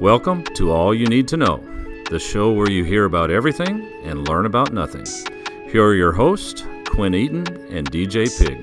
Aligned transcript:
Welcome 0.00 0.44
to 0.56 0.72
All 0.72 0.94
You 0.94 1.06
Need 1.06 1.26
to 1.28 1.38
Know, 1.38 1.56
the 2.10 2.18
show 2.18 2.52
where 2.52 2.68
you 2.68 2.84
hear 2.84 3.06
about 3.06 3.30
everything 3.30 3.90
and 4.04 4.28
learn 4.28 4.44
about 4.44 4.70
nothing. 4.70 5.06
Here 5.70 5.82
are 5.82 5.94
your 5.94 6.12
hosts, 6.12 6.66
Quinn 6.84 7.14
Eaton 7.14 7.46
and 7.70 7.90
DJ 7.90 8.28
Pig. 8.38 8.58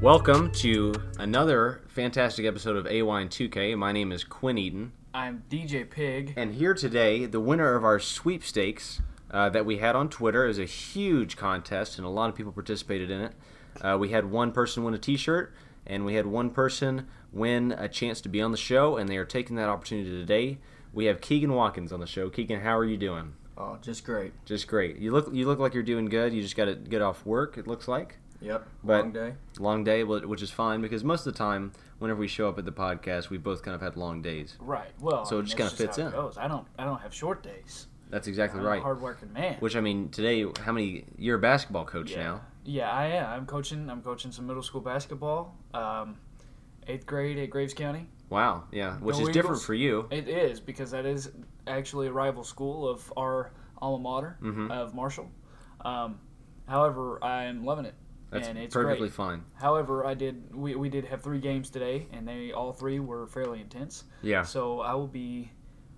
Welcome 0.00 0.50
to 0.52 0.94
another 1.18 1.82
fantastic 1.88 2.46
episode 2.46 2.76
of 2.76 2.86
AWine 2.86 3.28
2K. 3.28 3.76
My 3.76 3.92
name 3.92 4.10
is 4.10 4.24
Quinn 4.24 4.56
Eaton, 4.56 4.92
I'm 5.12 5.42
DJ 5.50 5.88
Pig. 5.88 6.32
and 6.38 6.54
here 6.54 6.72
today, 6.72 7.26
the 7.26 7.40
winner 7.40 7.74
of 7.74 7.84
our 7.84 8.00
sweepstakes 8.00 9.02
uh, 9.30 9.50
that 9.50 9.66
we 9.66 9.76
had 9.76 9.94
on 9.94 10.08
Twitter 10.08 10.46
is 10.46 10.58
a 10.58 10.64
huge 10.64 11.36
contest, 11.36 11.98
and 11.98 12.06
a 12.06 12.10
lot 12.10 12.30
of 12.30 12.34
people 12.34 12.52
participated 12.52 13.10
in 13.10 13.20
it. 13.20 13.32
Uh, 13.80 13.98
we 14.00 14.08
had 14.08 14.30
one 14.30 14.52
person 14.52 14.84
win 14.84 14.94
a 14.94 14.98
T-shirt, 14.98 15.52
and 15.86 16.04
we 16.04 16.14
had 16.14 16.26
one 16.26 16.50
person 16.50 17.06
win 17.32 17.72
a 17.72 17.88
chance 17.88 18.20
to 18.22 18.28
be 18.28 18.40
on 18.40 18.50
the 18.52 18.56
show, 18.56 18.96
and 18.96 19.08
they 19.08 19.16
are 19.16 19.24
taking 19.24 19.56
that 19.56 19.68
opportunity 19.68 20.10
today. 20.10 20.58
We 20.92 21.06
have 21.06 21.20
Keegan 21.20 21.52
Watkins 21.52 21.92
on 21.92 22.00
the 22.00 22.06
show. 22.06 22.30
Keegan, 22.30 22.60
how 22.60 22.76
are 22.76 22.84
you 22.84 22.96
doing? 22.96 23.34
Oh, 23.58 23.78
just 23.82 24.04
great. 24.04 24.32
Just 24.44 24.66
great. 24.68 24.96
You 24.98 25.12
look 25.12 25.28
you 25.32 25.46
look 25.46 25.58
like 25.58 25.74
you're 25.74 25.82
doing 25.82 26.06
good. 26.06 26.32
You 26.32 26.42
just 26.42 26.56
got 26.56 26.64
to 26.66 26.74
get 26.74 27.02
off 27.02 27.24
work. 27.26 27.56
It 27.58 27.66
looks 27.66 27.86
like. 27.88 28.16
Yep. 28.40 28.66
But- 28.82 29.02
Long 29.04 29.12
day. 29.12 29.32
long 29.58 29.84
day, 29.84 30.02
wh- 30.02 30.28
which 30.28 30.42
is 30.42 30.50
fine 30.50 30.80
because 30.82 31.02
most 31.04 31.26
of 31.26 31.32
the 31.32 31.38
time, 31.38 31.72
whenever 31.98 32.18
we 32.20 32.28
show 32.28 32.48
up 32.48 32.58
at 32.58 32.64
the 32.64 32.72
podcast, 32.72 33.30
we 33.30 33.38
both 33.38 33.62
kind 33.62 33.74
of 33.74 33.80
had 33.80 33.96
long 33.96 34.22
days. 34.22 34.56
Right. 34.60 34.90
Well, 35.00 35.24
So 35.24 35.36
it 35.36 35.38
I 35.38 35.40
mean, 35.42 35.46
just 35.46 35.56
kinda 35.56 35.70
fits 35.72 35.98
in. 35.98 36.10
Goes. 36.10 36.36
I 36.36 36.46
don't. 36.48 36.66
I 36.78 36.84
don't 36.84 37.00
have 37.00 37.14
short 37.14 37.42
days. 37.42 37.86
That's 38.10 38.26
exactly 38.28 38.60
I'm 38.60 38.66
right. 38.66 38.80
a 38.80 38.82
hardworking 38.82 39.32
man. 39.32 39.56
Which 39.60 39.76
I 39.76 39.80
mean, 39.80 40.08
today, 40.10 40.44
how 40.60 40.72
many? 40.72 41.04
You're 41.16 41.36
a 41.36 41.40
basketball 41.40 41.84
coach 41.84 42.10
yeah. 42.12 42.22
now. 42.24 42.40
Yeah, 42.64 42.90
I 42.90 43.06
am. 43.06 43.26
I'm 43.30 43.46
coaching. 43.46 43.90
I'm 43.90 44.02
coaching 44.02 44.32
some 44.32 44.46
middle 44.46 44.62
school 44.62 44.80
basketball. 44.80 45.56
Um, 45.74 46.16
eighth 46.86 47.06
grade 47.06 47.38
at 47.38 47.50
Graves 47.50 47.74
County. 47.74 48.06
Wow, 48.30 48.64
yeah, 48.72 48.96
which 48.98 49.16
Go 49.16 49.22
is 49.22 49.28
different 49.30 49.62
for 49.62 49.74
you. 49.74 50.06
It 50.10 50.28
is 50.28 50.60
because 50.60 50.90
that 50.92 51.04
is 51.06 51.30
actually 51.66 52.06
a 52.08 52.12
rival 52.12 52.42
school 52.42 52.88
of 52.88 53.12
our 53.16 53.52
alma 53.80 54.02
mater 54.02 54.38
Mhm. 54.42 54.70
of 54.70 54.94
Marshall. 54.94 55.30
Um, 55.84 56.18
however, 56.66 57.22
I'm 57.22 57.64
loving 57.64 57.84
it. 57.84 57.94
That's 58.30 58.48
and 58.48 58.58
it's 58.58 58.74
perfectly 58.74 59.08
great. 59.08 59.12
fine. 59.12 59.44
However, 59.54 60.04
I 60.06 60.14
did. 60.14 60.54
We, 60.54 60.74
we 60.74 60.88
did 60.88 61.04
have 61.04 61.22
three 61.22 61.38
games 61.38 61.70
today, 61.70 62.08
and 62.12 62.26
they 62.26 62.50
all 62.52 62.72
three 62.72 62.98
were 62.98 63.26
fairly 63.28 63.60
intense. 63.60 64.04
Yeah, 64.22 64.42
So 64.42 64.80
I 64.80 64.94
will 64.94 65.06
be 65.06 65.52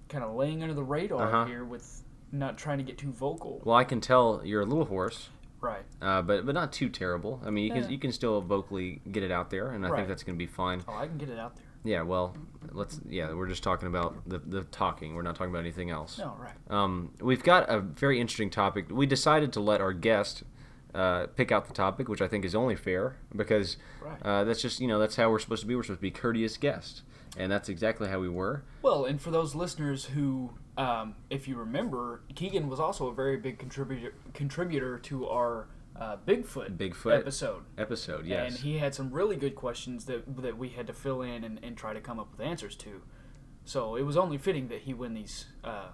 kind 0.09 0.23
of 0.23 0.35
laying 0.35 0.63
under 0.63 0.75
the 0.75 0.83
radar 0.85 1.23
Uh-huh. 1.23 1.45
here 1.47 1.65
with 1.65 2.03
not 2.33 2.59
trying 2.59 2.79
to 2.79 2.85
get 2.85 2.99
too 2.99 3.13
vocal. 3.13 3.63
well, 3.65 3.77
I 3.77 3.85
can 3.85 4.01
tell 4.01 4.43
you're 4.45 4.61
a 4.63 4.67
little 4.67 4.85
hoarse, 4.85 5.31
Right. 5.61 5.85
uh, 6.03 6.23
but 6.23 6.45
but 6.47 6.55
not 6.55 6.73
too 6.73 6.89
terrible. 6.89 7.41
I 7.45 7.51
mean, 7.51 7.65
you 7.65 7.75
Yeah. 7.75 7.83
can 7.83 7.91
you 7.93 7.99
can 7.99 8.13
still 8.13 8.41
vocally 8.41 9.01
get 9.11 9.23
it 9.23 9.31
out 9.31 9.51
there, 9.51 9.71
and 9.71 9.85
I 9.85 9.91
Right. 9.91 9.97
think 9.99 10.09
that's 10.09 10.23
going 10.23 10.37
to 10.37 10.39
be 10.39 10.47
fine. 10.51 10.83
Oh, 10.87 10.95
I 10.95 11.07
can 11.07 11.19
get 11.19 11.29
it 11.29 11.39
out 11.39 11.57
there. 11.57 11.65
Yeah, 11.85 12.03
well, 12.03 12.37
let's. 12.73 13.01
Yeah, 13.09 13.33
we're 13.33 13.47
just 13.49 13.63
talking 13.63 13.87
about 13.89 14.29
the 14.29 14.39
the 14.39 14.65
talking. 14.65 15.15
We're 15.15 15.23
not 15.23 15.37
talking 15.37 15.51
about 15.53 15.61
anything 15.61 15.91
else. 15.91 16.19
No, 16.19 16.37
right. 16.39 16.53
Um, 16.69 17.13
we've 17.21 17.43
got 17.45 17.69
a 17.71 17.79
very 17.81 18.21
interesting 18.21 18.51
topic. 18.51 18.87
We 18.91 19.07
decided 19.07 19.53
to 19.55 19.61
let 19.61 19.81
our 19.81 19.93
guest 19.93 20.43
uh, 20.95 21.27
pick 21.37 21.53
out 21.53 21.67
the 21.67 21.75
topic, 21.75 22.09
which 22.09 22.23
I 22.23 22.29
think 22.29 22.45
is 22.45 22.55
only 22.55 22.75
fair 22.75 23.17
because 23.35 23.77
Right. 24.03 24.19
uh, 24.25 24.45
that's 24.45 24.63
just 24.63 24.81
you 24.81 24.89
know 24.89 24.99
that's 24.99 25.17
how 25.17 25.31
we're 25.31 25.39
supposed 25.39 25.61
to 25.63 25.67
be. 25.69 25.75
We're 25.77 25.83
supposed 25.85 25.99
to 26.01 26.03
be 26.03 26.11
courteous 26.11 26.57
guests, 26.57 27.03
and 27.37 27.51
that's 27.51 27.69
exactly 27.69 28.09
how 28.09 28.19
we 28.21 28.29
were. 28.29 28.65
Well, 28.83 29.05
and 29.05 29.21
for 29.21 29.31
those 29.31 29.55
listeners 29.55 30.05
who, 30.05 30.51
um, 30.77 31.15
if 31.31 31.47
you 31.47 31.57
remember, 31.57 32.23
Keegan 32.35 32.69
was 32.69 32.81
also 32.81 33.09
a 33.09 33.15
very 33.15 33.37
big 33.37 33.59
contributor 33.59 34.15
contributor 34.35 34.99
to 35.01 35.29
our 35.29 35.69
uh, 35.99 36.17
Bigfoot, 36.27 36.77
Bigfoot. 36.77 37.19
episode. 37.19 37.63
Episode, 37.79 38.27
yes. 38.27 38.51
And 38.51 38.61
he 38.61 38.79
had 38.79 38.95
some 38.95 39.11
really 39.11 39.37
good 39.37 39.55
questions 39.55 40.05
that 40.07 40.37
that 40.43 40.57
we 40.59 40.71
had 40.71 40.87
to 40.87 40.93
fill 40.93 41.23
in 41.23 41.45
and, 41.45 41.59
and 41.63 41.77
try 41.77 41.93
to 41.93 42.01
come 42.01 42.19
up 42.19 42.31
with 42.31 42.47
answers 42.47 42.77
to. 42.77 43.03
So 43.65 43.97
it 43.97 44.03
was 44.03 44.17
only 44.17 44.39
fitting 44.39 44.69
that 44.69 44.83
he 44.83 44.95
win 44.95 45.15
these 45.15 45.47
uh, 45.65 45.89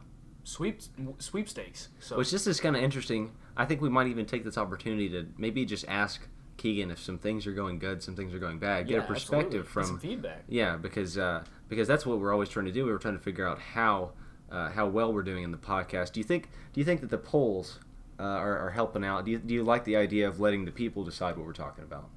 sweep 0.45 0.81
sweepstakes. 1.19 1.89
So 2.01 2.19
Which 2.19 2.31
this 2.31 2.47
is 2.47 2.61
kind 2.61 2.77
of 2.77 2.83
interesting. 2.83 3.33
I 3.57 3.65
think 3.65 3.81
we 3.81 3.89
might 3.89 4.09
even 4.09 4.27
take 4.27 4.45
this 4.45 4.59
opportunity 4.59 5.09
to 5.11 5.27
maybe 5.39 5.65
just 5.65 5.87
ask 5.89 6.27
Keegan 6.57 6.91
if 6.91 6.99
some 7.01 7.19
things 7.19 7.47
are 7.47 7.53
going 7.53 7.79
good, 7.79 8.03
some 8.03 8.15
things 8.15 8.35
are 8.35 8.39
going 8.39 8.59
bad, 8.59 8.87
get 8.87 8.95
yeah, 8.99 9.05
a 9.05 9.07
perspective 9.07 9.67
absolutely. 9.67 9.69
From 9.73 9.85
some 9.85 9.99
feedback. 9.99 10.45
Yeah, 10.49 10.77
because 10.77 11.19
uh, 11.19 11.45
because 11.69 11.89
that's 11.89 12.05
what 12.07 12.19
we're 12.21 12.33
always 12.33 12.49
trying 12.49 12.67
to 12.67 12.73
do. 12.73 12.85
We 12.85 12.93
were 12.93 12.99
trying 12.99 13.17
to 13.17 13.23
figure 13.23 13.47
out 13.47 13.59
how 13.59 14.13
uh, 14.51 14.71
how 14.71 14.87
well 14.87 15.13
we're 15.13 15.23
doing 15.23 15.43
in 15.45 15.51
the 15.51 15.59
podcast. 15.59 16.13
Do 16.13 16.21
you 16.21 16.25
think 16.25 16.51
Do 16.73 16.81
you 16.81 16.85
think 16.85 17.01
that 17.01 17.11
the 17.11 17.19
polls 17.19 17.81
uh, 18.21 18.23
are, 18.25 18.59
are 18.59 18.71
helping 18.71 19.05
out? 19.05 19.25
Do 19.25 19.33
you, 19.33 19.39
do 19.39 19.55
you 19.55 19.63
like 19.65 19.85
the 19.85 19.97
idea 19.97 20.29
of 20.29 20.41
letting 20.41 20.65
the 20.65 20.71
people 20.73 21.05
decide 21.05 21.37
what 21.37 21.47
we're 21.47 21.53
talking 21.53 21.85
about? 21.85 22.09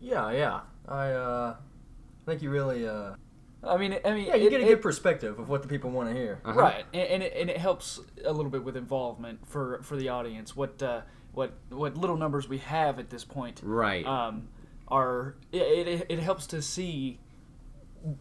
Yeah, 0.00 0.30
yeah. 0.32 0.60
I 0.88 1.10
uh, 1.12 1.56
think 2.26 2.42
you 2.42 2.50
really 2.50 2.86
uh, 2.86 3.14
I 3.62 3.76
mean, 3.76 3.96
I 4.04 4.12
mean, 4.12 4.26
yeah, 4.26 4.34
you 4.34 4.48
it- 4.48 4.50
get 4.50 4.60
a 4.60 4.64
it- 4.64 4.68
good 4.68 4.82
perspective 4.82 5.38
of 5.38 5.48
what 5.48 5.62
the 5.62 5.68
people 5.68 5.90
want 5.90 6.08
to 6.10 6.14
hear. 6.14 6.40
Uh-huh. 6.44 6.60
right 6.60 6.84
and, 6.92 7.02
and, 7.08 7.22
it, 7.22 7.32
and 7.36 7.50
it 7.50 7.56
helps 7.58 8.00
a 8.24 8.32
little 8.32 8.50
bit 8.50 8.64
with 8.64 8.76
involvement 8.76 9.46
for 9.46 9.80
for 9.82 9.96
the 9.96 10.08
audience 10.08 10.54
what 10.56 10.82
uh, 10.82 11.02
what 11.34 11.52
what 11.70 11.96
little 11.96 12.16
numbers 12.16 12.48
we 12.48 12.58
have 12.58 12.98
at 12.98 13.10
this 13.10 13.24
point 13.24 13.60
Right. 13.62 14.06
um, 14.06 14.48
are 14.88 15.34
it, 15.52 15.86
it, 15.88 16.06
it 16.08 16.18
helps 16.20 16.46
to 16.48 16.62
see 16.62 17.18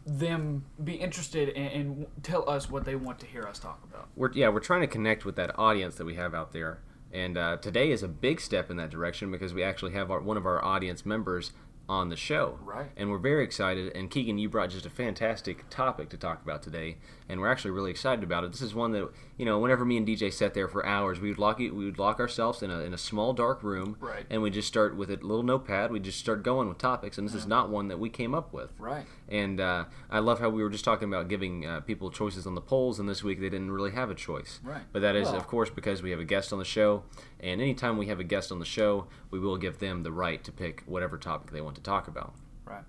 them 0.05 0.63
be 0.81 0.93
interested 0.93 1.49
and, 1.49 1.67
and 1.71 2.05
tell 2.23 2.49
us 2.49 2.69
what 2.69 2.85
they 2.85 2.95
want 2.95 3.19
to 3.19 3.25
hear 3.25 3.43
us 3.43 3.59
talk 3.59 3.81
about 3.83 4.07
we're 4.15 4.31
yeah 4.33 4.47
we're 4.47 4.59
trying 4.61 4.81
to 4.81 4.87
connect 4.87 5.25
with 5.25 5.35
that 5.35 5.57
audience 5.59 5.95
that 5.95 6.05
we 6.05 6.15
have 6.15 6.33
out 6.33 6.53
there, 6.53 6.79
and 7.11 7.37
uh, 7.37 7.57
today 7.57 7.91
is 7.91 8.01
a 8.01 8.07
big 8.07 8.39
step 8.39 8.71
in 8.71 8.77
that 8.77 8.89
direction 8.89 9.29
because 9.29 9.53
we 9.53 9.61
actually 9.61 9.91
have 9.91 10.09
our, 10.09 10.21
one 10.21 10.37
of 10.37 10.45
our 10.45 10.63
audience 10.63 11.05
members 11.05 11.51
on 11.89 12.07
the 12.07 12.15
show. 12.15 12.57
Right. 12.63 12.89
And 12.95 13.09
we're 13.11 13.17
very 13.17 13.43
excited. 13.43 13.91
And 13.93 14.09
Keegan, 14.09 14.37
you 14.37 14.47
brought 14.47 14.69
just 14.69 14.85
a 14.85 14.89
fantastic 14.89 15.69
topic 15.69 16.07
to 16.11 16.17
talk 16.17 16.41
about 16.41 16.63
today, 16.63 16.95
and 17.29 17.39
we're 17.39 17.51
actually 17.51 17.71
really 17.71 17.91
excited 17.91 18.23
about 18.23 18.43
it. 18.43 18.51
This 18.51 18.61
is 18.61 18.73
one 18.75 18.91
that 18.91 19.09
you 19.37 19.45
know, 19.45 19.57
whenever 19.59 19.83
me 19.83 19.97
and 19.97 20.07
DJ 20.07 20.31
sat 20.31 20.53
there 20.53 20.67
for 20.67 20.85
hours, 20.85 21.19
we 21.19 21.29
would 21.29 21.39
lock 21.39 21.57
we 21.57 21.69
would 21.71 21.97
lock 21.97 22.19
ourselves 22.19 22.61
in 22.61 22.69
a 22.69 22.79
in 22.81 22.93
a 22.93 22.97
small 22.97 23.33
dark 23.33 23.63
room, 23.63 23.97
Right. 23.99 24.25
And 24.29 24.41
we 24.41 24.49
just 24.49 24.67
start 24.67 24.95
with 24.95 25.09
a 25.09 25.15
little 25.15 25.43
notepad. 25.43 25.91
We 25.91 25.99
just 25.99 26.19
start 26.19 26.43
going 26.43 26.69
with 26.69 26.77
topics, 26.77 27.17
and 27.17 27.27
this 27.27 27.35
is 27.35 27.47
not 27.47 27.69
one 27.69 27.87
that 27.87 27.99
we 27.99 28.09
came 28.09 28.35
up 28.35 28.53
with. 28.53 28.71
right 28.79 29.05
And 29.29 29.59
uh, 29.59 29.85
I 30.11 30.19
love 30.19 30.39
how 30.39 30.49
we 30.49 30.61
were 30.63 30.69
just 30.69 30.85
talking 30.85 31.07
about 31.07 31.27
giving 31.29 31.65
uh, 31.65 31.79
people 31.81 32.11
choices 32.11 32.45
on 32.45 32.55
the 32.55 32.61
polls, 32.61 32.99
and 32.99 33.07
this 33.09 33.23
week 33.23 33.39
they 33.39 33.49
didn't 33.49 33.71
really 33.71 33.91
have 33.91 34.09
a 34.09 34.15
choice. 34.15 34.59
Right. 34.63 34.83
But 34.91 35.01
that 35.01 35.15
is, 35.15 35.27
Well- 35.29 35.37
of 35.37 35.47
course, 35.47 35.69
because 35.69 36.01
we 36.03 36.11
have 36.11 36.19
a 36.19 36.25
guest 36.25 36.53
on 36.53 36.59
the 36.59 36.65
show, 36.65 37.03
and 37.39 37.59
anytime 37.61 37.97
we 37.97 38.07
have 38.07 38.19
a 38.19 38.23
guest 38.23 38.51
on 38.51 38.59
the 38.59 38.65
show, 38.65 39.07
we 39.31 39.39
will 39.39 39.57
give 39.57 39.79
them 39.79 40.03
the 40.03 40.11
right 40.11 40.43
to 40.43 40.51
pick 40.51 40.83
whatever 40.85 41.17
topic 41.17 41.51
they 41.51 41.61
want 41.61 41.75
to 41.75 41.81
talk 41.81 42.07
about. 42.07 42.33
right 42.65 42.83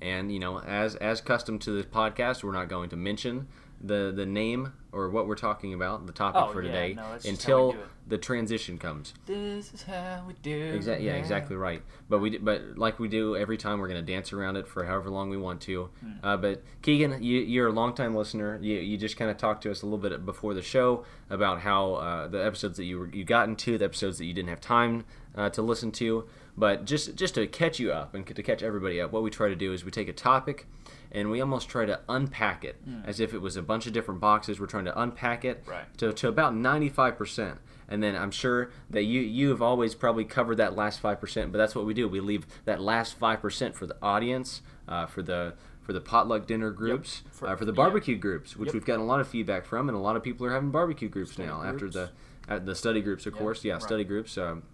And 0.00 0.32
you 0.32 0.38
know, 0.40 0.60
as 0.60 0.94
as 0.96 1.20
custom 1.20 1.58
to 1.60 1.70
this 1.70 1.86
podcast, 1.86 2.42
we're 2.42 2.52
not 2.52 2.68
going 2.68 2.90
to 2.90 2.96
mention 2.96 3.46
the 3.80 4.12
the 4.14 4.26
name 4.26 4.72
or 4.92 5.10
what 5.10 5.26
we're 5.28 5.34
talking 5.34 5.74
about, 5.74 6.06
the 6.06 6.12
topic 6.12 6.40
Oh, 6.42 6.52
for 6.52 6.62
yeah, 6.62 6.72
today, 6.72 6.94
no, 6.94 7.02
that's 7.10 7.24
just 7.24 7.46
how 7.46 7.56
we 7.58 7.62
until 7.72 7.84
the 8.08 8.16
transition 8.18 8.78
comes. 8.78 9.12
this 9.26 9.74
is 9.74 9.82
how 9.82 10.22
we 10.26 10.32
do 10.42 10.72
Exactly. 10.74 11.06
Yeah, 11.06 11.14
exactly 11.14 11.56
right. 11.56 11.82
But 12.08 12.20
we, 12.20 12.38
but 12.38 12.78
like 12.78 12.98
we 12.98 13.08
do 13.08 13.36
every 13.36 13.56
time, 13.58 13.78
we're 13.80 13.88
gonna 13.88 14.00
dance 14.02 14.32
around 14.32 14.56
it 14.56 14.66
for 14.66 14.84
however 14.84 15.10
long 15.10 15.28
we 15.28 15.36
want 15.36 15.60
to. 15.62 15.90
Hmm. 16.00 16.12
Uh, 16.26 16.36
but 16.38 16.62
Keegan, 16.82 17.22
you, 17.22 17.40
you're 17.40 17.68
a 17.68 17.72
longtime 17.72 18.14
listener. 18.14 18.58
You, 18.62 18.76
you 18.76 18.96
just 18.96 19.16
kind 19.16 19.30
of 19.30 19.36
talked 19.36 19.62
to 19.64 19.70
us 19.70 19.82
a 19.82 19.86
little 19.86 19.98
bit 19.98 20.24
before 20.24 20.54
the 20.54 20.62
show 20.62 21.04
about 21.28 21.60
how 21.60 21.94
uh, 21.94 22.28
the 22.28 22.44
episodes 22.44 22.76
that 22.78 22.84
you 22.84 22.98
were 23.00 23.08
you 23.08 23.24
got 23.24 23.48
into, 23.48 23.76
the 23.76 23.84
episodes 23.84 24.18
that 24.18 24.24
you 24.24 24.32
didn't 24.32 24.48
have 24.50 24.60
time 24.60 25.04
uh, 25.36 25.50
to 25.50 25.60
listen 25.62 25.90
to. 25.92 26.24
But 26.56 26.86
just 26.86 27.16
just 27.16 27.34
to 27.34 27.46
catch 27.46 27.78
you 27.78 27.92
up 27.92 28.14
and 28.14 28.26
to 28.26 28.42
catch 28.42 28.62
everybody 28.62 29.00
up, 29.00 29.12
what 29.12 29.22
we 29.22 29.28
try 29.30 29.48
to 29.48 29.56
do 29.56 29.74
is 29.74 29.84
we 29.84 29.90
take 29.90 30.08
a 30.08 30.12
topic 30.14 30.66
and 31.16 31.30
we 31.30 31.40
almost 31.40 31.68
try 31.68 31.84
to 31.86 31.98
unpack 32.08 32.62
it 32.64 32.76
as 33.04 33.18
if 33.18 33.32
it 33.34 33.40
was 33.40 33.56
a 33.56 33.62
bunch 33.62 33.86
of 33.88 33.92
different 33.92 34.20
boxes. 34.20 34.60
We're 34.60 34.66
trying 34.66 34.84
to 34.84 35.00
unpack 35.00 35.44
it. 35.44 35.64
Right. 35.66 35.86
to, 35.98 36.12
to 36.12 36.28
about 36.28 36.52
95%. 36.54 37.58
And 37.88 38.02
then 38.02 38.16
I'm 38.16 38.30
sure 38.32 38.70
that 38.90 39.04
you 39.04 39.20
you 39.20 39.50
have 39.50 39.62
always 39.62 39.94
probably 39.94 40.24
covered 40.24 40.56
that 40.56 40.74
last 40.76 41.00
5%, 41.02 41.52
but 41.52 41.58
that's 41.58 41.74
what 41.74 41.86
we 41.86 41.94
do. 41.94 42.08
We 42.08 42.18
leave 42.20 42.44
that 42.64 42.80
last 42.80 43.18
5% 43.18 43.74
for 43.74 43.86
the 43.86 43.96
audience, 44.02 44.60
uh, 44.88 45.06
for 45.06 45.22
the 45.22 45.54
for 45.82 45.92
the 45.92 46.00
potluck 46.00 46.48
dinner 46.48 46.70
groups, 46.72 47.22
For- 47.30 47.46
uh, 47.48 47.54
for 47.54 47.64
the 47.64 47.70
yeah. 47.72 47.76
barbecue 47.76 48.16
groups, 48.16 48.56
which 48.56 48.66
Yep. 48.68 48.74
we've 48.74 48.84
gotten 48.84 49.02
a 49.02 49.06
lot 49.06 49.20
of 49.20 49.28
feedback 49.28 49.64
from, 49.64 49.88
and 49.88 49.96
a 49.96 50.00
lot 50.00 50.16
of 50.16 50.24
people 50.24 50.44
are 50.44 50.50
having 50.52 50.72
barbecue 50.72 51.08
groups 51.08 51.32
Study 51.34 51.48
now 51.48 51.62
after 51.62 51.88
the 51.88 52.10
uh, 52.48 52.58
the 52.58 52.74
study 52.74 53.00
groups, 53.00 53.24
of 53.24 53.34
Yep. 53.34 53.40
course. 53.42 53.64
Yeah, 53.64 53.74
Right. 53.74 53.82
study 53.82 54.02
groups. 54.04 54.36
Um, 54.36 54.64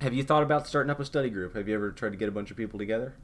have 0.00 0.14
you 0.14 0.22
thought 0.22 0.44
about 0.44 0.68
starting 0.68 0.90
up 0.90 1.00
a 1.00 1.04
study 1.04 1.30
group? 1.30 1.54
Have 1.56 1.68
you 1.68 1.74
ever 1.74 1.90
tried 1.90 2.10
to 2.10 2.16
get 2.16 2.28
a 2.28 2.32
bunch 2.32 2.50
of 2.52 2.56
people 2.56 2.78
together? 2.78 3.14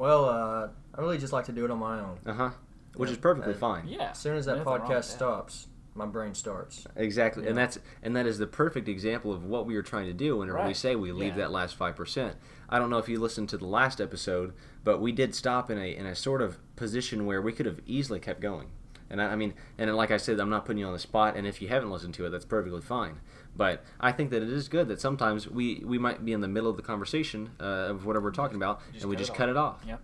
Well, 0.00 0.24
uh, 0.24 0.68
I 0.94 1.00
really 1.02 1.18
just 1.18 1.32
like 1.34 1.44
to 1.44 1.52
do 1.52 1.66
it 1.66 1.70
on 1.70 1.78
my 1.78 2.00
own. 2.00 2.16
Uh 2.24 2.32
huh. 2.32 2.50
Which 2.96 3.10
Yeah. 3.10 3.12
is 3.12 3.18
perfectly 3.18 3.52
Uh, 3.52 3.58
fine. 3.58 3.86
yeah 3.86 4.10
As 4.12 4.18
soon 4.18 4.34
as 4.36 4.46
that 4.46 4.56
nothing 4.56 4.66
wrong 4.72 4.80
with 4.80 4.88
podcast 4.90 4.94
that. 4.96 5.04
stops, 5.04 5.68
my 5.94 6.06
brain 6.06 6.32
starts. 6.34 6.86
Exactly, 6.96 7.46
and 7.46 7.54
that's 7.56 7.78
and 8.02 8.16
that 8.16 8.24
is 8.24 8.38
the 8.38 8.46
perfect 8.46 8.88
example 8.88 9.30
of 9.30 9.44
what 9.44 9.66
we 9.66 9.76
are 9.76 9.82
trying 9.82 10.06
to 10.06 10.14
do 10.14 10.38
whenever 10.38 10.56
we 10.58 10.64
Right. 10.64 10.76
say 10.76 10.96
we 10.96 11.12
leave 11.12 11.36
Yeah. 11.36 11.42
that 11.44 11.52
last 11.52 11.76
five 11.76 11.96
percent. 11.96 12.36
I 12.70 12.78
don't 12.78 12.88
know 12.88 12.96
if 12.98 13.10
you 13.10 13.20
listened 13.20 13.50
to 13.50 13.58
the 13.58 13.66
last 13.66 14.00
episode, 14.00 14.54
but 14.84 15.02
we 15.02 15.12
did 15.12 15.34
stop 15.34 15.70
in 15.70 15.76
a 15.76 15.94
in 15.94 16.06
a 16.06 16.14
sort 16.14 16.40
of 16.40 16.58
position 16.76 17.26
where 17.26 17.42
we 17.42 17.52
could 17.52 17.66
have 17.66 17.80
easily 17.86 18.20
kept 18.20 18.40
going. 18.40 18.68
And 19.10 19.20
I, 19.20 19.32
I 19.32 19.36
mean, 19.36 19.52
and 19.76 19.94
like 19.96 20.10
I 20.12 20.16
said, 20.16 20.40
I'm 20.40 20.48
not 20.50 20.64
putting 20.64 20.78
you 20.78 20.86
on 20.86 20.92
the 20.94 20.98
spot. 21.00 21.36
And 21.36 21.46
if 21.46 21.60
you 21.60 21.68
haven't 21.68 21.90
listened 21.90 22.14
to 22.14 22.24
it, 22.26 22.30
that's 22.30 22.44
perfectly 22.46 22.80
fine. 22.80 23.20
But 23.56 23.84
I 23.98 24.12
think 24.12 24.30
that 24.30 24.42
it 24.42 24.48
is 24.48 24.68
good 24.68 24.88
that 24.88 25.00
sometimes 25.00 25.48
we 25.48 25.82
we 25.84 25.98
might 25.98 26.24
be 26.24 26.32
in 26.32 26.40
the 26.40 26.48
middle 26.48 26.70
of 26.70 26.76
the 26.76 26.82
conversation 26.82 27.50
uh, 27.60 27.64
of 27.90 28.06
whatever 28.06 28.24
we're 28.26 28.30
talking 28.32 28.56
about, 28.56 28.80
and 29.00 29.04
we 29.10 29.16
just 29.16 29.34
cut 29.34 29.48
it 29.48 29.56
off. 29.56 29.82
Yep. 29.86 30.00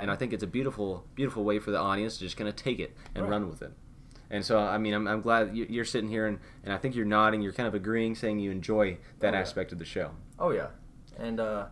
and 0.00 0.10
I 0.10 0.16
think 0.16 0.32
it's 0.32 0.42
a 0.42 0.46
beautiful, 0.48 1.04
beautiful 1.14 1.44
way 1.44 1.60
for 1.60 1.70
the 1.70 1.78
audience 1.78 2.14
to 2.18 2.20
just 2.24 2.36
kind 2.36 2.48
of 2.48 2.56
take 2.56 2.80
it 2.80 2.96
and 3.14 3.24
Right. 3.24 3.30
run 3.30 3.48
with 3.48 3.62
it. 3.62 3.72
And 4.28 4.44
so, 4.44 4.58
I 4.58 4.76
mean, 4.76 4.92
I'm, 4.92 5.06
I'm 5.06 5.20
glad 5.20 5.56
you- 5.56 5.66
you're 5.70 5.84
sitting 5.84 6.10
here 6.10 6.26
and, 6.26 6.40
and 6.64 6.72
I 6.74 6.78
think 6.78 6.96
you're 6.96 7.04
nodding, 7.06 7.42
you're 7.42 7.52
kind 7.52 7.68
of 7.68 7.74
agreeing, 7.76 8.16
saying 8.16 8.40
you 8.40 8.50
enjoy 8.50 8.98
that 9.20 9.34
Oh, 9.34 9.36
yeah. 9.36 9.40
aspect 9.40 9.70
of 9.70 9.78
the 9.78 9.84
show. 9.84 10.10
Oh 10.36 10.50
yeah, 10.50 10.68
and 11.16 11.38
uh, 11.38 11.66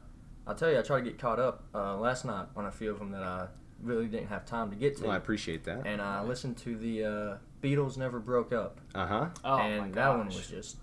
I'll 0.47 0.55
tell 0.55 0.70
you, 0.70 0.79
I 0.79 0.82
tried 0.82 1.00
to 1.00 1.11
get 1.11 1.19
caught 1.19 1.41
up 1.41 1.64
uh, 1.75 1.97
last 1.97 2.25
night 2.25 2.47
on 2.55 2.67
a 2.67 2.70
few 2.70 2.93
of 2.93 3.00
them 3.00 3.11
that 3.11 3.25
I 3.25 3.49
really 3.82 4.06
didn't 4.06 4.29
have 4.29 4.47
time 4.47 4.70
to 4.70 4.76
get 4.76 4.97
to, 4.99 5.03
Well, 5.05 5.12
I 5.12 5.17
appreciate 5.17 5.64
that. 5.64 5.85
and 5.85 6.00
I 6.00 6.23
listened 6.23 6.56
to 6.59 6.76
the 6.76 7.05
uh, 7.05 7.37
Beatles 7.61 7.97
Never 7.97 8.20
Broke 8.20 8.53
Up, 8.53 8.81
Uh 8.94 9.06
huh. 9.06 9.29
Oh 9.43 9.56
my 9.56 9.64
and 9.64 9.93
gosh. 9.93 9.94
that 9.97 10.17
one 10.17 10.26
was 10.26 10.47
just 10.47 10.76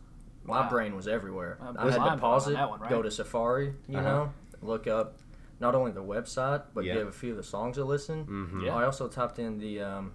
my 0.50 0.62
Wow. 0.62 0.69
brain 0.69 0.96
was 0.96 1.07
everywhere. 1.07 1.57
Uh, 1.62 1.74
I 1.78 1.92
had 1.92 2.10
to 2.16 2.18
pause 2.18 2.48
it, 2.48 2.51
on 2.51 2.54
that 2.56 2.69
one, 2.69 2.80
right? 2.81 2.90
go 2.90 3.01
to 3.01 3.12
Safari, 3.12 3.74
you 3.88 3.98
Uh-huh. 3.98 4.07
know, 4.07 4.34
look 4.62 4.88
up 4.88 5.18
not 5.60 5.75
only 5.75 5.92
the 5.92 6.04
website 6.04 6.63
but 6.74 6.84
Yeah. 6.86 6.96
give 6.96 7.07
a 7.07 7.12
few 7.12 7.31
of 7.31 7.38
the 7.38 7.44
songs 7.44 7.78
a 7.78 7.84
listen. 7.86 8.25
Mm-hmm. 8.25 8.62
Yeah. 8.66 8.75
I 8.75 8.86
also 8.86 9.07
typed 9.07 9.40
in 9.40 9.57
the, 9.60 9.81
um, 9.81 10.13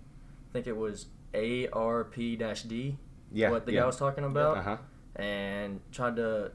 I 0.51 0.53
think 0.53 0.67
it 0.67 0.77
was 0.77 1.07
ARP-D, 1.35 2.99
Yeah. 3.33 3.51
what 3.51 3.67
the 3.67 3.73
yeah. 3.73 3.81
guy 3.81 3.87
was 3.87 3.97
talking 3.97 4.25
about 4.25 4.59
Uh 4.59 4.63
huh. 4.63 4.77
and 5.17 5.81
tried 5.93 6.17
to 6.17 6.53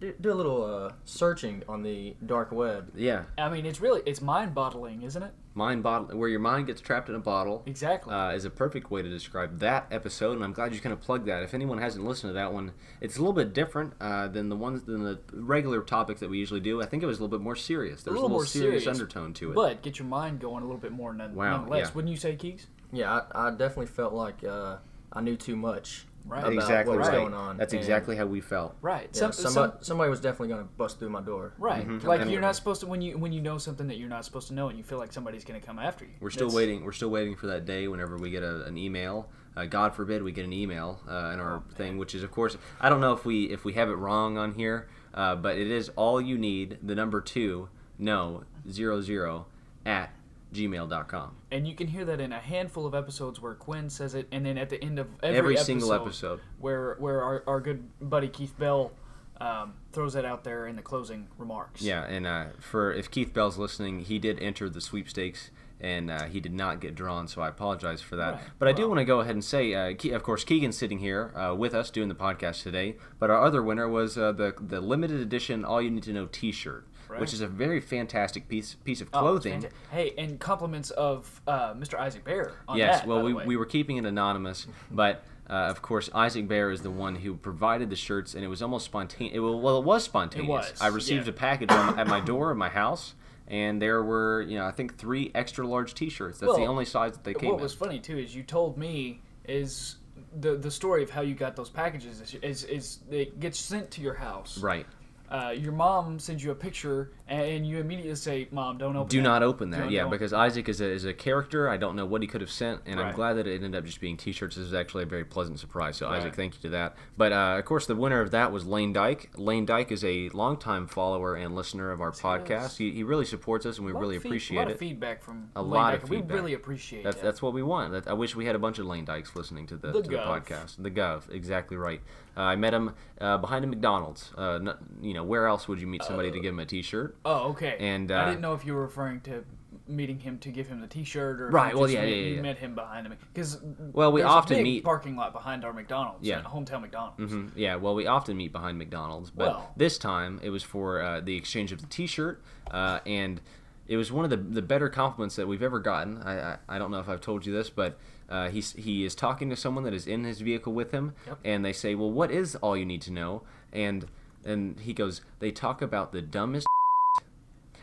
do, 0.00 0.14
do 0.20 0.32
a 0.32 0.34
little 0.34 0.64
uh, 0.64 0.92
searching 1.04 1.62
on 1.68 1.82
the 1.82 2.16
dark 2.24 2.52
web. 2.52 2.90
Yeah. 2.94 3.24
I 3.38 3.48
mean, 3.48 3.66
it's 3.66 3.80
really 3.80 4.02
it's 4.06 4.20
mind 4.20 4.54
boggling, 4.54 5.02
isn't 5.02 5.22
it? 5.22 5.32
Mind 5.54 5.82
bottle, 5.82 6.18
where 6.18 6.28
your 6.28 6.40
mind 6.40 6.66
gets 6.66 6.82
trapped 6.82 7.08
in 7.08 7.14
a 7.14 7.18
bottle. 7.18 7.62
Exactly. 7.64 8.12
uh, 8.14 8.30
is 8.32 8.44
a 8.44 8.50
perfect 8.50 8.90
way 8.90 9.00
to 9.00 9.08
describe 9.08 9.58
that 9.60 9.86
episode, 9.90 10.32
and 10.32 10.44
I'm 10.44 10.52
glad 10.52 10.74
you 10.74 10.80
kind 10.80 10.92
of 10.92 11.00
plugged 11.00 11.26
that. 11.28 11.42
If 11.42 11.54
anyone 11.54 11.78
hasn't 11.78 12.04
listened 12.04 12.28
to 12.30 12.34
that 12.34 12.52
one, 12.52 12.72
it's 13.00 13.16
a 13.16 13.20
little 13.20 13.32
bit 13.32 13.54
different 13.54 13.94
uh, 14.00 14.28
than 14.28 14.50
the 14.50 14.56
ones 14.56 14.82
than 14.84 15.02
the 15.02 15.18
regular 15.32 15.80
topics 15.82 16.20
that 16.20 16.28
we 16.28 16.36
usually 16.38 16.60
do. 16.60 16.82
I 16.82 16.86
think 16.86 17.02
it 17.02 17.06
was 17.06 17.18
a 17.18 17.22
little 17.22 17.38
bit 17.38 17.42
more 17.42 17.56
serious. 17.56 18.02
There 18.02 18.12
was 18.12 18.20
a 18.20 18.22
little, 18.22 18.36
more 18.36 18.44
serious, 18.44 18.84
serious, 18.84 19.00
undertone 19.00 19.32
to 19.34 19.52
it. 19.52 19.54
but 19.54 19.82
get 19.82 19.98
your 19.98 20.08
mind 20.08 20.40
going 20.40 20.62
a 20.62 20.66
little 20.66 20.80
bit 20.80 20.92
more 20.92 21.14
none, 21.14 21.34
Wow, 21.34 21.56
nonetheless. 21.58 21.88
yeah. 21.88 21.94
Wouldn't 21.94 22.10
you 22.12 22.18
say, 22.18 22.36
Keeks? 22.36 22.66
Yeah, 22.92 23.20
I, 23.34 23.48
I 23.48 23.50
definitely 23.50 23.86
felt 23.86 24.12
like 24.12 24.44
uh, 24.44 24.76
I 25.10 25.22
knew 25.22 25.36
too 25.36 25.56
much 25.56 26.06
Right. 26.26 26.40
about 26.40 26.52
exactly 26.54 26.90
what 26.90 26.98
was 26.98 27.08
right. 27.08 27.16
going 27.18 27.34
on. 27.34 27.56
That's 27.56 27.72
and, 27.72 27.80
exactly 27.80 28.16
how 28.16 28.26
we 28.26 28.40
felt. 28.40 28.76
Right. 28.82 29.08
Yeah, 29.12 29.30
Some- 29.30 29.32
somebody, 29.32 29.72
some- 29.72 29.82
somebody 29.84 30.10
was 30.10 30.20
definitely 30.20 30.48
going 30.48 30.62
to 30.62 30.68
bust 30.76 30.98
through 30.98 31.10
my 31.10 31.20
door. 31.20 31.52
Right. 31.58 31.86
Mhm. 31.86 32.02
Like 32.04 32.20
And- 32.20 32.30
you're 32.30 32.40
not 32.40 32.56
supposed 32.56 32.80
to 32.80 32.86
when 32.86 33.00
you 33.00 33.16
when 33.16 33.32
you 33.32 33.40
know 33.40 33.58
something 33.58 33.86
that 33.86 33.96
you're 33.98 34.08
not 34.08 34.24
supposed 34.24 34.48
to 34.48 34.54
know 34.54 34.68
and 34.68 34.76
you 34.76 34.84
feel 34.84 34.98
like 34.98 35.12
somebody's 35.12 35.44
going 35.44 35.60
to 35.60 35.66
come 35.66 35.78
after 35.78 36.04
you. 36.04 36.12
We're 36.20 36.30
still 36.30 36.48
That's- 36.48 36.56
waiting. 36.56 36.84
We're 36.84 36.92
still 36.92 37.10
waiting 37.10 37.36
for 37.36 37.46
that 37.46 37.64
day 37.64 37.86
whenever 37.88 38.16
we 38.16 38.30
get 38.30 38.42
a, 38.42 38.64
an 38.64 38.76
email. 38.76 39.28
Uh, 39.56 39.64
God 39.64 39.94
forbid 39.94 40.22
we 40.22 40.32
get 40.32 40.44
an 40.44 40.52
email 40.52 41.00
uh, 41.08 41.30
in 41.32 41.40
our 41.40 41.56
Oh, 41.56 41.74
thing, 41.74 41.96
which 41.96 42.14
is 42.14 42.22
of 42.22 42.30
course 42.30 42.58
I 42.80 42.88
don't 42.90 43.00
know 43.00 43.12
if 43.12 43.24
we 43.24 43.44
if 43.44 43.64
we 43.64 43.72
have 43.74 43.88
it 43.88 43.94
wrong 43.94 44.36
on 44.36 44.52
here, 44.54 44.88
uh, 45.14 45.34
but 45.36 45.56
it 45.56 45.68
is 45.70 45.88
all 45.96 46.20
you 46.20 46.36
need. 46.36 46.78
The 46.82 46.94
number 46.94 47.20
two 47.20 47.68
no 47.98 48.42
zero 48.70 49.00
zero 49.00 49.46
at 49.86 50.10
gmail.com. 50.56 51.36
And 51.50 51.66
you 51.68 51.74
can 51.74 51.86
hear 51.88 52.04
that 52.06 52.20
in 52.20 52.32
a 52.32 52.40
handful 52.40 52.86
of 52.86 52.94
episodes 52.94 53.40
where 53.40 53.54
Quinn 53.54 53.90
says 53.90 54.14
it, 54.14 54.26
and 54.32 54.46
then 54.46 54.58
at 54.58 54.70
the 54.70 54.82
end 54.82 54.98
of 54.98 55.08
every, 55.22 55.38
Every, 55.38 55.54
episode, 55.54 55.66
single 55.66 55.92
episode. 55.92 56.40
where 56.58 56.96
where 56.98 57.22
our, 57.22 57.42
our 57.46 57.60
good 57.60 57.88
buddy 58.00 58.28
Keith 58.28 58.58
Bell 58.58 58.92
um, 59.40 59.74
throws 59.92 60.14
that 60.14 60.24
out 60.24 60.44
there 60.44 60.66
in 60.66 60.76
the 60.76 60.82
closing 60.82 61.28
remarks. 61.38 61.82
Yeah, 61.82 62.04
and 62.04 62.26
uh, 62.26 62.44
for 62.58 62.92
if 62.92 63.10
Keith 63.10 63.32
Bell's 63.34 63.58
listening, 63.58 64.00
he 64.00 64.18
did 64.18 64.38
enter 64.40 64.68
the 64.70 64.80
sweepstakes. 64.80 65.50
And 65.78 66.10
uh, 66.10 66.24
he 66.24 66.40
did 66.40 66.54
not 66.54 66.80
get 66.80 66.94
drawn, 66.94 67.28
so 67.28 67.42
I 67.42 67.48
apologize 67.48 68.00
for 68.00 68.16
that. 68.16 68.32
Right. 68.32 68.42
But 68.58 68.68
I 68.68 68.72
do 68.72 68.84
Well- 68.84 68.92
want 68.92 69.00
to 69.00 69.04
go 69.04 69.20
ahead 69.20 69.34
and 69.34 69.44
say, 69.44 69.74
uh, 69.74 69.92
Ke- 69.92 70.06
of 70.14 70.22
course, 70.22 70.42
Keegan's 70.42 70.78
sitting 70.78 71.00
here 71.00 71.34
uh, 71.36 71.54
with 71.54 71.74
us 71.74 71.90
doing 71.90 72.08
the 72.08 72.14
podcast 72.14 72.62
today. 72.62 72.96
But 73.18 73.28
our 73.28 73.42
other 73.42 73.62
winner 73.62 73.86
was 73.86 74.16
uh, 74.16 74.32
the 74.32 74.54
the 74.58 74.80
limited 74.80 75.20
edition 75.20 75.66
All 75.66 75.82
You 75.82 75.90
Need 75.90 76.04
to 76.04 76.14
Know 76.14 76.24
T-shirt, 76.32 76.86
Right. 77.16 77.20
which 77.22 77.32
is 77.32 77.40
a 77.40 77.46
very 77.46 77.80
fantastic 77.80 78.48
piece 78.48 78.74
piece 78.84 79.00
of 79.00 79.08
Oh, 79.12 79.20
clothing. 79.20 79.62
fanta- 79.62 79.70
Hey, 79.90 80.12
and 80.18 80.38
compliments 80.38 80.90
of 80.90 81.40
uh, 81.46 81.72
Mr. 81.74 81.98
Isaac 81.98 82.24
Bear 82.24 82.52
on 82.68 82.76
yes, 82.76 83.00
that. 83.00 83.08
well, 83.08 83.22
we, 83.22 83.32
we 83.32 83.56
were 83.56 83.64
keeping 83.66 83.96
it 83.96 84.04
anonymous, 84.04 84.66
but 84.90 85.24
uh, 85.48 85.52
of 85.54 85.80
course, 85.80 86.10
Isaac 86.14 86.46
Bear 86.48 86.70
is 86.70 86.82
the 86.82 86.90
one 86.90 87.16
who 87.16 87.34
provided 87.36 87.88
the 87.88 87.96
shirts, 87.96 88.34
and 88.34 88.44
it 88.44 88.48
was 88.48 88.60
almost 88.62 88.84
spontaneous. 88.84 89.40
Well, 89.40 89.78
it 89.78 89.84
was 89.84 90.04
spontaneous. 90.04 90.46
It 90.68 90.72
was, 90.72 90.80
I 90.82 90.88
received 90.88 91.26
yeah. 91.26 91.30
a 91.32 91.36
package 91.36 91.70
on, 91.70 91.98
at 91.98 92.06
my 92.08 92.20
door 92.20 92.50
of 92.50 92.56
my 92.58 92.68
house, 92.68 93.14
and 93.48 93.80
there 93.80 94.02
were, 94.02 94.42
you 94.42 94.58
know, 94.58 94.66
I 94.66 94.72
think 94.72 94.98
three 94.98 95.30
extra 95.34 95.66
large 95.66 95.94
T-shirts. 95.94 96.38
That's 96.38 96.56
the 96.56 96.66
only 96.66 96.84
size 96.84 97.12
that 97.12 97.22
they 97.24 97.32
came 97.34 97.50
What 97.50 97.56
in. 97.58 97.62
was 97.62 97.74
funny 97.74 98.00
too 98.00 98.18
is 98.18 98.34
you 98.34 98.42
told 98.42 98.76
me 98.76 99.22
is 99.44 99.96
the 100.40 100.56
the 100.56 100.70
story 100.70 101.02
of 101.04 101.10
how 101.10 101.20
you 101.20 101.34
got 101.34 101.54
those 101.56 101.70
packages 101.70 102.20
is 102.20 102.34
is, 102.42 102.64
is 102.64 102.98
it 103.10 103.38
gets 103.38 103.58
sent 103.58 103.90
to 103.92 104.00
your 104.00 104.14
house. 104.14 104.58
right. 104.58 104.86
Uh, 105.30 105.52
your 105.56 105.72
mom 105.72 106.18
sends 106.18 106.42
you 106.44 106.50
a 106.50 106.54
picture 106.54 107.12
and 107.28 107.66
you 107.66 107.78
immediately 107.78 108.14
say, 108.14 108.48
"Mom, 108.50 108.78
don't 108.78 108.96
open." 108.96 109.08
Do 109.08 109.18
that. 109.18 109.22
not 109.22 109.42
open 109.42 109.70
that, 109.70 109.78
Don't- 109.80 109.90
yeah, 109.90 110.02
don't." 110.02 110.10
because 110.10 110.32
Isaac 110.32 110.68
is 110.68 110.80
a, 110.80 110.86
is 110.86 111.04
a 111.04 111.12
character. 111.12 111.68
I 111.68 111.76
don't 111.76 111.96
know 111.96 112.06
what 112.06 112.22
he 112.22 112.28
could 112.28 112.40
have 112.40 112.50
sent, 112.50 112.82
and 112.86 113.00
I'm 113.00 113.14
glad 113.14 113.34
that 113.34 113.46
it 113.46 113.54
ended 113.62 113.74
up 113.74 113.84
just 113.84 114.00
being 114.00 114.16
T-shirts. 114.16 114.56
This 114.56 114.66
is 114.66 114.74
actually 114.74 115.02
a 115.02 115.06
very 115.06 115.24
pleasant 115.24 115.58
surprise. 115.58 115.96
So, 115.96 116.08
Isaac, 116.08 116.34
thank 116.34 116.54
you 116.54 116.60
to 116.62 116.68
that. 116.70 116.96
But 117.16 117.32
uh, 117.32 117.56
of 117.58 117.64
course, 117.64 117.86
the 117.86 117.96
winner 117.96 118.20
of 118.20 118.30
that 118.30 118.52
was 118.52 118.64
Lane 118.66 118.92
Dyke. 118.92 119.30
Lane 119.36 119.66
Dyke 119.66 119.90
is 119.92 120.04
a 120.04 120.28
longtime 120.30 120.86
follower 120.86 121.34
and 121.34 121.54
listener 121.54 121.90
of 121.90 122.00
our 122.00 122.12
podcast. 122.12 122.76
He, 122.76 122.90
he 122.92 123.02
really 123.02 123.24
supports 123.24 123.66
us, 123.66 123.78
and 123.78 123.86
we 123.86 123.92
really 123.92 124.16
appreciate 124.16 124.56
a 124.58 124.60
lot 124.60 124.70
it. 124.70 124.74
of 124.74 124.78
feedback 124.78 125.22
from 125.22 125.50
A 125.56 125.62
Lane 125.62 125.70
lot 125.70 125.94
of 125.94 126.00
Dyke. 126.02 126.10
We 126.10 126.20
really 126.34 126.54
appreciate 126.54 127.04
That's 127.04 127.16
that. 127.16 127.22
that's 127.24 127.42
what 127.42 127.52
we 127.52 127.62
want. 127.62 127.92
That, 127.92 128.06
I 128.08 128.12
wish 128.12 128.36
we 128.36 128.46
had 128.46 128.54
a 128.54 128.58
bunch 128.60 128.78
of 128.78 128.86
Lane 128.86 129.04
Dykes 129.04 129.34
listening 129.34 129.66
to 129.68 129.76
the, 129.76 129.92
The 129.92 130.02
to 130.02 130.10
the 130.10 130.16
podcast. 130.18 130.82
The 130.82 130.90
Gov, 130.90 131.30
exactly 131.30 131.76
right. 131.76 132.00
Uh, 132.36 132.40
I 132.42 132.56
met 132.56 132.74
him 132.74 132.94
uh, 133.20 133.38
behind 133.38 133.64
a 133.64 133.68
McDonald's. 133.68 134.30
Uh, 134.36 134.54
n- 134.56 134.74
you 135.00 135.14
know, 135.14 135.24
where 135.24 135.46
else 135.46 135.68
would 135.68 135.80
you 135.80 135.86
meet 135.86 136.02
somebody 136.04 136.30
to 136.30 136.38
give 136.38 136.52
him 136.52 136.58
a 136.60 136.66
T-shirt? 136.66 137.15
Oh, 137.24 137.50
okay. 137.50 137.76
And, 137.80 138.10
I 138.12 138.22
uh, 138.22 138.26
didn't 138.26 138.40
know 138.40 138.54
if 138.54 138.64
you 138.64 138.74
were 138.74 138.82
referring 138.82 139.20
to 139.22 139.44
meeting 139.88 140.18
him 140.18 140.38
to 140.38 140.48
give 140.50 140.66
him 140.66 140.80
the 140.80 140.86
T-shirt 140.86 141.40
or 141.40 141.48
Right, 141.50 141.74
well, 141.74 141.84
just 141.84 141.94
yeah, 141.94 142.00
met, 142.00 142.08
yeah, 142.08 142.14
yeah, 142.16 142.34
you 142.36 142.42
met 142.42 142.58
him 142.58 142.74
behind 142.74 143.06
him 143.06 143.16
because 143.32 143.60
Well, 143.92 144.10
we 144.10 144.22
often 144.22 144.62
meet- 144.62 144.82
parking 144.84 145.16
lot 145.16 145.32
behind 145.32 145.64
our 145.64 145.72
McDonald's, 145.72 146.26
Yeah. 146.26 146.42
hometown 146.42 146.80
McDonald's. 146.80 147.32
hmm 147.32 147.48
Yeah, 147.54 147.76
well, 147.76 147.94
we 147.94 148.06
often 148.06 148.36
meet 148.36 148.52
behind 148.52 148.78
McDonald's, 148.78 149.30
but 149.30 149.48
Well. 149.48 149.72
this 149.76 149.96
time 149.98 150.40
it 150.42 150.50
was 150.50 150.62
for 150.64 151.00
uh, 151.02 151.20
the 151.20 151.36
exchange 151.36 151.70
of 151.72 151.80
the 151.80 151.86
T-shirt, 151.86 152.42
uh, 152.70 152.98
and 153.06 153.40
it 153.86 153.96
was 153.96 154.10
one 154.10 154.24
of 154.24 154.30
the, 154.30 154.36
the 154.38 154.62
better 154.62 154.88
compliments 154.88 155.36
that 155.36 155.46
we've 155.46 155.62
ever 155.62 155.78
gotten. 155.78 156.20
I, 156.22 156.54
I, 156.54 156.58
I 156.68 156.78
don't 156.78 156.90
know 156.90 156.98
if 156.98 157.08
I've 157.08 157.20
told 157.20 157.46
you 157.46 157.52
this, 157.52 157.70
but 157.70 157.96
uh, 158.28 158.48
he's, 158.48 158.72
he 158.72 159.04
is 159.04 159.14
talking 159.14 159.48
to 159.50 159.56
someone 159.56 159.84
that 159.84 159.94
is 159.94 160.08
in 160.08 160.24
his 160.24 160.40
vehicle 160.40 160.72
with 160.72 160.90
him, 160.90 161.12
Yep. 161.28 161.38
and 161.44 161.64
they 161.64 161.72
say, 161.72 161.94
"Well, 161.94 162.10
what 162.10 162.32
is 162.32 162.56
all 162.56 162.76
you 162.76 162.84
need 162.84 163.02
to 163.02 163.12
know?" 163.12 163.42
And 163.72 164.06
and 164.44 164.80
he 164.80 164.92
goes, 164.92 165.20
"They 165.38 165.52
talk 165.52 165.80
about 165.80 166.10
the 166.10 166.22
dumbest." 166.22 166.66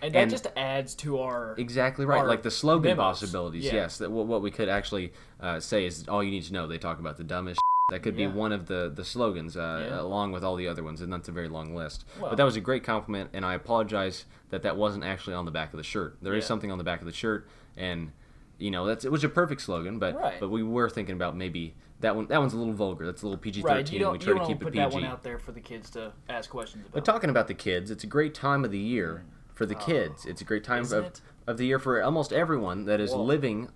And 0.03 0.13
that 0.13 0.19
And- 0.19 0.31
just 0.31 0.47
adds 0.57 0.95
to 0.95 1.19
our 1.19 1.55
Exactly 1.57 2.05
right, 2.05 2.19
our 2.19 2.27
like 2.27 2.43
the 2.43 2.51
slogan 2.51 2.89
memos. 2.97 3.19
possibilities. 3.21 3.63
Yeah. 3.63 3.73
Yes, 3.75 3.97
that 3.99 4.11
what, 4.11 4.25
what 4.27 4.41
we 4.41 4.51
could 4.51 4.67
actually 4.67 5.13
uh, 5.39 5.59
say 5.61 5.85
is 5.85 6.07
all 6.09 6.21
you 6.21 6.29
need 6.29 6.43
to 6.43 6.53
know. 6.53 6.67
They 6.67 6.77
talk 6.77 6.99
about 6.99 7.17
the 7.17 7.23
dumbest. 7.23 7.59
That 7.89 8.01
could 8.01 8.17
Yeah. 8.17 8.27
be 8.27 8.33
one 8.33 8.53
of 8.53 8.67
the 8.67 8.89
the 8.95 9.03
slogans, 9.03 9.57
uh, 9.57 9.87
Yeah. 9.89 9.99
along 10.01 10.31
with 10.31 10.41
all 10.43 10.55
the 10.55 10.67
other 10.69 10.83
ones, 10.83 11.01
and 11.01 11.11
that's 11.11 11.27
a 11.27 11.33
very 11.33 11.49
long 11.49 11.75
list. 11.75 12.05
Well- 12.19 12.29
but 12.29 12.37
that 12.37 12.43
was 12.45 12.55
a 12.55 12.61
great 12.61 12.83
compliment, 12.83 13.29
and 13.33 13.45
I 13.45 13.53
apologize 13.55 14.23
that 14.51 14.61
that 14.63 14.77
wasn't 14.77 15.03
actually 15.03 15.33
on 15.35 15.43
the 15.45 15.51
back 15.51 15.73
of 15.73 15.77
the 15.77 15.83
shirt. 15.83 16.15
There 16.21 16.33
is 16.33 16.43
Yeah. 16.45 16.47
something 16.47 16.71
on 16.71 16.77
the 16.77 16.83
back 16.85 17.01
of 17.01 17.05
the 17.05 17.11
shirt, 17.13 17.45
and 17.75 18.11
you 18.57 18.71
know 18.71 18.85
that's 18.85 19.03
it 19.03 19.11
was 19.11 19.23
a 19.25 19.29
perfect 19.29 19.61
slogan, 19.61 19.99
but 19.99 20.15
Right. 20.15 20.39
but 20.39 20.49
we 20.49 20.63
were 20.63 20.89
thinking 20.89 21.13
about 21.15 21.35
maybe 21.35 21.75
that 21.99 22.15
one 22.15 22.25
that 22.27 22.39
one's 22.39 22.53
a 22.53 22.57
little 22.57 22.73
vulgar. 22.73 23.05
That's 23.05 23.21
a 23.21 23.25
little 23.25 23.37
PG 23.39 23.61
thirteen. 23.61 24.01
right. 24.01 24.11
We 24.13 24.17
try 24.17 24.33
you 24.33 24.39
to 24.39 24.45
keep 24.45 24.59
put 24.61 24.69
it 24.73 24.75
that 24.77 24.91
one 24.91 25.03
out 25.03 25.21
there 25.23 25.37
for 25.37 25.51
the 25.51 25.59
kids 25.61 25.89
to 25.91 26.13
ask 26.29 26.49
questions 26.49 26.83
about. 26.85 26.93
But 26.93 27.05
talking 27.05 27.29
about 27.29 27.47
the 27.49 27.53
kids, 27.53 27.91
it's 27.91 28.05
a 28.05 28.07
great 28.07 28.33
time 28.33 28.63
of 28.63 28.71
the 28.71 28.79
year 28.79 29.25
for 29.53 29.65
the 29.65 29.75
kids. 29.75 30.25
It's 30.25 30.41
a 30.41 30.45
great 30.45 30.63
time. 30.63 30.83
Of, 30.83 30.93
it? 31.05 31.21
of 31.47 31.57
the 31.57 31.65
year 31.65 31.79
for 31.79 32.01
almost 32.01 32.31
everyone 32.33 32.85
that 32.85 32.99
is 32.99 33.11
Well, 33.11 33.25
living 33.25 33.69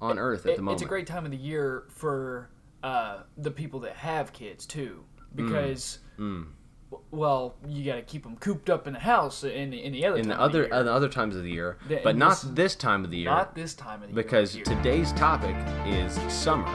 on 0.00 0.18
Earth 0.18 0.46
at 0.46 0.52
It- 0.52 0.56
the 0.56 0.62
moment. 0.62 0.80
It's 0.80 0.86
a 0.86 0.88
great 0.88 1.06
time 1.06 1.24
of 1.24 1.30
the 1.30 1.36
year 1.36 1.84
for 1.90 2.50
uh, 2.82 3.18
the 3.36 3.50
people 3.50 3.80
that 3.80 3.96
have 3.96 4.32
kids 4.32 4.64
too, 4.66 5.04
because 5.34 5.98
Mm. 6.18 6.46
w- 6.90 7.04
well, 7.10 7.56
you 7.68 7.84
got 7.84 7.96
to 7.96 8.02
keep 8.02 8.22
them 8.22 8.36
cooped 8.36 8.70
up 8.70 8.86
in 8.86 8.94
the 8.94 8.98
house 9.00 9.44
in 9.44 9.68
the 9.70 9.84
in 9.84 9.92
the 9.92 10.06
other 10.06 10.16
in 10.16 10.28
the 10.28 10.40
other 10.40 10.72
uh, 10.72 10.82
the 10.82 10.90
other 10.92 11.08
times 11.10 11.36
of 11.36 11.42
the 11.42 11.50
year, 11.50 11.76
The- 11.88 12.00
but 12.02 12.16
not 12.16 12.30
this- 12.30 12.42
this 12.42 12.74
time 12.76 13.04
of 13.04 13.10
the 13.10 13.18
year 13.18 13.30
not 13.30 13.54
this 13.54 13.74
time 13.74 14.02
of 14.02 14.08
the 14.08 14.14
because 14.14 14.56
year. 14.56 14.64
year. 14.66 14.76
today's 14.76 15.12
topic 15.12 15.54
is 15.86 16.14
summer. 16.32 16.66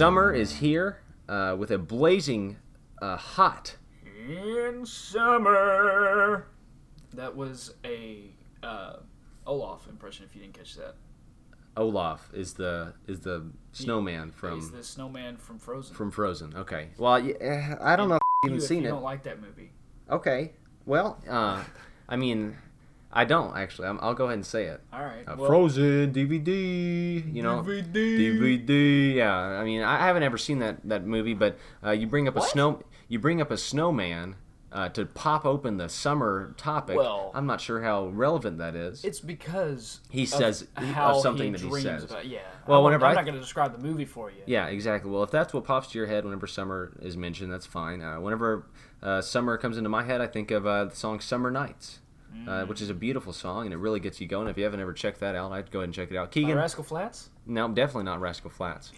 Summer 0.00 0.32
is 0.32 0.54
here 0.54 1.02
uh, 1.28 1.54
with 1.58 1.70
a 1.70 1.76
blazing 1.76 2.56
uh, 3.02 3.18
hot. 3.18 3.76
in 4.26 4.86
summer. 4.86 6.46
That 7.12 7.36
was 7.36 7.74
a 7.84 8.30
uh, 8.62 8.94
Olaf 9.46 9.86
impression. 9.90 10.24
If 10.24 10.34
you 10.34 10.40
didn't 10.40 10.54
catch 10.54 10.76
that, 10.76 10.94
Olaf 11.76 12.30
is 12.32 12.54
the 12.54 12.94
is 13.06 13.20
the 13.20 13.50
snowman 13.72 14.30
from 14.30 14.54
He's 14.54 14.70
the 14.70 14.82
snowman 14.82 15.36
from 15.36 15.58
Frozen. 15.58 15.94
from 15.94 16.10
Frozen. 16.10 16.54
Okay. 16.56 16.88
Well, 16.96 17.20
yeah, 17.20 17.76
I 17.78 17.94
don't 17.94 18.08
know 18.08 18.14
if 18.14 18.22
you've 18.44 18.52
you, 18.52 18.56
even 18.56 18.62
if 18.62 18.68
seen 18.68 18.82
you 18.84 18.88
it. 18.88 18.92
don't 18.92 19.02
like 19.02 19.24
that 19.24 19.42
movie. 19.42 19.70
Okay. 20.10 20.52
Well, 20.86 21.22
uh, 21.28 21.62
I 22.08 22.16
mean, 22.16 22.56
I 23.12 23.24
don't 23.24 23.56
actually. 23.56 23.88
I'm, 23.88 23.98
I'll 24.00 24.14
go 24.14 24.26
ahead 24.26 24.34
and 24.34 24.46
say 24.46 24.66
it. 24.66 24.80
All 24.92 25.02
right. 25.04 25.24
Uh, 25.26 25.34
well, 25.36 25.46
Frozen 25.48 26.12
DVD, 26.12 27.34
you 27.34 27.42
know, 27.42 27.62
DVD. 27.62 27.92
DVD. 27.92 29.14
Yeah, 29.14 29.34
I 29.34 29.64
mean, 29.64 29.82
I 29.82 29.98
haven't 29.98 30.22
ever 30.22 30.38
seen 30.38 30.60
that 30.60 30.78
that 30.88 31.06
movie, 31.06 31.34
but 31.34 31.58
uh, 31.84 31.90
you 31.90 32.06
bring 32.06 32.28
up 32.28 32.36
a 32.36 32.42
snow, 32.42 32.82
you 33.08 33.18
bring 33.18 33.40
up 33.40 33.50
a 33.50 33.56
snowman 33.56 34.36
uh, 34.72 34.88
to 34.90 35.04
pop 35.04 35.44
open 35.44 35.76
the 35.76 35.88
summer 35.88 36.54
topic. 36.56 36.96
Well- 36.96 37.32
I'm 37.34 37.46
not 37.46 37.60
sure 37.60 37.82
how 37.82 38.06
relevant 38.06 38.58
that 38.58 38.76
is. 38.76 39.04
It's 39.04 39.18
because 39.20 40.00
He 40.10 40.26
says- 40.26 40.68
of 40.76 40.84
how 40.84 41.18
something 41.18 41.50
that 41.52 41.60
he 41.60 41.80
says. 41.80 42.04
About, 42.04 42.26
yeah. 42.26 42.40
Well, 42.68 42.78
I'm, 42.78 42.84
whenever 42.84 43.06
I'm 43.06 43.12
I- 43.12 43.14
not 43.14 43.24
going 43.24 43.34
to 43.34 43.40
describe 43.40 43.72
the 43.72 43.78
movie 43.84 44.04
for 44.04 44.30
you. 44.30 44.42
Yeah, 44.46 44.66
exactly. 44.66 45.10
Well, 45.10 45.24
if 45.24 45.30
that's 45.32 45.52
what 45.52 45.64
pops 45.64 45.88
to 45.92 45.98
your 45.98 46.06
head 46.06 46.24
whenever 46.24 46.46
summer 46.46 46.92
is 47.02 47.16
mentioned, 47.16 47.52
that's 47.52 47.66
fine. 47.66 48.00
Uh, 48.00 48.20
whenever 48.20 48.66
uh, 49.02 49.20
summer 49.20 49.56
comes 49.58 49.76
into 49.76 49.90
my 49.90 50.04
head, 50.04 50.20
I 50.20 50.28
think 50.28 50.52
of 50.52 50.64
uh, 50.66 50.84
the 50.84 50.94
song 50.96 51.18
"Summer 51.18 51.50
Nights," 51.50 51.98
uh, 52.48 52.64
which 52.66 52.80
is 52.80 52.90
a 52.90 52.94
beautiful 52.94 53.32
song 53.32 53.64
and 53.66 53.74
it 53.74 53.78
really 53.78 54.00
gets 54.00 54.20
you 54.20 54.26
going. 54.26 54.48
If 54.48 54.56
you 54.56 54.64
haven't 54.64 54.80
ever 54.80 54.92
checked 54.92 55.20
that 55.20 55.34
out, 55.34 55.52
I'd 55.52 55.70
go 55.70 55.80
ahead 55.80 55.88
and 55.88 55.94
check 55.94 56.10
it 56.10 56.16
out. 56.16 56.28
My 56.28 56.32
Keegan, 56.32 56.56
Rascal 56.56 56.84
Flatts. 56.84 57.30
no, 57.46 57.68
definitely 57.68 58.04
not 58.04 58.20
Rascal 58.20 58.50
Flatts. 58.50 58.92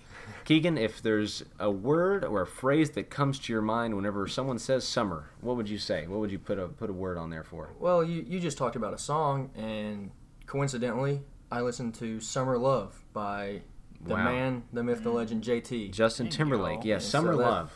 Keegan, 0.45 0.79
if 0.79 1.03
there's 1.03 1.43
a 1.59 1.71
word 1.71 2.25
or 2.25 2.43
a 2.43 2.47
phrase 2.47 2.91
that 2.91 3.11
comes 3.11 3.39
to 3.41 3.53
your 3.53 3.63
mind 3.63 3.97
whenever 3.97 4.29
someone 4.29 4.59
says 4.59 4.87
summer, 4.87 5.31
what 5.41 5.57
would 5.57 5.69
you 5.69 5.79
say? 5.79 6.07
What 6.07 6.21
would 6.21 6.31
you 6.31 6.39
put 6.39 6.59
a 6.59 6.69
put 6.69 6.89
a 6.91 6.93
word 6.93 7.19
on 7.19 7.31
there 7.31 7.43
for? 7.43 7.71
Well, 7.81 8.05
you, 8.05 8.25
you 8.29 8.39
just 8.39 8.57
talked 8.57 8.77
about 8.77 8.95
a 8.95 8.99
song, 8.99 9.51
and 9.57 10.13
coincidentally, 10.47 11.23
I 11.51 11.61
listened 11.63 11.95
to 11.97 12.21
"Summer 12.21 12.57
Love" 12.57 13.03
by 13.13 13.63
the 14.01 14.15
Wow. 14.15 14.25
man, 14.25 14.63
the 14.73 14.83
myth, 14.85 15.03
the 15.03 15.11
legend, 15.11 15.43
JT. 15.43 15.91
Justin 15.93 16.27
There 16.27 16.33
you 16.33 16.37
Timberlake, 16.37 16.85
yes, 16.85 17.03
And 17.03 17.11
summer 17.11 17.33
so 17.33 17.39
that- 17.39 17.45
love. 17.51 17.73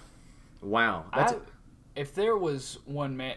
Wow, 0.61 1.07
that's. 1.15 1.33
I, 1.33 1.37
if 1.97 2.15
there 2.15 2.37
was 2.37 2.79
one 2.85 3.17
man, 3.17 3.37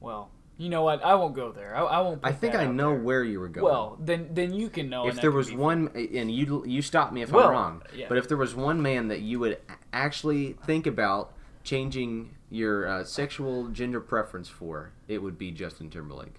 well, 0.00 0.30
you 0.60 0.68
know 0.68 0.82
what? 0.82 1.02
I 1.02 1.14
won't 1.14 1.34
go 1.34 1.52
there. 1.52 1.74
I, 1.74 1.80
I 1.80 2.00
won't. 2.02 2.20
I 2.22 2.32
think 2.32 2.54
I 2.54 2.66
know 2.66 2.90
there. 2.90 3.00
where 3.00 3.24
you 3.24 3.40
were 3.40 3.48
going. 3.48 3.64
Well, 3.64 3.96
then 3.98 4.28
then 4.32 4.52
you 4.52 4.68
can 4.68 4.90
know. 4.90 5.08
if 5.08 5.20
there 5.20 5.30
was 5.30 5.50
one 5.52 5.90
and 5.94 6.30
you 6.30 6.64
you 6.66 6.82
stop 6.82 7.12
me 7.12 7.22
if 7.22 7.32
Well, 7.32 7.46
i'm 7.46 7.50
wrong 7.52 7.82
yeah. 7.94 8.06
but 8.08 8.18
if 8.18 8.28
there 8.28 8.36
was 8.36 8.54
one 8.54 8.82
man 8.82 9.08
that 9.08 9.20
you 9.20 9.38
would 9.38 9.58
actually 9.92 10.56
think 10.66 10.86
about 10.86 11.32
changing 11.64 12.34
your 12.50 12.86
uh, 12.86 13.04
sexual 13.04 13.68
gender 13.68 14.00
preference 14.00 14.48
for 14.48 14.92
it 15.08 15.22
would 15.22 15.38
be 15.38 15.50
justin 15.50 15.88
timberlake 15.88 16.34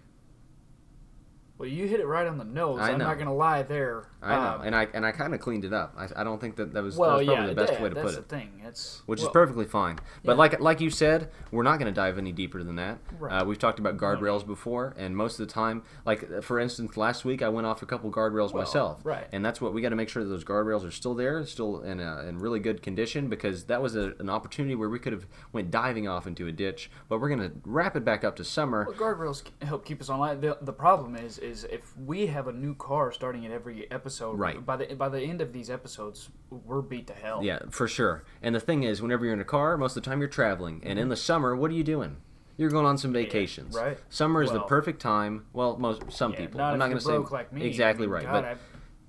Well, 1.62 1.70
you 1.70 1.86
hit 1.86 2.00
it 2.00 2.08
right 2.08 2.26
on 2.26 2.40
the 2.40 2.44
nose. 2.44 2.80
I 2.80 2.90
I'm 2.90 2.98
not 2.98 3.20
gonna 3.20 3.36
lie 3.36 3.62
there. 3.62 4.06
i 4.20 4.34
know 4.34 4.42
Um, 4.42 4.62
and 4.62 4.76
i 4.76 4.88
and 4.96 5.06
i 5.06 5.12
kind 5.12 5.36
of 5.36 5.40
cleaned 5.40 5.64
it 5.64 5.74
up 5.74 5.94
I, 5.96 6.08
I 6.22 6.24
don't 6.24 6.42
think 6.42 6.56
that 6.56 6.74
that 6.74 6.82
was, 6.82 6.96
well, 6.96 7.12
that 7.12 7.18
was 7.18 7.26
probably 7.28 7.44
yeah, 7.44 7.50
the 7.50 7.56
best 7.56 7.74
yeah, 7.74 7.84
way 7.84 7.90
to 7.90 7.96
put 7.96 8.02
it. 8.02 8.04
that's 8.06 8.16
the 8.18 8.24
thing. 8.24 8.62
It's 8.66 9.04
which 9.06 9.20
well, 9.20 9.28
is 9.28 9.34
perfectly 9.34 9.66
fine. 9.66 10.00
But 10.24 10.34
yeah. 10.34 10.38
like 10.38 10.60
like 10.60 10.82
you 10.82 10.90
said, 10.90 11.30
we're 11.52 11.64
not 11.64 11.78
going 11.78 11.94
to 11.94 11.96
dive 11.96 12.18
any 12.18 12.32
deeper 12.32 12.64
than 12.64 12.78
that. 12.78 12.98
Right. 13.20 13.42
Uh, 13.42 13.46
we've 13.46 13.60
talked 13.60 13.80
about 13.80 13.98
guardrails 13.98 14.46
before, 14.46 14.96
and 14.98 15.16
most 15.16 15.40
of 15.40 15.48
the 15.48 15.54
time, 15.54 15.84
like 16.06 16.42
for 16.42 16.60
instance, 16.60 16.98
last 16.98 17.26
week 17.26 17.44
I 17.44 17.50
went 17.50 17.68
off 17.68 17.84
a 17.84 17.86
couple 17.86 18.12
guardrails 18.12 18.54
Well, 18.54 18.64
myself, 18.64 19.02
right. 19.04 19.28
And 19.32 19.46
that's 19.46 19.60
what 19.62 19.74
we 19.74 19.82
got 19.82 19.90
to 19.90 19.96
make 19.96 20.10
sure 20.10 20.24
that 20.24 20.30
those 20.30 20.46
guardrails 20.46 20.88
are 20.88 20.92
still 20.92 21.14
there, 21.14 21.46
still 21.46 21.82
in 21.82 22.00
a, 22.00 22.26
in 22.28 22.40
really 22.40 22.60
good 22.60 22.82
condition, 22.82 23.28
because 23.28 23.66
that 23.66 23.82
was 23.84 23.96
a, 23.96 24.14
an 24.20 24.30
opportunity 24.30 24.74
where 24.74 24.90
we 24.90 25.00
could 25.00 25.14
have 25.14 25.28
went 25.52 25.70
diving 25.70 26.08
off 26.08 26.26
into 26.26 26.48
a 26.48 26.52
ditch. 26.52 26.90
But 27.10 27.20
we're 27.20 27.30
going 27.30 27.50
to 27.50 27.52
wrap 27.66 27.96
it 27.96 28.06
back 28.06 28.24
up 28.24 28.36
to 28.38 28.44
summer. 28.44 28.88
Well, 28.88 28.98
guardrails 28.98 29.44
help 29.62 29.86
keep 29.86 30.02
us 30.02 30.10
online. 30.10 30.42
The, 30.42 30.58
the 30.62 30.74
problem 30.74 31.16
is, 31.16 31.38
is 31.38 31.51
if 31.52 31.98
we 31.98 32.28
have 32.28 32.48
a 32.48 32.52
new 32.52 32.76
car 32.76 33.12
starting 33.12 33.46
at 33.46 33.52
every 33.52 33.90
episode, 33.92 34.40
Right. 34.40 34.66
By 34.66 34.78
the 34.78 34.96
by 34.96 35.10
the 35.10 35.22
end 35.22 35.42
of 35.42 35.54
these 35.54 35.70
episodes, 35.70 36.30
we're 36.50 36.82
beat 36.82 37.08
to 37.08 37.14
hell. 37.14 37.44
Yeah, 37.44 37.60
for 37.70 37.88
sure. 37.88 38.24
And 38.42 38.56
the 38.56 38.60
thing 38.60 38.84
is, 38.84 39.02
whenever 39.02 39.26
you're 39.26 39.34
in 39.34 39.42
a 39.42 39.46
car, 39.46 39.78
most 39.78 39.96
of 39.96 40.04
the 40.04 40.10
time 40.10 40.20
you're 40.20 40.30
traveling, 40.30 40.82
and 40.84 40.98
in 40.98 41.04
mm-hmm. 41.04 41.10
the 41.10 41.18
summer, 41.18 41.56
what 41.56 41.72
are 41.72 41.76
you 41.76 41.84
doing? 41.84 42.18
You're 42.58 42.70
going 42.70 42.86
on 42.86 42.98
some 42.98 43.14
vacations. 43.14 43.76
right. 43.76 43.98
Summer 44.10 44.44
is 44.44 44.52
the 44.52 44.60
perfect 44.62 45.02
time. 45.02 45.46
Well, 45.54 45.78
most 45.78 46.12
some 46.12 46.34
Yeah, 46.34 46.40
people. 46.40 46.58
Not 46.60 46.74
I'm 46.74 46.80
not 46.80 46.88
going 46.88 46.98
to 47.00 47.04
say 47.04 47.18
like 47.18 47.52
me. 47.52 47.66
exactly 47.66 48.06
I 48.06 48.08
mean, 48.08 48.14
right, 48.14 48.24
God, 48.24 48.32
but 48.34 48.46
I, 48.46 48.56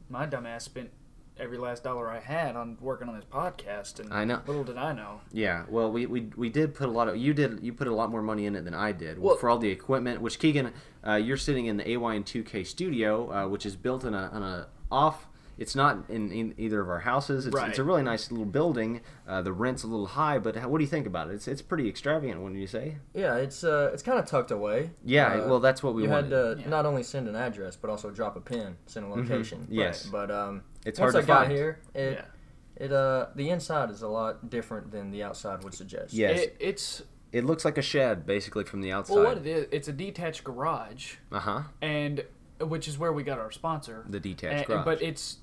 my 0.09 0.27
dumb 0.27 0.47
ass 0.47 0.65
spent 0.65 0.91
every 1.43 1.59
last 1.59 1.83
dollar 1.83 2.09
I 2.09 2.21
had 2.21 2.55
on 2.57 2.79
working 2.81 3.09
on 3.09 3.17
this 3.17 3.25
podcast, 3.25 3.99
and 4.01 4.13
I 4.15 4.25
know. 4.25 4.41
Little 4.47 4.63
did 4.65 4.77
I 4.79 4.93
know. 4.93 5.21
yeah. 5.33 5.65
Well, 5.69 5.91
we, 5.91 6.07
we 6.07 6.31
we 6.37 6.49
did 6.49 6.75
put 6.75 6.89
a 6.89 6.93
lot 6.93 7.09
of 7.09 7.17
you 7.17 7.35
did 7.35 7.61
you 7.63 7.73
put 7.73 7.89
a 7.89 7.95
lot 7.95 8.11
more 8.11 8.23
money 8.23 8.47
in 8.47 8.55
it 8.55 8.65
than 8.65 8.75
I 8.75 8.93
did 8.93 9.19
Well- 9.19 9.37
for 9.37 9.51
all 9.51 9.59
the 9.59 9.69
equipment. 9.71 10.21
Which 10.23 10.39
Keegan, 10.39 10.73
uh, 11.07 11.15
you're 11.15 11.37
sitting 11.37 11.67
in 11.67 11.77
the 11.77 11.89
AY 11.91 12.15
and 12.15 12.25
2K 12.25 12.65
studio, 12.67 13.31
uh, 13.33 13.49
which 13.49 13.67
is 13.67 13.75
built 13.77 14.05
in 14.05 14.15
a 14.15 14.31
on 14.33 14.43
a 14.43 14.69
off. 14.91 15.27
It's 15.63 15.75
not 15.75 16.05
in, 16.09 16.31
in 16.33 16.55
either 16.59 16.81
of 16.81 16.89
our 16.91 16.99
houses. 17.01 17.47
It's, 17.47 17.57
it's 17.57 17.79
a 17.79 17.85
really 17.85 18.03
nice 18.03 18.31
little 18.31 18.45
building. 18.47 19.01
Uh, 19.27 19.41
the 19.43 19.53
rent's 19.53 19.83
a 19.85 19.87
little 19.87 20.07
high, 20.09 20.39
but 20.39 20.57
how, 20.57 20.69
what 20.69 20.79
do 20.79 20.85
you 20.85 20.91
think 20.91 21.07
about 21.07 21.29
it? 21.31 21.35
It's 21.35 21.49
it's 21.49 21.63
pretty 21.63 21.89
extravagant, 21.89 22.41
wouldn't 22.43 22.61
you 22.61 22.67
say? 22.67 22.97
Yeah, 23.15 23.37
it's 23.37 23.63
uh, 23.65 23.91
it's 23.95 24.03
kind 24.03 24.19
of 24.19 24.27
tucked 24.27 24.51
away. 24.51 24.91
Yeah. 25.05 25.29
Uh, 25.35 25.49
well, 25.49 25.61
that's 25.61 25.83
what 25.83 25.95
we 25.95 26.03
you 26.05 26.11
wanted. 26.11 26.33
had 26.33 26.57
to 26.57 26.63
Yeah. 26.63 26.69
not 26.69 26.85
only 26.87 27.03
send 27.03 27.29
an 27.29 27.37
address 27.37 27.77
but 27.77 27.89
also 27.91 28.11
drop 28.11 28.37
a 28.37 28.41
pin, 28.41 28.77
send 28.87 29.07
a 29.07 29.09
location. 29.09 29.61
Mm-hmm. 29.63 29.75
Yes. 29.75 30.05
But 30.07 30.31
um, 30.31 30.63
It's 30.85 30.99
once 31.01 31.13
hard 31.15 31.17
I 31.17 31.21
to 31.23 31.27
got 31.27 31.41
find. 31.47 31.53
here, 31.53 31.81
it 31.95 32.13
Yeah. 32.79 32.85
it 32.87 32.93
uh 32.93 33.27
the 33.35 33.49
inside 33.51 33.91
is 33.91 34.03
a 34.03 34.09
lot 34.09 34.51
different 34.51 34.91
than 34.91 35.11
the 35.11 35.23
outside 35.23 35.63
would 35.65 35.75
suggest. 35.75 36.13
Yes. 36.13 36.41
It, 36.41 36.57
it's 36.61 37.03
It 37.33 37.45
looks 37.45 37.65
like 37.65 37.79
a 37.79 37.83
shed, 37.83 38.27
basically, 38.27 38.65
from 38.65 38.81
the 38.83 38.93
outside. 38.93 39.15
well, 39.15 39.25
what 39.25 39.39
it 39.39 39.47
is. 39.47 39.67
It's 39.71 39.89
a 39.89 39.93
detached 39.93 40.45
garage, 40.45 41.15
Uh 41.31 41.39
huh. 41.41 41.63
and 41.81 42.25
which 42.61 42.87
is 42.89 42.99
where 42.99 43.13
we 43.13 43.23
got 43.23 43.39
our 43.39 43.51
sponsor. 43.51 44.05
The 44.09 44.21
detached 44.21 44.55
And- 44.59 44.67
garage. 44.67 44.85
But 44.85 45.03
it's 45.03 45.39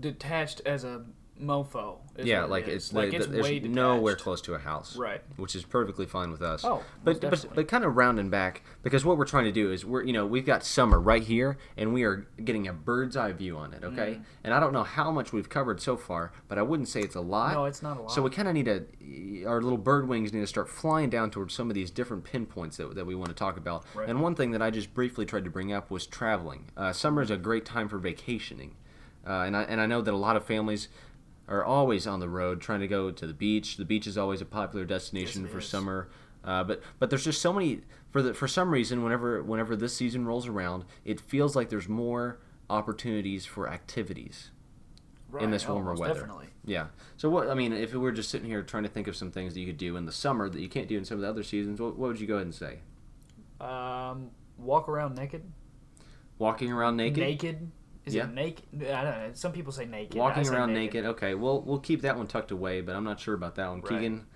detached 0.00 0.60
as 0.66 0.84
a 0.84 1.04
mofo. 1.40 1.96
yeah, 2.22 2.44
it 2.44 2.50
like 2.50 2.68
it's 2.68 2.92
like 2.92 3.12
it's 3.12 3.26
the- 3.26 3.42
way 3.42 3.58
nowhere 3.58 4.14
close 4.14 4.40
to 4.42 4.54
a 4.54 4.58
house, 4.58 4.96
Right. 4.96 5.20
Which 5.36 5.56
is 5.56 5.64
perfectly 5.64 6.06
fine 6.06 6.30
with 6.30 6.42
us. 6.42 6.64
Oh, 6.64 6.84
but 7.02 7.20
but 7.20 7.44
but 7.54 7.66
kind 7.66 7.84
of 7.84 7.96
rounding 7.96 8.30
back 8.30 8.62
because 8.84 9.04
what 9.04 9.16
we're 9.18 9.24
trying 9.24 9.46
to 9.46 9.50
do 9.52 9.72
is 9.72 9.84
we're 9.84 10.04
you 10.04 10.12
know 10.12 10.24
we've 10.24 10.46
got 10.46 10.62
summer 10.62 11.00
right 11.00 11.22
here 11.22 11.56
and 11.76 11.92
we 11.92 12.04
are 12.04 12.28
getting 12.44 12.68
a 12.68 12.72
bird's 12.72 13.16
eye 13.16 13.32
view 13.32 13.56
on 13.56 13.72
it. 13.74 13.82
Okay, 13.82 14.18
Mm. 14.20 14.24
and 14.44 14.54
I 14.54 14.60
don't 14.60 14.72
know 14.72 14.84
how 14.84 15.10
much 15.10 15.32
we've 15.32 15.48
covered 15.48 15.80
so 15.80 15.96
far, 15.96 16.32
but 16.46 16.58
I 16.58 16.62
wouldn't 16.62 16.88
say 16.88 17.00
it's 17.00 17.16
a 17.16 17.20
lot. 17.20 17.54
No, 17.54 17.64
it's 17.64 17.82
not 17.82 17.96
a 17.96 18.02
lot. 18.02 18.12
So 18.12 18.22
we 18.22 18.30
kind 18.30 18.46
of 18.46 18.54
need 18.54 18.66
to 18.66 19.44
our 19.48 19.60
little 19.60 19.78
bird 19.78 20.06
wings 20.06 20.32
need 20.32 20.40
to 20.42 20.46
start 20.46 20.68
flying 20.68 21.10
down 21.10 21.30
towards 21.32 21.54
some 21.54 21.68
of 21.70 21.74
these 21.74 21.90
different 21.90 22.22
pinpoints 22.22 22.76
that, 22.76 22.94
that 22.94 23.06
we 23.06 23.16
want 23.16 23.30
to 23.30 23.34
talk 23.34 23.56
about. 23.56 23.84
Right. 23.94 24.08
And 24.08 24.20
one 24.22 24.36
thing 24.36 24.52
that 24.52 24.62
I 24.62 24.70
just 24.70 24.94
briefly 24.94 25.24
tried 25.26 25.44
to 25.44 25.50
bring 25.50 25.72
up 25.72 25.90
was 25.90 26.06
traveling. 26.06 26.66
Uh, 26.76 26.92
summer 26.92 27.20
is 27.22 27.30
a 27.30 27.36
great 27.36 27.64
time 27.64 27.88
for 27.88 27.98
vacationing, 27.98 28.76
uh, 29.26 29.40
and 29.42 29.56
I 29.56 29.62
and 29.62 29.80
I 29.80 29.86
know 29.86 30.00
that 30.02 30.12
a 30.12 30.16
lot 30.16 30.36
of 30.36 30.44
families 30.44 30.88
are 31.48 31.64
always 31.64 32.06
on 32.06 32.20
the 32.20 32.28
road 32.28 32.60
trying 32.60 32.80
to 32.80 32.88
go 32.88 33.10
to 33.10 33.26
the 33.26 33.34
beach. 33.34 33.76
The 33.76 33.84
beach 33.84 34.06
is 34.06 34.16
always 34.16 34.40
a 34.40 34.44
popular 34.46 34.84
destination 34.84 35.42
Yes, 35.42 35.52
for 35.52 35.58
is. 35.58 35.66
summer. 35.68 36.08
Uh, 36.44 36.64
but 36.64 36.82
but 36.98 37.10
there's 37.10 37.24
just 37.24 37.40
so 37.40 37.52
many 37.52 37.82
for 38.10 38.20
the 38.22 38.34
for 38.34 38.48
some 38.48 38.70
reason 38.70 39.02
whenever 39.02 39.42
whenever 39.42 39.76
this 39.76 39.94
season 39.96 40.24
rolls 40.26 40.46
around, 40.48 40.84
it 41.04 41.20
feels 41.20 41.54
like 41.54 41.68
there's 41.68 41.88
more 41.88 42.38
opportunities 42.70 43.44
for 43.46 43.68
activities 43.68 44.50
Right. 45.30 45.44
in 45.44 45.50
this 45.50 45.66
warmer 45.66 45.94
weather. 45.94 46.14
Definitely. 46.14 46.48
Yeah. 46.66 46.86
So 47.16 47.30
what 47.30 47.48
I 47.48 47.54
mean, 47.54 47.72
if 47.72 47.92
we 47.92 47.98
were 47.98 48.12
just 48.12 48.28
sitting 48.28 48.48
here 48.48 48.62
trying 48.62 48.82
to 48.82 48.88
think 48.90 49.08
of 49.08 49.16
some 49.16 49.30
things 49.30 49.54
that 49.54 49.60
you 49.60 49.66
could 49.66 49.78
do 49.78 49.96
in 49.96 50.04
the 50.04 50.12
summer 50.12 50.48
that 50.50 50.60
you 50.60 50.68
can't 50.68 50.88
do 50.88 50.98
in 50.98 51.04
some 51.06 51.14
of 51.16 51.20
the 51.22 51.28
other 51.28 51.42
seasons, 51.42 51.80
what, 51.80 51.96
what 51.96 52.08
would 52.08 52.20
you 52.20 52.26
go 52.26 52.34
ahead 52.34 52.46
and 52.46 52.54
say? 52.54 52.80
Um, 53.60 54.30
walk 54.58 54.88
around 54.90 55.16
naked. 55.16 55.42
Walking 56.38 56.70
around 56.72 56.96
naked. 56.96 57.18
Naked. 57.18 57.70
Is 58.04 58.14
Yeah. 58.14 58.24
it 58.24 58.34
naked? 58.34 58.64
I 58.82 59.04
don't 59.04 59.18
know. 59.18 59.30
Some 59.34 59.52
people 59.52 59.72
say 59.72 59.84
naked. 59.84 60.16
Walking 60.16 60.44
say 60.44 60.54
around 60.54 60.72
naked. 60.72 61.04
Okay. 61.04 61.34
Well, 61.34 61.62
we'll 61.62 61.78
keep 61.78 62.02
that 62.02 62.16
one 62.16 62.26
tucked 62.26 62.50
away, 62.50 62.80
but 62.80 62.96
I'm 62.96 63.04
not 63.04 63.20
sure 63.20 63.34
about 63.34 63.54
that 63.56 63.68
one. 63.68 63.80
Right. 63.80 63.90
Keegan, 63.90 64.26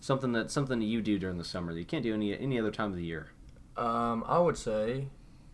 something 0.00 0.32
that 0.32 0.50
something 0.50 0.78
that 0.78 0.84
you 0.84 1.02
do 1.02 1.18
during 1.18 1.38
the 1.38 1.44
summer 1.44 1.72
that 1.72 1.78
you 1.78 1.86
can't 1.86 2.02
do 2.04 2.14
any 2.14 2.38
any 2.38 2.58
other 2.58 2.70
time 2.70 2.90
of 2.90 2.96
the 2.96 3.04
year. 3.04 3.32
Um, 3.76 4.24
I 4.26 4.38
would 4.38 4.56
say 4.56 5.08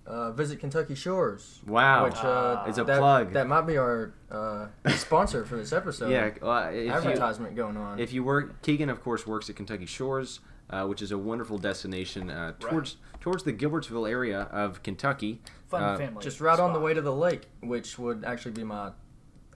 uh, 0.07 0.33
visit 0.33 0.61
Kentucky 0.61 0.95
Shores. 0.95 1.61
Wow. 1.67 2.05
Which 2.05 2.17
uh, 2.17 2.65
It's 2.67 2.79
a 2.79 2.85
that, 2.85 2.99
plug. 2.99 3.33
That 3.33 3.47
might 3.47 3.63
be 3.63 3.77
our 3.77 4.13
uh, 4.31 4.67
sponsor 4.97 5.45
for 5.45 5.57
this 5.57 5.73
episode. 5.73 6.11
yeah. 6.13 6.31
Uh, 6.43 6.71
if 6.73 6.85
you, 6.87 6.91
advertisement 6.91 7.55
going 7.57 7.77
on. 7.77 7.99
If 7.99 8.13
you 8.13 8.25
work, 8.25 8.63
Keegan, 8.63 8.91
of 8.91 9.03
course, 9.03 9.27
works 9.27 9.49
at 9.49 9.57
Kentucky 9.57 9.87
Shores, 9.87 10.41
uh, 10.71 10.87
which 10.87 11.03
is 11.03 11.13
a 11.13 11.19
wonderful 11.19 11.59
destination 11.59 12.31
uh, 12.31 12.55
towards 12.59 12.97
towards 13.21 13.45
the 13.45 13.53
Gilbertsville 13.53 14.09
area 14.11 14.43
of 14.51 14.83
Kentucky. 14.83 15.41
Fun 15.73 15.83
Uh, 15.83 15.97
family. 15.97 16.23
just 16.23 16.39
right 16.43 16.61
on 16.61 16.75
the 16.75 16.79
way 16.81 16.93
to 16.93 17.01
the 17.01 17.13
lake, 17.13 17.49
which 17.63 17.99
would 17.99 18.25
actually 18.27 18.53
be 18.53 18.63
my 18.63 18.91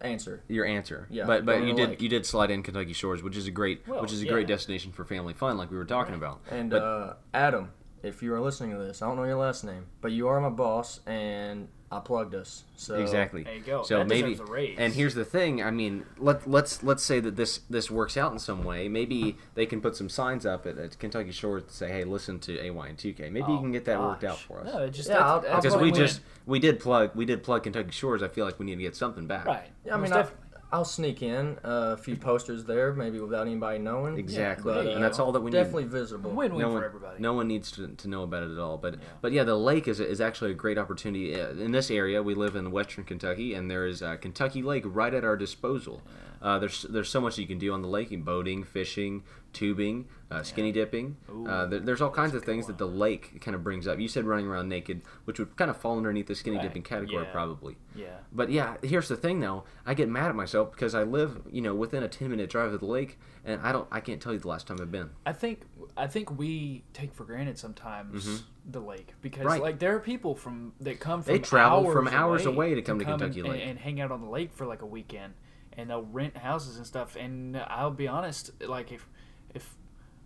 answer. 0.00 0.42
Your 0.48 0.64
answer, 0.64 1.06
Yeah, 1.10 1.26
but 1.26 1.44
but 1.44 1.62
you 1.62 1.74
did 1.74 1.90
lake. 1.90 2.00
you 2.02 2.08
did 2.08 2.24
slide 2.24 2.50
in 2.50 2.62
Kentucky 2.62 2.94
Shores, 2.94 3.22
which 3.22 3.36
is 3.36 3.46
a 3.46 3.50
great 3.50 3.86
Well, 3.86 4.00
which 4.00 4.12
is 4.12 4.22
a 4.22 4.26
great 4.26 4.46
destination 4.46 4.92
for 4.92 5.04
family 5.04 5.34
fun, 5.34 5.58
like 5.58 5.70
we 5.70 5.76
were 5.76 5.84
talking 5.84 6.14
about. 6.14 6.40
And 6.50 6.70
But- 6.70 6.82
uh, 6.82 7.14
Adam, 7.34 7.70
if 8.02 8.22
you 8.22 8.32
are 8.32 8.40
listening 8.40 8.72
to 8.72 8.78
this, 8.78 9.02
I 9.02 9.06
don't 9.08 9.16
know 9.16 9.24
your 9.24 9.36
last 9.36 9.62
name, 9.62 9.86
but 10.00 10.10
you 10.10 10.26
are 10.28 10.40
my 10.40 10.48
boss, 10.48 11.00
and 11.06 11.68
I 11.90 12.00
plugged 12.00 12.34
us. 12.34 12.64
So 12.76 12.96
Exactly. 12.96 13.44
There 13.44 13.54
you 13.54 13.60
go. 13.60 13.82
So 13.84 13.98
That 13.98 14.08
maybe, 14.08 14.34
a 14.34 14.44
raise. 14.44 14.76
and 14.76 14.92
here's 14.92 15.14
the 15.14 15.24
thing. 15.24 15.62
I 15.62 15.70
mean, 15.70 16.04
let 16.18 16.48
let's 16.50 16.82
let's 16.82 17.02
say 17.04 17.20
that 17.20 17.36
this 17.36 17.60
this 17.70 17.90
works 17.90 18.16
out 18.16 18.32
in 18.32 18.38
some 18.40 18.64
way. 18.64 18.88
Maybe 18.88 19.36
they 19.54 19.66
can 19.66 19.80
put 19.80 19.94
some 19.94 20.08
signs 20.08 20.44
up 20.44 20.66
at, 20.66 20.78
at 20.78 20.98
Kentucky 20.98 21.30
Shores 21.30 21.62
to 21.64 21.72
say, 21.72 21.88
"Hey, 21.90 22.02
listen 22.04 22.40
to 22.40 22.58
AY 22.58 22.88
and 22.88 22.98
2K." 22.98 23.30
Maybe 23.30 23.52
you 23.52 23.58
Oh, 23.58 23.60
can 23.60 23.70
get 23.72 23.84
that 23.84 24.00
worked 24.00 24.24
out 24.24 24.38
for 24.38 24.60
us. 24.62 24.66
No, 24.74 24.88
just 24.88 25.08
Yeah, 25.08 25.18
I'll- 25.24 25.44
I'll 25.48 25.56
because 25.62 25.76
we 25.76 25.92
win. 25.92 25.94
just 25.94 26.20
we 26.44 26.58
did 26.58 26.80
plug 26.80 27.12
we 27.14 27.24
did 27.24 27.44
plug 27.44 27.62
Kentucky 27.62 27.92
Shores. 27.92 28.22
I 28.22 28.28
feel 28.28 28.44
like 28.44 28.58
we 28.58 28.66
need 28.66 28.76
to 28.76 28.82
get 28.82 28.96
something 28.96 29.26
back. 29.28 29.46
right. 29.46 29.68
Yeah, 29.84 29.94
I 29.94 29.96
mean, 29.98 30.12
I, 30.12 30.16
definitely. 30.22 30.45
I'll 30.72 30.84
sneak 30.84 31.22
in 31.22 31.58
a 31.62 31.96
few 31.96 32.16
posters 32.16 32.64
there, 32.64 32.92
maybe 32.92 33.20
without 33.20 33.46
anybody 33.46 33.78
knowing. 33.78 34.18
Exactly. 34.18 34.74
But, 34.74 34.86
and 34.86 34.96
uh, 34.96 35.00
that's 35.00 35.18
all 35.18 35.30
that 35.32 35.40
we 35.40 35.50
need. 35.50 35.58
Definitely 35.58 35.84
visible. 35.84 36.30
Win-win 36.30 36.60
no 36.60 36.68
for 36.68 36.74
one, 36.74 36.84
everybody. 36.84 37.22
No 37.22 37.34
one 37.34 37.46
needs 37.46 37.70
to, 37.72 37.88
to 37.88 38.08
know 38.08 38.22
about 38.24 38.42
it 38.42 38.50
at 38.50 38.58
all. 38.58 38.76
But 38.76 38.96
but 39.20 39.32
yeah, 39.32 39.44
the 39.44 39.54
lake 39.54 39.86
is, 39.86 40.00
is 40.00 40.20
actually 40.20 40.50
a 40.50 40.54
great 40.54 40.76
opportunity. 40.76 41.40
Uh, 41.40 41.50
In 41.50 41.70
this 41.70 41.90
area, 41.90 42.22
we 42.22 42.34
live 42.34 42.56
in 42.56 42.70
western 42.72 43.04
Kentucky, 43.04 43.54
and 43.54 43.70
there 43.70 43.86
is 43.86 44.02
uh, 44.02 44.16
Kentucky 44.16 44.62
Lake 44.62 44.84
right 44.86 45.14
at 45.14 45.24
our 45.24 45.36
disposal. 45.36 46.02
Uh, 46.42 46.58
there's 46.58 46.82
there's 46.82 47.08
so 47.08 47.20
much 47.20 47.38
you 47.38 47.46
can 47.46 47.58
do 47.58 47.72
on 47.72 47.82
the 47.82 47.88
lake: 47.88 48.10
boating, 48.24 48.64
fishing, 48.64 49.22
tubing, 49.56 50.06
uh, 50.30 50.42
skinny 50.42 50.70
dipping. 50.70 51.16
Uh, 51.48 51.64
there, 51.66 51.80
there's 51.80 52.02
all 52.02 52.10
kinds 52.10 52.34
of 52.34 52.44
things 52.44 52.66
that 52.66 52.76
the 52.76 52.86
lake 52.86 53.40
kind 53.40 53.54
of 53.54 53.64
brings 53.64 53.88
up. 53.88 53.98
You 53.98 54.06
said 54.06 54.24
running 54.26 54.46
around 54.46 54.68
naked, 54.68 55.00
which 55.24 55.38
would 55.38 55.56
kind 55.56 55.70
of 55.70 55.78
fall 55.78 55.96
underneath 55.96 56.26
the 56.26 56.34
skinny 56.34 56.56
Right. 56.56 56.64
dipping 56.64 56.82
category, 56.82 57.24
Yeah. 57.24 57.32
probably. 57.32 57.78
Yeah. 57.94 58.18
But 58.32 58.50
yeah, 58.50 58.76
here's 58.82 59.08
the 59.08 59.16
thing 59.16 59.40
though. 59.40 59.64
I 59.86 59.94
get 59.94 60.08
mad 60.10 60.28
at 60.28 60.34
myself 60.34 60.72
because 60.72 60.94
I 60.94 61.04
live, 61.04 61.40
you 61.50 61.62
know, 61.62 61.74
within 61.74 62.02
a 62.02 62.08
10 62.08 62.28
minute 62.30 62.50
drive 62.50 62.72
of 62.74 62.80
the 62.80 62.86
lake, 62.86 63.18
and 63.44 63.60
I 63.62 63.72
don't, 63.72 63.88
I 63.90 64.00
can't 64.00 64.20
tell 64.20 64.32
you 64.34 64.38
the 64.38 64.48
last 64.48 64.66
time 64.66 64.76
I've 64.80 64.92
been. 64.92 65.10
I 65.24 65.32
think 65.32 65.62
I 65.96 66.06
think 66.06 66.36
we 66.38 66.84
take 66.92 67.14
for 67.14 67.24
granted 67.24 67.56
sometimes 67.58 68.42
the 68.70 68.80
lake 68.80 69.14
because 69.22 69.38
Mm-hmm. 69.40 69.48
Right. 69.48 69.62
like 69.62 69.78
there 69.78 69.94
are 69.96 70.00
people 70.00 70.34
from 70.34 70.72
that 70.80 71.00
come 71.00 71.22
from 71.22 71.32
They 71.32 71.38
travel 71.38 71.86
hours 71.86 71.94
from 71.94 72.08
hours 72.08 72.44
away 72.46 72.74
to 72.74 72.82
come 72.82 72.98
to 72.98 73.06
and- 73.10 73.18
Kentucky 73.20 73.42
Lake. 73.42 73.62
and, 73.62 73.70
and 73.70 73.78
hang 73.78 74.00
out 74.02 74.12
on 74.12 74.20
the 74.20 74.28
lake 74.28 74.52
for 74.52 74.66
like 74.66 74.82
a 74.82 74.86
weekend 74.86 75.32
and 75.78 75.88
they'll 75.90 76.02
rent 76.02 76.36
houses 76.38 76.76
and 76.78 76.86
stuff 76.86 77.16
and 77.16 77.56
I'll 77.68 77.90
be 77.90 78.08
honest 78.08 78.50
like 78.66 78.90
if 78.92 79.06
if 79.54 79.74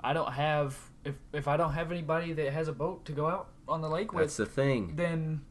I 0.00 0.12
don't 0.12 0.33
have 0.33 0.79
if 1.05 1.15
if 1.33 1.49
I 1.49 1.57
don't 1.57 1.73
have 1.73 1.91
anybody 1.91 2.33
that 2.35 2.53
has 2.53 2.69
a 2.69 2.73
boat 2.73 3.05
to 3.07 3.12
go 3.12 3.27
out 3.27 3.49
on 3.69 3.81
the 3.81 3.89
lake 3.89 4.12
with, 4.12 4.23
That's 4.25 4.37
the 4.37 4.47
thing. 4.47 4.95
then 4.97 5.43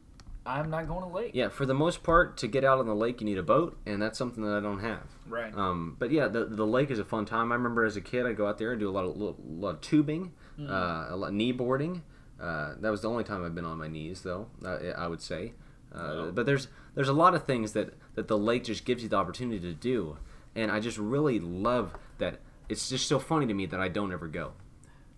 I'm 0.46 0.70
not 0.70 0.88
going 0.88 1.02
to 1.02 1.08
lake. 1.08 1.32
Yeah, 1.34 1.48
for 1.48 1.66
the 1.66 1.74
most 1.74 2.02
part, 2.02 2.36
to 2.38 2.46
get 2.48 2.64
out 2.64 2.78
on 2.78 2.86
the 2.86 2.94
lake, 2.94 3.20
you 3.20 3.26
need 3.26 3.36
a 3.38 3.42
boat, 3.42 3.78
and 3.86 4.00
that's 4.00 4.16
something 4.18 4.42
that 4.44 4.54
I 4.56 4.60
don't 4.60 4.80
have. 4.80 5.02
Right. 5.28 5.54
Um, 5.54 5.96
but 5.98 6.10
yeah, 6.10 6.28
the, 6.28 6.46
the 6.46 6.66
lake 6.66 6.90
is 6.90 6.98
a 6.98 7.04
fun 7.04 7.26
time. 7.26 7.52
I 7.52 7.56
remember 7.56 7.84
as 7.84 7.96
a 7.96 8.00
kid, 8.00 8.24
I'd 8.26 8.36
go 8.36 8.46
out 8.46 8.56
there 8.58 8.70
and 8.72 8.80
do 8.80 8.88
a 8.88 8.90
lot 8.92 9.04
of 9.04 9.16
lot, 9.16 9.36
lot 9.46 9.74
of 9.76 9.80
tubing, 9.80 10.32
Mm-hmm. 10.58 10.70
uh, 10.72 11.14
a 11.14 11.16
lot 11.16 11.32
knee 11.32 11.52
boarding. 11.52 12.02
Uh, 12.40 12.74
that 12.80 12.90
was 12.90 13.00
the 13.02 13.08
only 13.08 13.22
time 13.24 13.44
I've 13.44 13.54
been 13.54 13.64
on 13.66 13.78
my 13.78 13.86
knees, 13.88 14.22
though. 14.22 14.48
Uh, 14.64 14.78
I 14.96 15.06
would 15.08 15.20
say. 15.22 15.52
Uh, 15.94 16.30
But 16.30 16.46
there's 16.46 16.68
there's 16.94 17.08
a 17.08 17.12
lot 17.14 17.34
of 17.34 17.44
things 17.44 17.72
that 17.72 17.94
that 18.14 18.28
the 18.28 18.36
lake 18.38 18.64
just 18.64 18.84
gives 18.84 19.02
you 19.02 19.08
the 19.08 19.16
opportunity 19.16 19.60
to 19.60 19.72
do, 19.74 20.16
and 20.54 20.70
I 20.70 20.80
just 20.80 20.98
really 20.98 21.38
love 21.40 21.94
that. 22.18 22.40
It's 22.70 22.88
just 22.88 23.06
so 23.08 23.18
funny 23.18 23.46
to 23.46 23.54
me 23.54 23.66
that 23.66 23.80
I 23.80 23.88
don't 23.88 24.12
ever 24.12 24.28
go. 24.28 24.52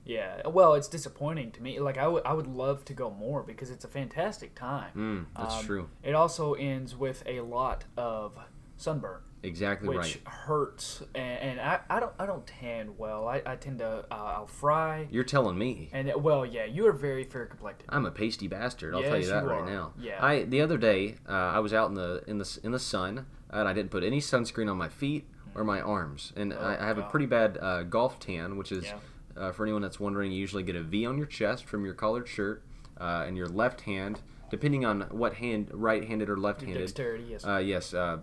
Yeah, 0.04 0.49
well, 0.49 0.75
it's 0.75 0.88
disappointing 0.88 1.52
to 1.52 1.62
me. 1.62 1.78
Like 1.78 1.97
I 1.97 2.09
would, 2.09 2.25
I 2.26 2.32
would 2.32 2.49
love 2.49 2.85
to 2.87 2.92
go 2.94 3.11
more 3.11 3.42
because 3.44 3.71
it's 3.71 3.85
a 3.85 3.88
fantastic 3.88 4.54
time. 4.56 4.90
Mm, 4.97 5.40
that's 5.40 5.54
Um, 5.61 5.64
true. 5.66 5.88
It 6.02 6.14
also 6.16 6.54
ends 6.54 6.97
with 6.97 7.23
a 7.25 7.40
lot 7.42 7.85
of 7.97 8.37
sunburn, 8.76 9.21
Exactly 9.44 9.88
right. 9.90 9.99
which 9.99 10.16
right. 10.25 10.35
hurts. 10.35 11.02
And, 11.14 11.38
and 11.50 11.61
I, 11.61 11.80
I 11.88 12.00
don't, 12.00 12.12
I 12.18 12.26
don't 12.26 12.44
tan 12.44 12.97
well. 12.99 13.28
I, 13.28 13.42
I 13.47 13.54
tend 13.54 13.78
to, 13.78 14.04
uh, 14.11 14.14
I'll 14.14 14.49
fry. 14.49 15.06
You're 15.12 15.23
telling 15.23 15.56
me. 15.56 15.88
And 15.92 16.09
it- 16.09 16.21
well, 16.21 16.44
yeah, 16.44 16.64
you 16.64 16.85
are 16.88 16.92
very 16.92 17.23
fair 17.23 17.47
complected. 17.47 17.87
I'm 17.88 18.04
a 18.04 18.11
pasty 18.11 18.49
bastard. 18.49 18.97
I'll 18.97 19.02
tell 19.02 19.18
you 19.21 19.26
that 19.26 19.44
you 19.44 19.50
right 19.50 19.64
now. 19.66 19.92
Yeah. 20.00 20.25
I 20.25 20.42
the 20.44 20.62
other 20.62 20.78
day 20.78 21.14
uh, 21.28 21.32
I 21.32 21.61
was 21.61 21.73
out 21.73 21.88
in 21.90 21.94
the 21.94 22.25
in 22.26 22.38
the 22.38 22.59
in 22.64 22.73
the 22.73 22.80
sun 22.80 23.26
and 23.50 23.68
I 23.68 23.73
didn't 23.73 23.92
put 23.92 24.02
any 24.02 24.18
sunscreen 24.21 24.68
on 24.68 24.78
my 24.78 24.88
feet 24.88 25.26
or 25.54 25.64
my 25.64 25.80
arms, 25.80 26.32
and 26.37 26.52
I, 26.54 26.76
I 26.80 26.87
have 26.87 26.99
a 26.99 27.02
pretty 27.02 27.26
bad 27.26 27.59
uh, 27.61 27.82
golf 27.82 28.18
tan, 28.18 28.56
which 28.56 28.73
is 28.73 28.85
Yeah. 28.85 28.97
uh, 29.37 29.52
for 29.52 29.64
anyone 29.64 29.82
that's 29.82 30.00
wondering, 30.00 30.32
you 30.32 30.38
usually 30.40 30.62
get 30.62 30.76
a 30.76 30.82
V 30.82 31.04
on 31.06 31.16
your 31.18 31.26
chest 31.26 31.64
from 31.64 31.85
your 31.85 31.94
collared 31.94 32.28
shirt, 32.28 32.62
uh, 33.00 33.25
and 33.26 33.37
your 33.37 33.47
left 33.49 33.82
hand, 33.82 34.21
depending 34.50 34.85
on 34.85 35.02
what 35.11 35.35
hand, 35.35 35.68
right-handed 35.73 36.28
or 36.30 36.37
left-handed. 36.37 36.78
Dexterity, 36.78 37.25
yes. 37.30 37.44
Uh, 37.47 37.59
yes, 37.59 37.92
uh, 37.94 38.18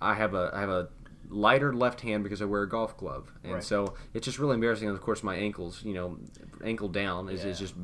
I 0.00 0.14
have 0.14 0.34
a 0.34 0.50
I 0.54 0.60
have 0.60 0.70
a 0.70 0.88
lighter 1.28 1.72
left 1.72 2.00
hand 2.00 2.24
because 2.24 2.42
I 2.42 2.44
wear 2.44 2.62
a 2.62 2.68
golf 2.68 2.96
glove, 2.96 3.32
and 3.44 3.54
Right. 3.54 3.62
so 3.62 3.94
it's 4.14 4.24
just 4.24 4.38
really 4.38 4.54
embarrassing. 4.54 4.88
And 4.88 4.96
of 4.96 5.02
course, 5.02 5.22
my 5.22 5.36
ankles, 5.36 5.84
you 5.84 5.94
know, 5.94 6.18
ankle 6.64 6.88
down 6.88 7.28
is, 7.28 7.44
is 7.44 7.58
just 7.58 7.74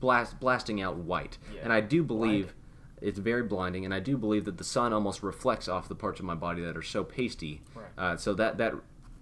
blast 0.00 0.40
blasting 0.40 0.80
out 0.80 0.96
white, 0.96 1.38
Yeah. 1.54 1.60
and 1.64 1.72
I 1.72 1.80
do 1.80 2.02
believe. 2.02 2.54
It's 3.02 3.18
very 3.18 3.42
blinding, 3.44 3.86
and 3.86 3.94
I 3.94 3.98
do 3.98 4.18
believe 4.18 4.44
that 4.44 4.58
the 4.58 4.64
sun 4.64 4.92
almost 4.92 5.22
reflects 5.22 5.68
off 5.68 5.88
the 5.88 5.94
parts 5.94 6.20
of 6.20 6.26
my 6.26 6.34
body 6.34 6.60
that 6.60 6.76
are 6.76 6.82
so 6.82 7.02
pasty. 7.02 7.62
Right. 8.00 8.12
Uh, 8.12 8.16
so 8.16 8.34
that 8.34 8.58
that 8.58 8.74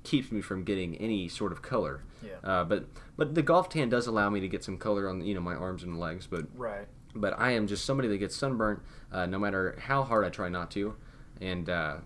keeps 0.05 0.31
me 0.33 0.41
from 0.41 0.65
getting 0.65 0.97
any 0.97 1.29
sort 1.29 1.53
of 1.53 1.61
color. 1.63 2.03
Yeah. 2.23 2.33
Uh, 2.49 2.65
but 2.65 2.87
but 3.17 3.35
the 3.35 3.43
golf 3.43 3.69
tan 3.69 3.89
does 3.89 4.07
allow 4.07 4.31
me 4.31 4.41
to 4.41 4.49
get 4.49 4.65
some 4.65 4.79
color 4.79 5.09
on 5.09 5.21
you 5.25 5.35
know 5.35 5.41
my 5.41 5.55
arms 5.55 5.83
and 5.83 5.99
legs. 5.99 6.27
But 6.27 6.47
right. 6.55 6.87
but 7.15 7.39
I 7.39 7.53
am 7.53 7.67
just 7.67 7.85
somebody 7.85 8.09
that 8.09 8.19
gets 8.19 8.37
sunburnt 8.37 8.81
uh, 9.13 9.27
no 9.27 9.39
matter 9.39 9.77
how 9.81 10.03
hard 10.03 10.25
I 10.25 10.31
try 10.31 10.49
not 10.49 10.71
to. 10.73 10.95
And 11.41 11.69
uh, 11.69 11.97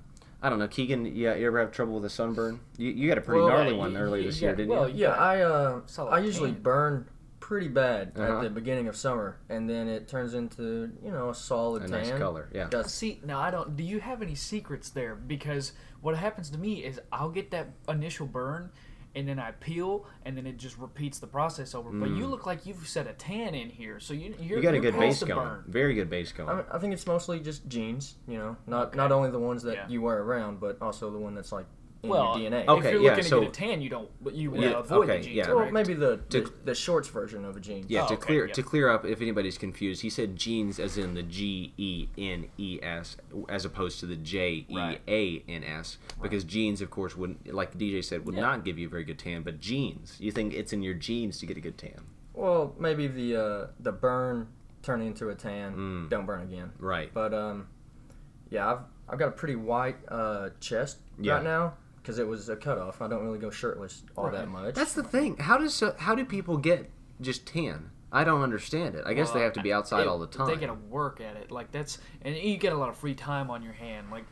I 0.42 0.50
don't 0.50 0.58
know, 0.58 0.68
Keegan. 0.68 1.06
Yeah, 1.06 1.34
you 1.34 1.46
ever 1.46 1.60
have 1.60 1.72
trouble 1.72 1.94
with 1.94 2.04
a 2.04 2.10
sunburn? 2.10 2.60
You, 2.76 2.90
you 2.90 3.08
got 3.08 3.16
a 3.18 3.20
pretty 3.22 3.40
Well, 3.40 3.48
gnarly 3.50 3.72
yeah, 3.72 3.78
one 3.78 3.92
you- 3.92 3.98
earlier 3.98 4.22
this 4.24 4.36
got- 4.36 4.42
year, 4.46 4.56
didn't 4.56 4.70
well, 4.70 4.88
you? 4.88 4.94
you- 4.96 5.00
Yeah, 5.04 5.12
I 5.12 5.40
uh, 5.40 5.80
I 6.10 6.18
usually 6.18 6.52
tan. 6.52 6.62
burn 6.62 7.08
pretty 7.42 7.66
bad 7.68 8.12
Uh-huh. 8.16 8.36
at 8.36 8.42
the 8.42 8.48
beginning 8.50 8.86
of 8.88 8.96
summer, 8.96 9.36
and 9.50 9.68
then 9.68 9.88
it 9.88 10.06
turns 10.08 10.32
into 10.32 10.90
you 11.04 11.10
know 11.10 11.30
a 11.30 11.34
solid 11.34 11.82
A 11.82 11.88
tan. 11.88 11.98
nice 12.08 12.10
color, 12.18 12.48
yeah. 12.54 12.68
That's- 12.68 12.94
See, 12.94 13.20
now 13.24 13.40
I 13.40 13.50
don't. 13.50 13.76
Do 13.76 13.82
you 13.82 13.98
have 14.00 14.22
any 14.22 14.36
secrets 14.36 14.90
there? 14.90 15.14
Because 15.16 15.72
what 16.00 16.16
happens 16.16 16.48
to 16.50 16.58
me 16.58 16.84
is 16.84 17.00
I'll 17.12 17.30
get 17.30 17.50
that 17.50 17.68
initial 17.88 18.26
burn, 18.28 18.70
and 19.16 19.28
then 19.28 19.38
I 19.40 19.50
peel, 19.52 20.06
and 20.24 20.36
then 20.36 20.46
it 20.46 20.56
just 20.56 20.78
repeats 20.78 21.18
the 21.18 21.26
process 21.26 21.74
over. 21.74 21.90
But 21.90 22.10
you 22.10 22.26
look 22.26 22.46
like 22.46 22.64
you've 22.64 22.86
set 22.88 23.06
a 23.08 23.12
tan 23.12 23.54
in 23.56 23.68
here, 23.70 23.98
so 23.98 24.14
you 24.14 24.34
you're, 24.40 24.58
Mm. 24.58 24.62
You 24.62 24.62
got 24.62 24.74
a 24.74 24.80
good 24.80 24.96
base 24.98 25.18
the 25.20 25.26
going. 25.26 25.46
burn. 25.48 25.64
Very 25.66 25.94
good 25.94 26.08
base 26.08 26.30
going. 26.32 26.48
I, 26.48 26.54
mean, 26.54 26.64
I 26.72 26.78
think 26.78 26.92
it's 26.94 27.06
mostly 27.08 27.40
just 27.40 27.66
jeans, 27.68 28.14
you 28.28 28.38
know, 28.38 28.56
not 28.68 28.86
Okay. 28.88 28.96
not 28.96 29.10
only 29.10 29.30
the 29.30 29.40
ones 29.40 29.64
that 29.64 29.74
Yeah. 29.74 29.88
you 29.88 30.00
wear 30.00 30.22
around, 30.22 30.60
but 30.60 30.80
also 30.80 31.10
the 31.10 31.18
one 31.18 31.34
that's 31.34 31.50
like 31.52 31.66
in 32.02 32.08
Well, 32.08 32.36
your 32.38 32.50
DNA. 32.50 32.66
Okay, 32.66 32.88
if 32.88 32.92
you're 32.94 33.02
yeah, 33.02 33.10
looking 33.10 33.24
so- 33.24 33.40
to 33.40 33.46
get 33.46 33.56
a 33.56 33.60
tan, 33.60 33.80
you 33.80 33.88
don't. 33.88 34.10
You 34.32 34.56
Yeah, 34.56 34.70
uh, 34.72 34.78
avoid 34.80 35.04
okay, 35.08 35.18
the 35.18 35.24
jeans. 35.24 35.36
yeah. 35.36 35.52
well, 35.52 35.70
maybe 35.70 35.94
the, 35.94 36.16
To- 36.30 36.40
the 36.40 36.52
the 36.64 36.74
shorts 36.74 37.06
version 37.08 37.44
of 37.44 37.56
a 37.56 37.60
gene. 37.60 37.84
Yeah, 37.88 38.04
Oh, 38.04 38.08
to 38.08 38.14
okay, 38.14 38.22
clear 38.26 38.46
yeah. 38.46 38.52
to 38.54 38.62
clear 38.62 38.88
up 38.88 39.04
if 39.04 39.20
anybody's 39.20 39.56
confused, 39.56 40.02
he 40.02 40.10
said 40.10 40.34
genes 40.36 40.80
as 40.80 40.98
in 40.98 41.14
the 41.14 41.22
G 41.22 41.72
E 41.76 42.08
N 42.18 42.48
E 42.58 42.80
S 42.82 43.16
as 43.48 43.64
opposed 43.64 44.00
to 44.00 44.06
the 44.06 44.16
J 44.16 44.66
E 44.68 44.96
A 45.08 45.44
N 45.48 45.62
S 45.62 45.98
because 46.20 46.42
genes, 46.44 46.80
of 46.80 46.90
course, 46.90 47.16
wouldn't 47.16 47.52
like 47.54 47.78
DJ 47.78 48.02
said 48.02 48.26
would 48.26 48.34
Yeah. 48.34 48.40
not 48.40 48.64
give 48.64 48.78
you 48.78 48.88
a 48.88 48.90
very 48.90 49.04
good 49.04 49.18
tan, 49.18 49.42
but 49.42 49.60
jeans, 49.60 50.16
you 50.18 50.32
think 50.32 50.54
it's 50.54 50.72
in 50.72 50.82
your 50.82 50.94
genes 50.94 51.38
to 51.38 51.46
get 51.46 51.56
a 51.56 51.60
good 51.60 51.78
tan, 51.78 52.00
Well, 52.34 52.74
maybe 52.80 53.06
the 53.06 53.36
uh, 53.36 53.66
the 53.78 53.92
burn 53.92 54.48
turning 54.82 55.06
into 55.08 55.28
a 55.28 55.34
tan, 55.36 55.76
Mm. 55.76 56.08
don't 56.10 56.26
burn 56.26 56.42
again. 56.42 56.72
right? 56.80 57.14
But 57.14 57.32
um, 57.32 57.68
yeah, 58.50 58.72
I've 58.72 58.78
I've 59.08 59.18
got 59.20 59.28
a 59.28 59.32
pretty 59.32 59.54
white 59.56 59.98
uh, 60.08 60.48
chest 60.58 60.98
Yeah. 61.20 61.34
right 61.34 61.44
now 61.44 61.74
because 62.02 62.18
it 62.18 62.26
was 62.26 62.48
a 62.48 62.56
cutoff. 62.56 63.00
I 63.00 63.08
don't 63.08 63.22
really 63.24 63.38
go 63.38 63.50
shirtless 63.50 64.02
all 64.16 64.30
that 64.30 64.48
much. 64.48 64.74
That's 64.74 64.92
the 64.94 65.02
thing. 65.04 65.36
How 65.38 65.56
does 65.58 65.82
how 65.98 66.14
do 66.14 66.24
people 66.24 66.56
get 66.56 66.90
just 67.20 67.46
tan? 67.46 67.90
I 68.14 68.24
don't 68.24 68.42
understand 68.42 68.94
it. 68.94 69.04
I 69.06 69.14
guess 69.14 69.30
they 69.30 69.40
have 69.40 69.54
to 69.54 69.62
be 69.62 69.72
outside 69.72 70.02
it- 70.02 70.06
all 70.06 70.18
the 70.18 70.26
time. 70.26 70.46
They 70.48 70.56
gotta 70.56 70.74
work 70.74 71.20
at 71.22 71.36
it. 71.36 71.50
Like 71.50 71.72
that's, 71.72 71.96
and 72.20 72.36
you 72.36 72.58
get 72.58 72.74
a 72.74 72.76
lot 72.76 72.90
of 72.90 72.96
free 72.98 73.14
time 73.14 73.50
on 73.50 73.62
your 73.62 73.72
hand. 73.72 74.08
Like, 74.10 74.26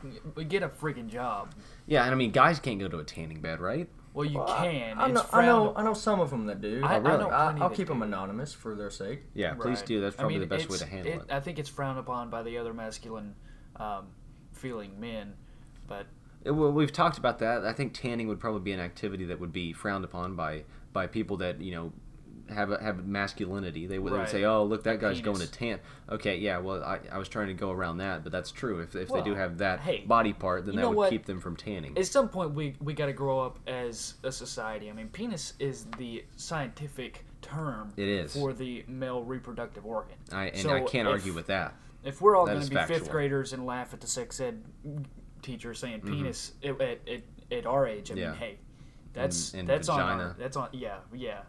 get 0.49 0.61
a 0.61 0.69
freaking 0.69 1.07
job. 1.07 1.55
yeah, 1.87 2.03
and 2.03 2.11
I 2.11 2.15
mean, 2.15 2.29
guys 2.31 2.59
can't 2.59 2.79
go 2.79 2.87
to 2.87 2.99
a 2.99 3.03
tanning 3.03 3.41
bed, 3.41 3.59
right? 3.59 3.89
Well, 4.13 4.25
you 4.25 4.37
Well, 4.37 4.47
can. 4.57 4.99
I, 4.99 5.05
it's 5.05 5.13
know, 5.15 5.25
I 5.33 5.45
know. 5.45 5.73
I 5.75 5.83
know 5.83 5.93
some 5.95 6.19
of 6.19 6.29
them 6.29 6.45
that 6.47 6.61
do. 6.61 6.81
I- 6.83 6.95
I 6.95 6.97
really? 6.97 7.17
know 7.23 7.29
I, 7.31 7.43
plenty 7.45 7.61
I'll 7.61 7.69
keep 7.71 7.87
them 7.87 7.99
do. 7.99 8.03
anonymous 8.03 8.53
for 8.53 8.75
their 8.75 8.91
sake. 8.91 9.21
Yeah, 9.33 9.55
please 9.55 9.81
do. 9.81 9.99
That's 9.99 10.15
I 10.15 10.19
probably 10.19 10.37
mean, 10.39 10.47
the 10.47 10.55
best 10.55 10.69
way 10.69 10.77
to 10.77 10.85
handle 10.85 11.13
it. 11.13 11.31
I 11.31 11.39
think 11.39 11.57
it's 11.57 11.69
frowned 11.69 11.97
upon 11.97 12.29
by 12.29 12.43
the 12.43 12.59
other 12.59 12.73
masculine 12.75 13.33
um, 13.77 14.09
feeling 14.51 14.99
men, 14.99 15.33
but 15.87 16.05
Well, 16.45 16.71
we've 16.71 16.91
talked 16.91 17.17
about 17.17 17.39
that. 17.39 17.65
I 17.65 17.73
think 17.73 17.93
tanning 17.93 18.27
would 18.27 18.39
probably 18.39 18.61
be 18.61 18.71
an 18.71 18.79
activity 18.79 19.25
that 19.25 19.39
would 19.39 19.53
be 19.53 19.73
frowned 19.73 20.03
upon 20.05 20.35
by 20.35 20.63
by 20.93 21.07
people 21.07 21.37
that 21.37 21.61
you 21.61 21.73
know 21.73 21.93
have 22.49 22.71
a, 22.71 22.81
have 22.81 23.05
masculinity. 23.05 23.87
They 23.87 23.99
would, 23.99 24.13
they 24.13 24.17
would 24.17 24.29
say, 24.29 24.43
"Oh, 24.43 24.63
look, 24.63 24.83
that 24.83 24.99
guy's 24.99 25.21
going 25.21 25.39
to 25.39 25.49
tan." 25.49 25.79
Okay, 26.09 26.37
yeah. 26.37 26.57
Well, 26.57 26.83
I, 26.83 26.99
I 27.11 27.17
was 27.17 27.29
trying 27.29 27.47
to 27.47 27.53
go 27.53 27.71
around 27.71 27.97
that, 27.97 28.23
but 28.23 28.31
that's 28.31 28.51
true. 28.51 28.79
If, 28.79 28.95
if 28.95 29.09
they 29.09 29.21
do 29.21 29.35
have 29.35 29.59
that 29.59 29.79
hey, 29.81 30.03
body 30.05 30.33
part, 30.33 30.65
then 30.65 30.75
that 30.75 30.87
would 30.87 30.97
what? 30.97 31.09
keep 31.09 31.25
them 31.25 31.39
from 31.39 31.55
tanning. 31.55 31.97
at 31.97 32.05
some 32.05 32.29
point 32.29 32.53
we 32.53 32.75
we 32.81 32.93
got 32.93 33.07
to 33.07 33.13
grow 33.13 33.39
up 33.39 33.59
as 33.67 34.15
a 34.23 34.31
society. 34.31 34.89
I 34.89 34.93
mean, 34.93 35.09
penis 35.09 35.53
is 35.59 35.85
the 35.97 36.23
scientific 36.35 37.25
term 37.41 37.93
It 37.97 38.07
is. 38.07 38.33
for 38.33 38.53
the 38.53 38.83
male 38.87 39.23
reproductive 39.23 39.85
organ. 39.85 40.15
I 40.31 40.47
and 40.47 40.57
So 40.59 40.73
I 40.73 40.81
can't 40.81 41.07
if- 41.07 41.13
argue 41.13 41.33
with 41.33 41.47
that. 41.47 41.75
If 42.03 42.19
we're 42.19 42.35
all 42.35 42.47
going 42.47 42.61
to 42.61 42.67
be 42.69 42.81
fifth 42.87 43.11
graders 43.11 43.53
and 43.53 43.63
laugh 43.63 43.93
at 43.93 44.01
the 44.01 44.07
sex 44.07 44.39
ed 44.39 44.63
teacher 45.41 45.73
saying 45.73 46.01
penis 46.01 46.53
at, 46.63 46.79
at, 46.81 46.99
at, 47.07 47.21
at 47.51 47.65
our 47.65 47.87
age, 47.87 48.11
I 48.11 48.13
Mm-hmm. 48.15 48.21
Yeah. 48.23 48.29
mean, 48.31 48.39
hey, 48.39 48.57
that's 49.13 49.53
and 49.53 49.67
that's 49.67 49.89
on 49.89 49.99
our, 49.99 50.35
that's 50.39 50.55
on 50.55 50.69
yeah 50.71 50.97
yeah 51.13 51.41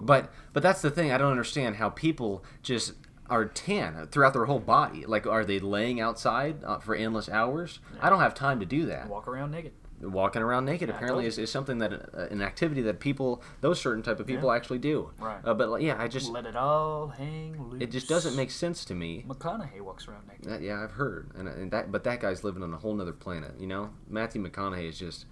But 0.00 0.30
but 0.52 0.62
that's 0.62 0.82
the 0.82 0.90
thing. 0.90 1.10
I 1.12 1.18
don't 1.18 1.30
understand 1.30 1.76
how 1.76 1.88
people 1.90 2.44
just 2.62 2.94
are 3.28 3.44
tan 3.46 4.08
throughout 4.10 4.32
their 4.32 4.44
whole 4.46 4.58
body. 4.58 5.06
Like, 5.06 5.26
are 5.26 5.44
they 5.44 5.58
laying 5.60 6.00
outside 6.00 6.62
uh, 6.64 6.78
for 6.80 6.94
endless 6.94 7.28
hours? 7.28 7.78
I 8.00 8.10
don't 8.10 8.20
have 8.20 8.34
time 8.34 8.60
to 8.60 8.66
do 8.66 8.86
that. 8.86 9.08
walk 9.08 9.28
around 9.28 9.52
naked. 9.52 9.72
Walking 10.00 10.42
around 10.42 10.64
naked 10.64 10.88
Yeah, 10.88 10.96
apparently 10.96 11.26
is, 11.26 11.38
is 11.38 11.50
something 11.50 11.78
that 11.78 11.92
uh, 11.92 12.26
an 12.30 12.42
activity 12.42 12.82
that 12.82 13.00
people 13.00 13.42
those 13.60 13.80
certain 13.80 14.02
type 14.02 14.20
of 14.20 14.26
people 14.26 14.50
actually 14.50 14.78
do. 14.78 15.10
Right. 15.18 15.40
Uh, 15.44 15.54
but 15.54 15.68
like, 15.68 15.82
yeah, 15.82 16.00
I 16.00 16.08
just 16.08 16.30
Let 16.30 16.46
it 16.46 16.56
all 16.56 17.08
hang 17.08 17.70
loose. 17.70 17.82
it 17.82 17.90
just 17.90 18.08
doesn't 18.08 18.36
make 18.36 18.50
sense 18.50 18.84
to 18.86 18.94
me. 18.94 19.24
McConaughey 19.28 19.80
walks 19.80 20.08
around 20.08 20.28
naked. 20.28 20.44
That, 20.44 20.62
yeah, 20.62 20.82
I've 20.82 20.92
heard, 20.92 21.30
and, 21.36 21.48
and 21.48 21.70
that 21.70 21.92
but 21.92 22.04
that 22.04 22.20
guy's 22.20 22.44
living 22.44 22.62
on 22.62 22.72
a 22.72 22.78
whole 22.78 22.94
nother 22.94 23.12
planet. 23.12 23.52
You 23.58 23.66
know, 23.66 23.90
Matthew 24.08 24.42
McConaughey 24.42 24.88
is 24.88 24.98
just, 24.98 25.26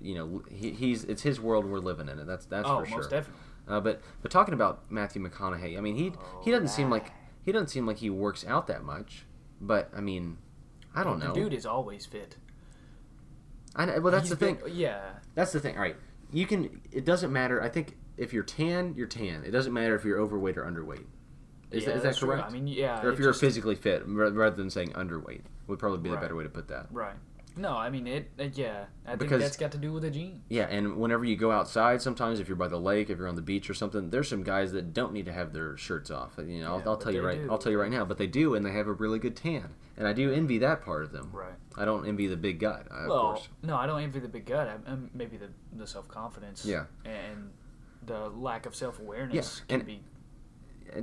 you 0.00 0.14
know, 0.14 0.42
he, 0.50 0.70
he's 0.70 1.04
it's 1.04 1.22
his 1.22 1.40
world 1.40 1.64
we're 1.64 1.78
living 1.78 2.08
in 2.08 2.18
it. 2.18 2.26
That's 2.26 2.46
that's 2.46 2.68
oh, 2.68 2.80
for 2.80 2.86
sure. 2.86 3.02
definitely. 3.02 3.42
Uh, 3.68 3.80
but 3.80 4.00
but 4.22 4.30
talking 4.30 4.54
about 4.54 4.90
Matthew 4.90 5.22
McConaughey, 5.22 5.76
I 5.76 5.80
mean 5.80 5.96
he 5.96 6.12
he 6.42 6.50
doesn't 6.50 6.68
seem 6.68 6.90
like 6.90 7.12
he 7.44 7.52
doesn't 7.52 7.68
seem 7.68 7.86
like 7.86 7.98
he 7.98 8.10
works 8.10 8.44
out 8.46 8.66
that 8.66 8.82
much. 8.82 9.24
But 9.60 9.90
I 9.94 10.00
mean, 10.00 10.38
I 10.94 11.04
don't 11.04 11.18
know. 11.18 11.34
Dude 11.34 11.52
is 11.52 11.66
always 11.66 12.06
fit. 12.06 12.36
I 13.78 13.84
know, 13.86 14.00
well, 14.00 14.10
that's 14.12 14.28
He's 14.28 14.36
the 14.38 14.44
thing. 14.44 14.58
yeah. 14.72 15.00
That's 15.34 15.52
the 15.52 15.60
thing. 15.60 15.76
All 15.76 15.82
right, 15.82 15.96
you 16.32 16.46
can. 16.46 16.80
It 16.92 17.04
doesn't 17.06 17.32
matter. 17.32 17.62
I 17.62 17.68
think 17.70 17.96
if 18.16 18.32
you're 18.32 18.42
tan, 18.42 18.94
you're 18.96 19.06
tan. 19.06 19.44
It 19.46 19.52
doesn't 19.52 19.72
matter 19.72 19.94
if 19.94 20.04
you're 20.04 20.18
overweight 20.20 20.58
or 20.58 20.64
underweight. 20.64 21.04
Is, 21.70 21.82
yeah, 21.84 21.90
that, 21.90 21.96
is 21.96 22.02
that 22.02 22.02
that's 22.02 22.18
true. 22.18 22.28
correct? 22.28 22.48
I 22.48 22.50
mean, 22.50 22.66
yeah. 22.66 23.00
or 23.02 23.12
if 23.12 23.18
you're 23.18 23.28
just- 23.30 23.40
physically 23.40 23.74
fit, 23.76 24.02
rather 24.06 24.56
than 24.56 24.68
saying 24.70 24.90
underweight, 24.92 25.42
would 25.68 25.78
probably 25.78 25.98
be 26.00 26.08
the 26.08 26.14
Right. 26.16 26.22
better 26.22 26.34
way 26.34 26.42
to 26.44 26.48
put 26.50 26.68
that. 26.68 26.86
Right. 26.90 27.14
No, 27.58 27.76
I 27.76 27.90
mean 27.90 28.06
it. 28.06 28.30
uh, 28.38 28.44
yeah, 28.54 28.84
I 29.04 29.10
think 29.10 29.20
Because- 29.20 29.42
that's 29.42 29.56
got 29.56 29.72
to 29.72 29.78
do 29.78 29.92
with 29.92 30.02
the 30.04 30.10
gene. 30.10 30.42
Yeah, 30.48 30.64
and 30.70 30.96
whenever 30.96 31.24
you 31.24 31.36
go 31.36 31.50
outside, 31.50 32.00
sometimes 32.00 32.38
if 32.40 32.48
you're 32.48 32.56
by 32.56 32.68
the 32.68 32.78
lake, 32.80 33.10
if 33.10 33.18
you're 33.18 33.26
on 33.28 33.34
the 33.34 33.42
beach 33.42 33.68
or 33.68 33.74
something, 33.74 34.10
there's 34.10 34.28
some 34.28 34.42
guys 34.44 34.72
that 34.72 34.94
don't 34.94 35.12
need 35.12 35.26
to 35.26 35.32
have 35.32 35.52
their 35.52 35.76
shirts 35.76 36.10
off. 36.10 36.34
You 36.38 36.60
know, 36.60 36.76
I'll, 36.76 36.90
I'll 36.90 36.96
tell 36.96 37.12
you 37.12 37.20
right. 37.24 37.42
do. 37.42 37.50
I'll 37.50 37.58
tell 37.58 37.72
you 37.72 37.80
right 37.80 37.90
now, 37.90 38.04
but 38.04 38.16
they 38.16 38.26
do, 38.28 38.54
and 38.54 38.64
they 38.64 38.70
have 38.72 38.86
a 38.86 38.92
really 38.92 39.18
good 39.18 39.34
tan, 39.36 39.74
and 39.96 40.06
I 40.06 40.12
do 40.12 40.32
envy 40.32 40.58
that 40.58 40.82
part 40.84 41.02
of 41.02 41.12
them. 41.12 41.30
Right. 41.32 41.54
I 41.76 41.84
don't 41.84 42.06
envy 42.06 42.26
the 42.28 42.36
big 42.36 42.60
gut, 42.60 42.86
of 42.90 43.08
well, 43.08 43.20
course. 43.34 43.48
no, 43.62 43.76
I 43.76 43.86
don't 43.86 44.02
envy 44.02 44.20
the 44.20 44.28
big 44.28 44.46
gut. 44.46 44.68
I, 44.68 44.94
maybe 45.14 45.36
the 45.36 45.48
the 45.76 45.86
self 45.86 46.06
confidence. 46.08 46.64
Yeah. 46.64 46.84
And 47.04 47.50
the 48.06 48.28
lack 48.30 48.66
of 48.66 48.74
self 48.74 48.98
awareness 49.00 49.34
Yeah, 49.60 49.64
can 49.68 49.80
and- 49.80 49.86
be. 49.86 50.00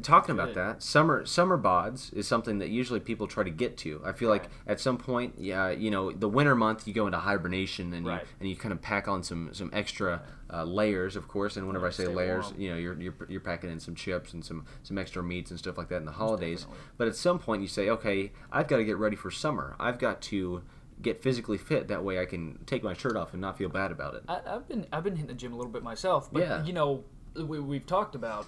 Talking 0.01 0.33
about 0.33 0.53
that, 0.55 0.81
summer 0.81 1.25
summer 1.25 1.57
bods 1.57 2.13
is 2.13 2.27
something 2.27 2.59
that 2.59 2.69
usually 2.69 2.99
people 2.99 3.27
try 3.27 3.43
to 3.43 3.49
get 3.49 3.77
to. 3.77 4.01
I 4.05 4.11
feel 4.13 4.29
like 4.29 4.45
at 4.67 4.79
some 4.79 4.97
point, 4.97 5.35
yeah, 5.37 5.69
you 5.69 5.91
know, 5.91 6.11
the 6.11 6.27
winter 6.29 6.55
month 6.55 6.87
you 6.87 6.93
go 6.93 7.05
into 7.05 7.19
hibernation 7.19 7.93
and 7.93 8.05
Right. 8.05 8.21
you 8.21 8.27
and 8.39 8.49
you 8.49 8.55
kind 8.55 8.71
of 8.71 8.81
pack 8.81 9.07
on 9.07 9.23
some 9.23 9.53
some 9.53 9.69
extra 9.73 10.21
uh, 10.51 10.63
layers, 10.63 11.15
of 11.15 11.27
course. 11.27 11.57
And 11.57 11.67
whenever 11.67 11.87
I 11.87 11.91
say 11.91 12.07
layers, 12.07 12.45
warm. 12.45 12.61
you 12.61 12.69
know, 12.71 12.77
you're, 12.77 12.99
you're 13.01 13.15
you're 13.29 13.39
packing 13.41 13.69
in 13.71 13.79
some 13.79 13.95
chips 13.95 14.33
and 14.33 14.43
some 14.43 14.65
some 14.83 14.97
extra 14.97 15.21
meats 15.23 15.49
and 15.51 15.59
stuff 15.59 15.77
like 15.77 15.89
that 15.89 15.97
in 15.97 16.05
the 16.05 16.11
holidays. 16.13 16.61
definitely. 16.61 16.83
But 16.97 17.07
at 17.07 17.15
some 17.15 17.39
point, 17.39 17.61
you 17.61 17.67
say, 17.67 17.89
okay, 17.89 18.31
I've 18.51 18.67
got 18.67 18.77
to 18.77 18.83
get 18.85 18.97
ready 18.97 19.15
for 19.15 19.29
summer. 19.31 19.75
I've 19.79 19.99
got 19.99 20.21
to 20.23 20.63
get 21.01 21.21
physically 21.21 21.57
fit. 21.57 21.87
That 21.89 22.03
way, 22.03 22.19
I 22.19 22.25
can 22.25 22.59
take 22.65 22.81
my 22.83 22.93
shirt 22.93 23.15
off 23.17 23.33
and 23.33 23.41
not 23.41 23.57
feel 23.57 23.69
bad 23.69 23.91
about 23.91 24.15
it. 24.15 24.23
I, 24.27 24.39
I've 24.47 24.67
been 24.67 24.87
I've 24.91 25.03
been 25.03 25.15
hitting 25.15 25.27
the 25.27 25.33
gym 25.33 25.53
a 25.53 25.55
little 25.57 25.71
bit 25.71 25.83
myself, 25.83 26.31
but 26.31 26.41
Yeah. 26.43 26.63
you 26.63 26.73
know, 26.73 27.03
we, 27.35 27.59
we've 27.59 27.85
talked 27.85 28.15
about, 28.15 28.45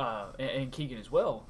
uh, 0.00 0.26
and, 0.38 0.50
and 0.50 0.72
Keegan 0.72 0.98
as 0.98 1.10
well. 1.10 1.48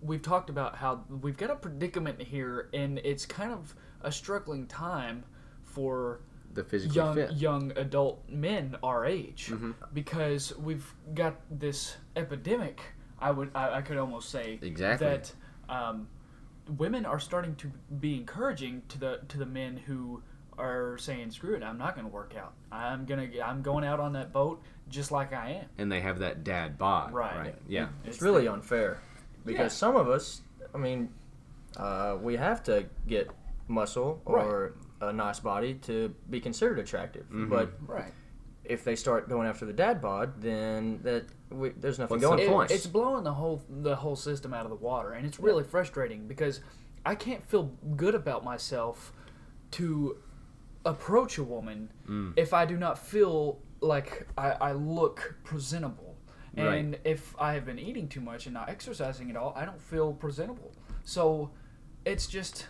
We've 0.00 0.22
talked 0.22 0.48
about 0.50 0.76
how 0.76 1.04
we've 1.22 1.36
got 1.36 1.50
a 1.50 1.56
predicament 1.56 2.22
here, 2.22 2.68
and 2.72 2.98
it's 3.04 3.26
kind 3.26 3.52
of 3.52 3.74
a 4.02 4.12
struggling 4.12 4.66
time 4.66 5.24
for 5.64 6.20
The 6.54 6.62
physically 6.64 6.96
young 6.96 7.14
fit. 7.16 7.32
young 7.32 7.72
adult 7.76 8.28
men 8.28 8.76
our 8.82 9.04
age 9.04 9.48
Mm-hmm. 9.50 9.72
because 9.92 10.56
we've 10.56 10.94
got 11.14 11.34
this 11.50 11.96
epidemic. 12.16 12.80
I 13.20 13.30
would 13.32 13.50
I, 13.54 13.78
I 13.78 13.82
could 13.82 13.98
almost 13.98 14.30
say 14.30 14.58
Exactly. 14.62 15.06
that 15.08 15.32
um, 15.68 16.06
women 16.76 17.04
are 17.04 17.18
starting 17.18 17.56
to 17.56 17.66
be 17.98 18.14
encouraging 18.16 18.82
to 18.90 18.98
the 18.98 19.20
to 19.28 19.36
the 19.38 19.46
men 19.46 19.76
who 19.76 20.22
are 20.56 20.96
saying 20.98 21.30
screw 21.32 21.54
it 21.56 21.62
I'm 21.62 21.78
not 21.78 21.94
going 21.96 22.06
to 22.06 22.12
work 22.12 22.34
out 22.38 22.52
I'm 22.72 23.04
gonna 23.06 23.28
I'm 23.44 23.62
going 23.62 23.84
out 23.84 24.00
on 24.00 24.12
that 24.14 24.32
boat 24.32 24.62
just 24.88 25.10
like 25.12 25.32
I 25.32 25.50
am 25.52 25.66
and 25.78 25.90
they 25.92 26.00
have 26.00 26.18
that 26.20 26.44
dad 26.44 26.78
bod. 26.78 27.12
Right. 27.12 27.36
Right. 27.38 27.54
Yeah. 27.68 27.88
It's 28.04 28.22
really 28.22 28.48
unfair 28.48 29.00
because 29.44 29.72
Yeah. 29.72 29.78
some 29.84 29.96
of 29.96 30.08
us, 30.08 30.42
I 30.74 30.78
mean, 30.78 31.10
uh, 31.76 32.16
we 32.20 32.36
have 32.36 32.62
to 32.64 32.86
get 33.06 33.30
muscle 33.68 34.22
or 34.24 34.74
a 35.00 35.12
nice 35.12 35.40
body 35.40 35.74
to 35.74 36.14
be 36.30 36.40
considered 36.40 36.78
attractive. 36.78 37.24
Mm-hmm. 37.24 37.48
But 37.50 37.72
right 37.86 38.12
if 38.64 38.84
they 38.84 38.94
start 38.94 39.30
going 39.30 39.48
after 39.48 39.64
the 39.64 39.72
dad 39.72 39.98
bod, 39.98 40.42
then 40.42 41.00
that 41.02 41.24
we, 41.48 41.70
there's 41.70 41.98
nothing 41.98 42.16
What's 42.16 42.24
going 42.24 42.36
the 42.36 42.42
It- 42.42 42.46
for 42.48 42.52
point? 42.52 42.70
us. 42.70 42.76
it's 42.76 42.86
blowing 42.86 43.24
the 43.24 43.32
whole 43.32 43.62
the 43.70 43.96
whole 43.96 44.14
system 44.16 44.52
out 44.52 44.64
of 44.66 44.70
the 44.70 44.76
water, 44.76 45.12
and 45.12 45.26
it's 45.26 45.40
really 45.40 45.64
frustrating 45.64 46.28
because 46.28 46.60
I 47.06 47.14
can't 47.14 47.42
feel 47.48 47.72
good 47.96 48.14
about 48.14 48.44
myself 48.44 49.12
to 49.72 50.18
approach 50.84 51.38
a 51.38 51.44
woman 51.44 51.90
Mm. 52.08 52.34
if 52.36 52.52
I 52.52 52.66
do 52.66 52.76
not 52.76 52.98
feel 52.98 53.58
like 53.80 54.26
I, 54.36 54.50
I 54.52 54.72
look 54.72 55.36
presentable. 55.44 56.16
Right. 56.56 56.74
And 56.76 56.98
if 57.04 57.34
I 57.38 57.52
have 57.52 57.64
been 57.64 57.78
eating 57.78 58.08
too 58.08 58.20
much 58.20 58.46
and 58.46 58.54
not 58.54 58.68
exercising 58.68 59.30
at 59.30 59.36
all, 59.36 59.52
I 59.56 59.64
don't 59.64 59.80
feel 59.80 60.12
presentable. 60.12 60.72
So 61.04 61.50
it's 62.04 62.26
just 62.26 62.66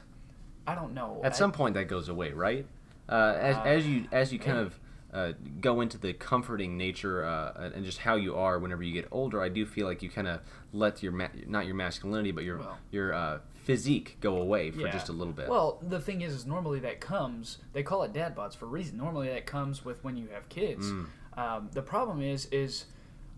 I 0.66 0.74
don't 0.74 0.92
know. 0.92 1.20
At 1.24 1.32
I- 1.32 1.36
some 1.36 1.52
point, 1.52 1.74
that 1.74 1.88
goes 1.88 2.08
away, 2.10 2.32
right? 2.32 2.66
Uh, 3.08 3.34
as, 3.40 3.56
Uh, 3.56 3.62
as 3.62 3.86
you 3.86 4.06
as 4.12 4.32
you 4.32 4.38
kind 4.38 4.58
of 4.58 4.78
uh, 5.12 5.32
go 5.60 5.80
into 5.80 5.96
the 5.98 6.12
comforting 6.12 6.76
nature 6.76 7.24
uh, 7.24 7.70
and 7.74 7.84
just 7.84 7.98
how 7.98 8.14
you 8.16 8.34
are 8.36 8.58
whenever 8.58 8.82
you 8.82 8.92
get 8.92 9.08
older, 9.10 9.42
I 9.42 9.48
do 9.48 9.64
feel 9.64 9.86
like 9.86 10.02
you 10.02 10.10
kind 10.10 10.28
of 10.28 10.40
let 10.72 11.02
your 11.02 11.12
ma- 11.12 11.28
not 11.46 11.64
your 11.66 11.74
masculinity, 11.74 12.30
but 12.30 12.44
your 12.44 12.58
Well. 12.58 12.78
your 12.90 13.14
uh, 13.14 13.38
physique 13.64 14.18
go 14.20 14.36
away 14.36 14.70
for 14.70 14.80
Yeah. 14.80 14.90
just 14.92 15.08
a 15.08 15.12
little 15.12 15.32
bit. 15.32 15.48
Well, 15.48 15.78
the 15.86 16.00
thing 16.00 16.20
is, 16.20 16.34
is 16.34 16.46
normally 16.46 16.80
that 16.80 17.00
comes. 17.00 17.58
They 17.72 17.82
call 17.82 18.02
it 18.02 18.12
dad 18.12 18.36
bods 18.36 18.54
for 18.56 18.66
a 18.66 18.68
reason. 18.68 18.98
Normally 18.98 19.28
that 19.28 19.46
comes 19.46 19.84
with 19.84 20.04
when 20.04 20.16
you 20.16 20.28
have 20.32 20.48
kids. 20.50 20.86
Mm. 20.90 21.06
Um, 21.36 21.70
the 21.72 21.82
problem 21.82 22.20
is, 22.20 22.46
is 22.46 22.86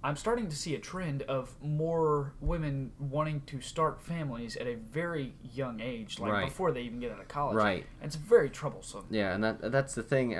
I'm 0.03 0.17
starting 0.17 0.49
to 0.49 0.57
see 0.57 0.75
a 0.75 0.79
trend 0.79 1.23
of 1.23 1.55
more 1.63 2.33
women 2.41 2.93
wanting 2.99 3.43
to 3.43 3.61
start 3.61 4.01
families 4.01 4.57
at 4.57 4.67
a 4.67 4.75
very 4.77 5.35
young 5.53 5.79
age, 5.81 6.19
like 6.19 6.33
Right. 6.33 6.45
before 6.47 6.73
they 6.73 6.81
even 6.83 7.01
get 7.01 7.13
out 7.13 7.21
of 7.21 7.29
college. 7.29 7.57
Right. 7.57 7.85
And 8.01 8.07
it's 8.09 8.17
very 8.17 8.49
troublesome. 8.51 9.05
yeah, 9.11 9.35
and 9.35 9.45
that 9.45 9.71
that's 9.71 9.95
the 9.95 10.03
thing. 10.03 10.35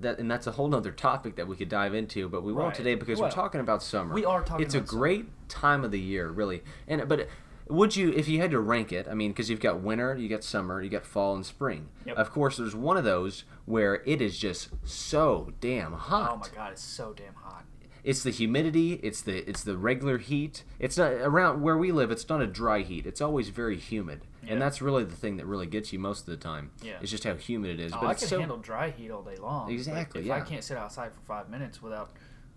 That 0.00 0.18
and 0.18 0.30
that's 0.30 0.46
a 0.46 0.52
whole 0.52 0.68
nother 0.68 0.92
topic 0.92 1.36
that 1.36 1.46
we 1.48 1.56
could 1.56 1.68
dive 1.68 1.94
into, 1.94 2.28
but 2.28 2.42
we 2.42 2.52
won't 2.52 2.68
Right. 2.68 2.74
today 2.74 2.94
because 2.94 3.20
we're 3.20 3.30
talking 3.30 3.60
about 3.60 3.82
summer. 3.82 4.14
we 4.14 4.24
are 4.24 4.40
talking 4.42 4.62
about 4.64 4.72
summer. 4.72 4.82
It's 4.82 4.86
a 4.86 4.88
summer. 4.88 5.00
great 5.00 5.48
time 5.48 5.84
of 5.84 5.90
the 5.90 6.00
year, 6.00 6.28
really. 6.28 6.62
And 6.86 7.08
but 7.08 7.28
would 7.68 7.96
you, 7.96 8.10
if 8.12 8.28
you 8.28 8.40
had 8.40 8.50
to 8.52 8.60
rank 8.60 8.92
it? 8.92 9.06
I 9.10 9.14
mean, 9.14 9.30
because 9.32 9.50
you've 9.50 9.60
got 9.60 9.80
winter, 9.80 10.16
you 10.16 10.28
got 10.28 10.42
summer, 10.42 10.80
you 10.80 10.88
got 10.88 11.04
fall 11.04 11.34
and 11.34 11.44
spring. 11.44 11.88
Yep. 12.06 12.16
Of 12.16 12.30
course, 12.30 12.56
there's 12.56 12.74
one 12.74 12.96
of 12.96 13.04
those 13.04 13.44
where 13.66 14.02
it 14.06 14.22
is 14.22 14.38
just 14.38 14.70
so 14.84 15.52
damn 15.60 15.92
hot. 15.92 16.30
Oh 16.32 16.36
my 16.38 16.48
god, 16.54 16.72
it's 16.72 16.82
so 16.82 17.12
damn 17.12 17.34
hot. 17.34 17.64
It's 18.04 18.22
the 18.22 18.30
humidity. 18.30 18.94
It's 19.02 19.20
the 19.20 19.46
it's 19.50 19.64
the 19.64 19.76
regular 19.76 20.16
heat. 20.18 20.62
It's 20.78 20.96
not 20.96 21.12
around 21.12 21.60
where 21.60 21.76
we 21.76 21.92
live. 21.92 22.10
It's 22.10 22.26
not 22.28 22.40
a 22.40 22.46
dry 22.46 22.80
heat. 22.82 23.04
It's 23.04 23.20
always 23.20 23.48
very 23.50 23.76
humid, 23.76 24.22
Yeah. 24.48 24.54
and 24.54 24.62
that's 24.62 24.82
really 24.82 25.04
the 25.04 25.14
thing 25.16 25.36
that 25.36 25.46
really 25.46 25.66
gets 25.66 25.92
you 25.92 25.98
most 25.98 26.20
of 26.20 26.26
the 26.26 26.36
time. 26.36 26.70
Yeah. 26.82 26.94
It's 27.00 27.10
just 27.10 27.24
how 27.24 27.34
humid 27.34 27.78
it 27.78 27.80
is. 27.80 27.92
Oh, 27.92 27.98
but 28.00 28.06
I 28.06 28.10
it's 28.12 28.20
can 28.22 28.28
so 28.28 28.38
handle 28.40 28.56
dry 28.58 28.90
heat 28.90 29.10
all 29.10 29.22
day 29.22 29.36
long. 29.36 29.66
but 29.66 29.74
Exactly, 29.74 30.24
If 30.26 30.30
I 30.32 30.40
can't 30.40 30.64
sit 30.64 30.76
outside 30.76 31.12
for 31.12 31.20
five 31.20 31.48
minutes 31.48 31.80
without 31.82 32.10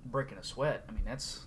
breaking 0.06 0.38
a 0.39 0.43
sweat, 0.43 0.86
I 0.89 0.91
mean 0.93 1.04
that's 1.06 1.41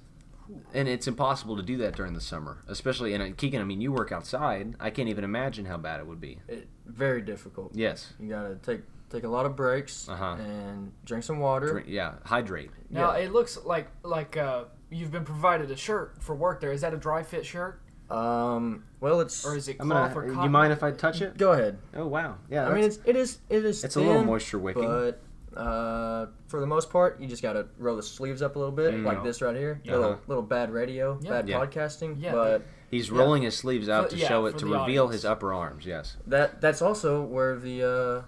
and 0.74 0.86
it's 0.88 1.06
impossible 1.06 1.56
to 1.56 1.62
do 1.62 1.78
that 1.78 1.96
during 1.96 2.12
the 2.12 2.20
summer, 2.20 2.58
especially. 2.68 3.14
And 3.14 3.22
uh, 3.22 3.34
Keegan, 3.34 3.62
I 3.62 3.64
mean, 3.64 3.80
you 3.80 3.92
work 3.92 4.12
outside. 4.12 4.74
I 4.78 4.90
can't 4.90 5.08
even 5.08 5.24
imagine 5.24 5.64
how 5.64 5.78
bad 5.78 6.00
it 6.00 6.06
would 6.06 6.20
be. 6.20 6.38
It, 6.48 6.68
very 6.84 7.22
difficult. 7.22 7.74
Yes. 7.74 8.12
You 8.20 8.28
gotta 8.28 8.56
take 8.56 8.82
take 9.08 9.24
a 9.24 9.28
lot 9.28 9.46
of 9.46 9.56
breaks 9.56 10.06
Uh-huh. 10.08 10.36
and 10.38 10.92
drink 11.06 11.24
some 11.24 11.38
water. 11.38 11.70
Drink, 11.70 11.86
yeah. 11.88 12.14
Hydrate. 12.24 12.70
now. 12.90 13.14
Yeah. 13.14 13.24
It 13.24 13.32
looks 13.32 13.56
like 13.64 13.88
like 14.02 14.36
uh, 14.36 14.64
you've 14.90 15.10
been 15.10 15.24
provided 15.24 15.70
a 15.70 15.76
shirt 15.76 16.16
for 16.20 16.34
work. 16.36 16.60
There 16.60 16.72
is 16.72 16.82
that 16.82 16.92
a 16.92 16.98
dry 16.98 17.22
fit 17.22 17.46
shirt 17.46 17.80
Um, 18.10 18.84
well, 19.00 19.20
it's. 19.20 19.44
or 19.44 19.56
is 19.56 19.68
it 19.68 19.76
I'm 19.80 19.88
cloth 19.88 20.14
gonna. 20.14 20.26
or 20.38 20.44
You 20.44 20.50
mind 20.50 20.72
if 20.72 20.82
I 20.82 20.90
touch 20.92 21.20
it? 21.22 21.36
Go 21.38 21.52
ahead. 21.52 21.78
Oh 21.94 22.06
wow. 22.06 22.36
Yeah. 22.50 22.66
I 22.68 22.72
mean, 22.74 22.82
that's- 22.82 22.96
it's 22.98 23.06
it 23.08 23.16
is 23.16 23.38
it 23.48 23.64
is. 23.64 23.84
It's 23.84 23.96
a 23.96 24.00
little 24.00 24.22
moisture 24.24 24.58
wicking. 24.58 24.82
but 24.84 25.20
uh, 25.58 26.26
for 26.48 26.60
the 26.60 26.66
most 26.66 26.90
part, 26.90 27.20
you 27.20 27.26
just 27.28 27.42
gotta 27.42 27.66
roll 27.78 27.96
the 27.96 28.02
sleeves 28.02 28.42
up 28.42 28.56
a 28.56 28.58
little 28.58 28.74
bit, 28.74 28.90
There 28.90 28.98
you 28.98 29.04
like 29.04 29.22
this 29.22 29.40
right 29.40 29.54
here. 29.56 29.80
Yeah. 29.84 29.92
Little 29.92 30.10
Uh-huh. 30.10 30.20
little 30.26 30.42
bad 30.42 30.70
radio, 30.72 31.18
Yeah. 31.22 31.30
bad 31.30 31.48
Yeah. 31.48 31.60
podcasting. 31.64 32.16
Yeah. 32.20 32.32
But 32.32 32.62
he's 32.90 33.08
yeah. 33.08 33.18
rolling 33.18 33.42
his 33.44 33.56
sleeves 33.56 33.88
out 33.88 34.04
For- 34.04 34.10
to 34.10 34.16
yeah, 34.16 34.28
show 34.28 34.46
it 34.46 34.58
to 34.58 34.66
reveal 34.66 35.04
audience. 35.04 35.12
his 35.12 35.24
upper 35.24 35.52
arms. 35.54 35.86
Yes. 35.86 36.16
that 36.26 36.60
that's 36.60 36.82
also 36.82 37.22
where 37.22 37.56
the 37.58 37.82
uh, 37.82 38.22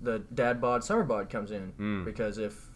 the 0.00 0.18
dad 0.34 0.60
bod 0.60 0.82
summer 0.82 1.04
bod 1.04 1.30
comes 1.30 1.50
in 1.52 1.72
Mm. 1.78 2.04
because 2.04 2.38
if 2.38 2.70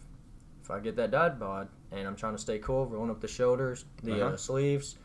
if 0.63 0.71
I 0.71 0.79
get 0.79 0.95
that 0.97 1.11
dad 1.11 1.39
bod 1.39 1.67
and 1.91 2.07
I'm 2.07 2.15
trying 2.15 2.33
to 2.35 2.41
stay 2.41 2.59
cool, 2.59 2.85
rolling 2.85 3.09
up 3.09 3.19
the 3.21 3.27
shoulders, 3.27 3.85
the 4.03 4.21
Uh-huh. 4.25 4.33
uh, 4.33 4.37
sleeves, 4.37 4.97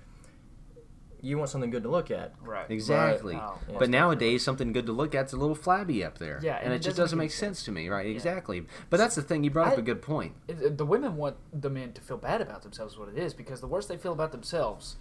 you 1.24 1.38
want 1.38 1.48
something 1.48 1.70
good 1.70 1.84
to 1.84 1.88
look 1.88 2.10
at. 2.10 2.34
Right. 2.42 2.68
Exactly. 2.68 3.34
Wow. 3.36 3.58
Yeah. 3.70 3.76
But 3.78 3.88
nowadays, 3.90 4.42
something 4.44 4.72
good 4.72 4.86
to 4.86 4.92
look 4.92 5.14
at's 5.14 5.32
a 5.32 5.36
little 5.36 5.54
flabby 5.54 6.04
up 6.04 6.18
there. 6.18 6.40
Yeah, 6.42 6.56
and, 6.56 6.64
and 6.66 6.72
it, 6.74 6.76
it 6.76 6.78
just 6.80 6.96
doesn't 6.96 7.04
doesn't 7.04 7.18
make 7.18 7.26
make 7.26 7.32
sense 7.32 7.62
to 7.64 7.72
me, 7.72 7.88
right? 7.88 8.06
Yeah. 8.06 8.12
Exactly. 8.12 8.64
But 8.90 8.96
that's 8.96 9.14
the 9.14 9.22
thing. 9.22 9.44
You 9.44 9.50
brought 9.50 9.72
up 9.72 9.78
a 9.78 9.82
good 9.82 10.02
point. 10.02 10.34
It- 10.48 10.76
the 10.76 10.84
women 10.84 11.16
want 11.16 11.36
the 11.52 11.70
men 11.70 11.92
to 11.92 12.00
feel 12.00 12.16
bad 12.18 12.40
about 12.40 12.62
themselves. 12.62 12.94
Is 12.94 12.98
what 12.98 13.08
it 13.08 13.16
is 13.16 13.32
because 13.34 13.60
the 13.60 13.68
worse 13.68 13.86
they 13.86 13.96
feel 13.96 14.12
about 14.12 14.32
themselves, 14.32 14.96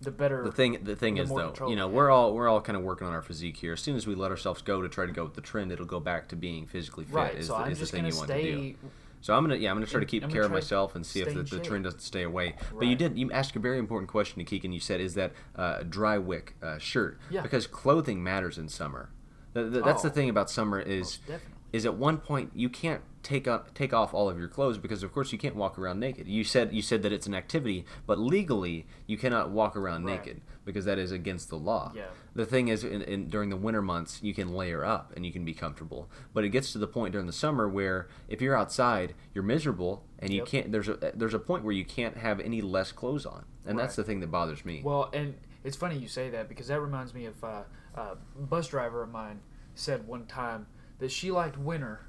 the 0.00 0.10
better. 0.10 0.42
The 0.42 0.50
thing, 0.50 0.78
the 0.82 0.96
thing 0.96 1.14
the 1.14 1.22
is 1.22 1.28
though, 1.28 1.54
you 1.68 1.76
know, 1.76 1.86
we 1.86 1.94
we're 1.94 2.10
all 2.10 2.34
we're 2.34 2.48
all 2.48 2.60
kind 2.60 2.76
of 2.76 2.82
working 2.82 3.06
on 3.06 3.12
our 3.12 3.22
physique 3.22 3.56
here. 3.58 3.74
As 3.74 3.80
soon 3.80 3.94
as 3.94 4.06
we 4.06 4.16
let 4.16 4.32
ourselves 4.32 4.60
go 4.62 4.82
to 4.82 4.88
try 4.88 5.06
to 5.06 5.12
go 5.12 5.22
with 5.24 5.34
the 5.34 5.40
trend, 5.40 5.70
it'll 5.70 5.86
go 5.86 6.00
back 6.00 6.28
to 6.30 6.36
being 6.36 6.66
physically 6.66 7.04
fit. 7.04 7.14
right. 7.14 7.34
Is, 7.36 7.46
So 7.46 7.52
the, 7.54 7.60
I'm 7.60 7.70
is 7.72 7.78
the 7.78 7.82
just 7.84 7.92
thing 7.92 8.02
gonna 8.02 8.12
you 8.14 8.18
want 8.18 8.30
to 8.30 8.42
do. 8.42 8.74
So 9.22 9.34
I'm 9.34 9.42
gonna 9.44 9.56
yeah 9.56 9.70
I'm 9.70 9.76
gonna 9.76 9.86
try 9.86 10.00
to 10.00 10.04
I'm 10.04 10.08
keep 10.08 10.28
care 10.30 10.42
of 10.42 10.50
myself 10.50 10.94
and 10.94 11.06
see 11.06 11.20
if 11.22 11.32
the, 11.32 11.42
the 11.44 11.60
trend 11.60 11.84
doesn't 11.84 12.00
stay 12.00 12.22
away. 12.24 12.54
But 12.78 12.88
you 12.88 12.96
did 12.96 13.16
you 13.16 13.30
asked 13.32 13.56
a 13.56 13.60
very 13.60 13.78
important 13.78 14.10
question 14.10 14.38
to 14.40 14.44
Keegan. 14.44 14.72
You 14.72 14.80
said 14.80 15.00
is 15.00 15.14
that 15.14 15.32
uh, 15.56 15.76
a 15.80 15.84
dry 15.84 16.18
wick 16.18 16.54
uh, 16.62 16.78
shirt 16.78 17.18
Yeah. 17.30 17.40
because 17.42 17.66
clothing 17.66 18.22
matters 18.22 18.58
in 18.58 18.68
summer. 18.68 19.08
The, 19.54 19.64
the, 19.64 19.80
that's 19.82 20.02
the 20.02 20.08
Oh. 20.10 20.12
thing 20.12 20.28
about 20.28 20.50
summer 20.50 20.80
is 20.80 21.00
Most 21.02 21.20
definitely. 21.26 21.54
is 21.72 21.86
at 21.86 21.94
one 21.94 22.18
point 22.18 22.50
you 22.54 22.68
can't 22.68 23.02
take 23.22 23.46
up 23.46 23.72
take 23.74 23.92
off 23.94 24.12
all 24.12 24.28
of 24.28 24.36
your 24.38 24.48
clothes 24.48 24.78
because 24.78 25.04
of 25.04 25.12
course 25.12 25.30
you 25.30 25.38
can't 25.38 25.54
walk 25.54 25.78
around 25.78 26.00
naked. 26.00 26.26
You 26.26 26.42
said 26.42 26.72
you 26.72 26.82
said 26.82 27.02
that 27.04 27.12
it's 27.12 27.28
an 27.28 27.34
activity, 27.34 27.84
but 28.06 28.18
legally 28.18 28.86
you 29.06 29.16
cannot 29.16 29.50
walk 29.50 29.76
around 29.76 30.04
Right. 30.04 30.16
naked 30.26 30.40
because 30.64 30.84
that 30.84 30.98
is 30.98 31.10
against 31.12 31.48
the 31.50 31.56
law. 31.56 31.92
Yeah. 31.94 32.04
The 32.34 32.46
thing 32.46 32.68
is, 32.68 32.84
in, 32.84 33.02
in, 33.02 33.28
during 33.28 33.50
the 33.50 33.56
winter 33.56 33.82
months, 33.82 34.20
you 34.22 34.32
can 34.34 34.52
layer 34.54 34.84
up 34.84 35.12
and 35.16 35.26
you 35.26 35.32
can 35.32 35.44
be 35.44 35.54
comfortable. 35.54 36.08
But 36.32 36.44
it 36.44 36.50
gets 36.50 36.72
to 36.72 36.78
the 36.78 36.86
point 36.86 37.12
during 37.12 37.26
the 37.26 37.32
summer 37.32 37.68
where 37.68 38.08
if 38.28 38.40
you're 38.40 38.56
outside, 38.56 39.14
you're 39.34 39.44
miserable 39.44 40.04
and 40.18 40.30
you 40.32 40.38
Yep. 40.38 40.46
can't. 40.46 40.72
There's 40.72 40.88
a 40.88 41.12
there's 41.14 41.34
a 41.34 41.38
point 41.38 41.64
where 41.64 41.74
you 41.74 41.84
can't 41.84 42.16
have 42.16 42.38
any 42.40 42.60
less 42.62 42.92
clothes 42.92 43.26
on, 43.26 43.44
and 43.66 43.78
that's 43.78 43.96
the 43.96 44.04
thing 44.04 44.20
that 44.20 44.30
bothers 44.30 44.64
me. 44.64 44.82
Well, 44.84 45.10
and 45.12 45.34
it's 45.64 45.76
funny 45.76 45.98
you 45.98 46.08
say 46.08 46.30
that 46.30 46.48
because 46.48 46.68
that 46.68 46.80
reminds 46.80 47.12
me 47.14 47.26
of 47.26 47.42
uh, 47.44 47.62
a 47.94 48.16
bus 48.36 48.68
driver 48.68 49.02
of 49.02 49.10
mine 49.10 49.40
said 49.74 50.06
one 50.06 50.26
time 50.26 50.66
that 50.98 51.10
she 51.10 51.30
liked 51.30 51.58
winter 51.58 52.06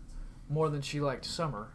more 0.49 0.69
than 0.69 0.81
she 0.81 0.99
liked 0.99 1.25
summer 1.25 1.69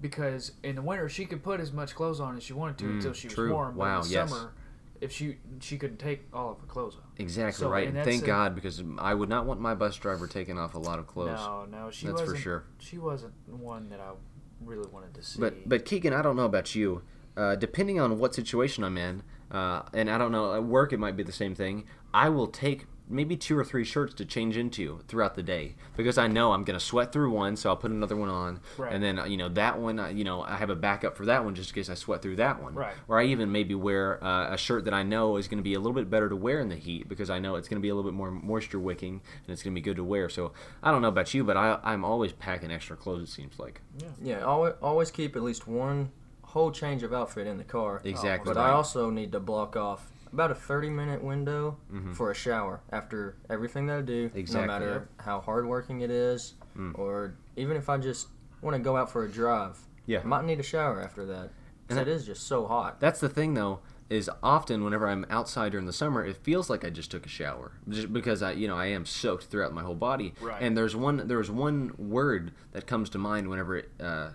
because 0.00 0.52
in 0.62 0.74
the 0.74 0.82
winter 0.82 1.08
she 1.08 1.24
could 1.24 1.42
put 1.42 1.60
as 1.60 1.72
much 1.72 1.94
clothes 1.94 2.20
on 2.20 2.36
as 2.36 2.42
she 2.42 2.52
wanted 2.52 2.78
to 2.78 2.84
Mm, 2.84 2.94
until 2.94 3.12
she 3.12 3.28
was 3.28 3.34
true. 3.34 3.52
warm. 3.52 3.76
Wow, 3.76 3.98
But 4.00 4.04
in 4.06 4.08
the 4.10 4.14
yes. 4.14 4.30
summer, 4.30 4.52
if 5.00 5.12
she 5.12 5.36
she 5.60 5.76
couldn't 5.76 5.98
take 5.98 6.26
all 6.32 6.52
of 6.52 6.60
her 6.60 6.66
clothes 6.66 6.96
off. 6.96 7.10
exactly 7.18 7.64
So, 7.64 7.70
right. 7.70 7.88
and 7.88 8.04
thank 8.04 8.24
God 8.24 8.54
because 8.54 8.82
I 8.98 9.14
would 9.14 9.28
not 9.28 9.46
want 9.46 9.60
my 9.60 9.74
bus 9.74 9.96
driver 9.96 10.26
taking 10.26 10.58
off 10.58 10.74
a 10.74 10.78
lot 10.78 10.98
of 10.98 11.06
clothes. 11.06 11.38
No, 11.38 11.66
no, 11.70 11.90
she 11.90 12.06
That's 12.06 12.22
for 12.22 12.36
sure. 12.36 12.64
She 12.78 12.98
wasn't 12.98 13.34
one 13.46 13.90
that 13.90 14.00
I 14.00 14.12
really 14.60 14.88
wanted 14.90 15.14
to 15.14 15.22
see. 15.22 15.40
But 15.40 15.68
but 15.68 15.84
Keegan, 15.84 16.12
I 16.12 16.22
don't 16.22 16.36
know 16.36 16.44
about 16.44 16.74
you. 16.74 17.02
Uh, 17.36 17.56
depending 17.56 17.98
on 17.98 18.18
what 18.18 18.32
situation 18.34 18.84
I'm 18.84 18.96
in, 18.96 19.22
uh, 19.50 19.82
and 19.92 20.08
I 20.08 20.18
don't 20.18 20.30
know 20.30 20.54
at 20.54 20.64
work, 20.64 20.92
it 20.92 20.98
might 20.98 21.16
be 21.16 21.24
the 21.24 21.32
same 21.32 21.54
thing. 21.54 21.84
I 22.12 22.28
will 22.28 22.46
take 22.46 22.86
maybe 23.08 23.36
two 23.36 23.56
or 23.58 23.64
three 23.64 23.84
shirts 23.84 24.14
to 24.14 24.24
change 24.24 24.56
into 24.56 25.00
throughout 25.08 25.34
the 25.34 25.42
day 25.42 25.74
because 25.96 26.16
I 26.16 26.26
know 26.26 26.52
I'm 26.52 26.64
gonna 26.64 26.80
sweat 26.80 27.12
through 27.12 27.30
one, 27.30 27.54
so 27.56 27.68
I'll 27.70 27.76
put 27.76 27.90
another 27.90 28.16
one 28.16 28.30
on, 28.30 28.60
Right. 28.78 28.92
and 28.92 29.02
then 29.04 29.18
uh, 29.18 29.24
you 29.26 29.36
know 29.36 29.48
that 29.50 29.78
one, 29.78 29.98
uh, 29.98 30.08
you 30.08 30.24
know 30.24 30.42
I 30.42 30.56
have 30.56 30.70
a 30.70 30.74
backup 30.74 31.16
for 31.16 31.26
that 31.26 31.44
one 31.44 31.54
just 31.54 31.70
in 31.70 31.74
case 31.74 31.90
I 31.90 31.94
sweat 31.94 32.22
through 32.22 32.36
that 32.36 32.62
one. 32.62 32.74
Right. 32.74 32.94
Or 33.08 33.20
I 33.20 33.24
even 33.26 33.52
maybe 33.52 33.74
wear 33.74 34.22
uh, 34.24 34.54
a 34.54 34.56
shirt 34.56 34.84
that 34.86 34.94
I 34.94 35.02
know 35.02 35.36
is 35.36 35.48
going 35.48 35.58
to 35.58 35.62
be 35.62 35.74
a 35.74 35.78
little 35.78 35.92
bit 35.92 36.08
better 36.08 36.28
to 36.30 36.36
wear 36.36 36.60
in 36.60 36.68
the 36.70 36.76
heat 36.76 37.08
because 37.08 37.28
I 37.30 37.38
know 37.38 37.56
it's 37.56 37.68
going 37.68 37.78
to 37.80 37.82
be 37.82 37.90
a 37.90 37.94
little 37.94 38.10
bit 38.10 38.16
more 38.16 38.30
moisture 38.30 38.80
wicking 38.80 39.20
and 39.46 39.52
it's 39.52 39.62
going 39.62 39.74
to 39.74 39.78
be 39.80 39.84
good 39.84 39.96
to 39.96 40.04
wear. 40.04 40.28
So 40.30 40.52
I 40.82 40.90
don't 40.90 41.02
know 41.02 41.08
about 41.08 41.34
you, 41.34 41.44
but 41.44 41.56
I, 41.58 41.78
I'm 41.84 42.04
always 42.04 42.32
packing 42.32 42.70
extra 42.72 42.96
clothes. 42.96 43.28
It 43.28 43.32
seems 43.32 43.58
like 43.58 43.80
Yeah, 44.22 44.40
always, 44.44 44.74
always 44.82 45.10
keep 45.10 45.36
at 45.36 45.42
least 45.42 45.66
one 45.68 46.10
whole 46.42 46.70
change 46.70 47.02
of 47.02 47.12
outfit 47.12 47.46
in 47.46 47.58
the 47.58 47.64
car. 47.64 48.00
exactly. 48.04 48.48
But 48.54 48.58
right. 48.60 48.68
I 48.70 48.72
also 48.72 49.10
need 49.10 49.32
to 49.32 49.40
block 49.40 49.76
off 49.76 50.10
about 50.34 50.50
a 50.50 50.54
30 50.54 50.90
minute 50.90 51.22
window 51.22 51.78
for 52.12 52.30
a 52.30 52.34
shower 52.34 52.80
after 52.90 53.36
everything 53.48 53.86
that 53.86 53.98
I 53.98 54.02
do. 54.02 54.28
Mm-hmm. 54.28 54.38
Exactly. 54.38 54.66
No 54.66 54.72
matter 54.72 55.08
how 55.18 55.40
hardworking 55.40 56.00
it 56.02 56.10
is, 56.10 56.54
Mm. 56.76 56.98
or 56.98 57.36
even 57.54 57.76
if 57.76 57.88
I 57.88 57.96
just 57.98 58.26
want 58.60 58.74
to 58.76 58.82
go 58.82 58.96
out 58.96 59.08
for 59.08 59.24
a 59.24 59.28
drive. 59.30 59.78
Yeah. 60.06 60.18
I 60.18 60.24
might 60.24 60.44
need 60.44 60.58
a 60.58 60.64
shower 60.64 61.00
after 61.00 61.24
that. 61.26 61.50
'cause 61.86 61.98
And 61.98 62.00
it 62.00 62.08
is 62.08 62.26
just 62.26 62.48
so 62.48 62.66
hot. 62.66 62.98
That's 62.98 63.20
the 63.20 63.28
thing, 63.28 63.54
though, 63.54 63.78
is 64.10 64.28
often 64.42 64.82
whenever 64.82 65.06
I'm 65.06 65.24
outside 65.30 65.70
during 65.70 65.86
the 65.86 65.92
summer, 65.92 66.24
it 66.24 66.36
feels 66.38 66.68
like 66.68 66.84
I 66.84 66.90
just 66.90 67.10
took 67.12 67.26
a 67.26 67.28
shower, 67.28 67.72
just 67.88 68.12
because 68.12 68.42
I, 68.42 68.52
you 68.52 68.66
know, 68.66 68.76
I 68.76 68.86
am 68.86 69.06
soaked 69.06 69.44
throughout 69.44 69.72
my 69.72 69.82
whole 69.82 69.94
body. 69.94 70.34
Right. 70.40 70.60
And 70.60 70.76
there's 70.76 70.96
one, 70.96 71.28
there's 71.28 71.50
one 71.50 71.92
word 71.96 72.50
that 72.72 72.86
comes 72.88 73.08
to 73.10 73.18
mind 73.18 73.48
whenever 73.48 73.82
uh, 74.00 74.30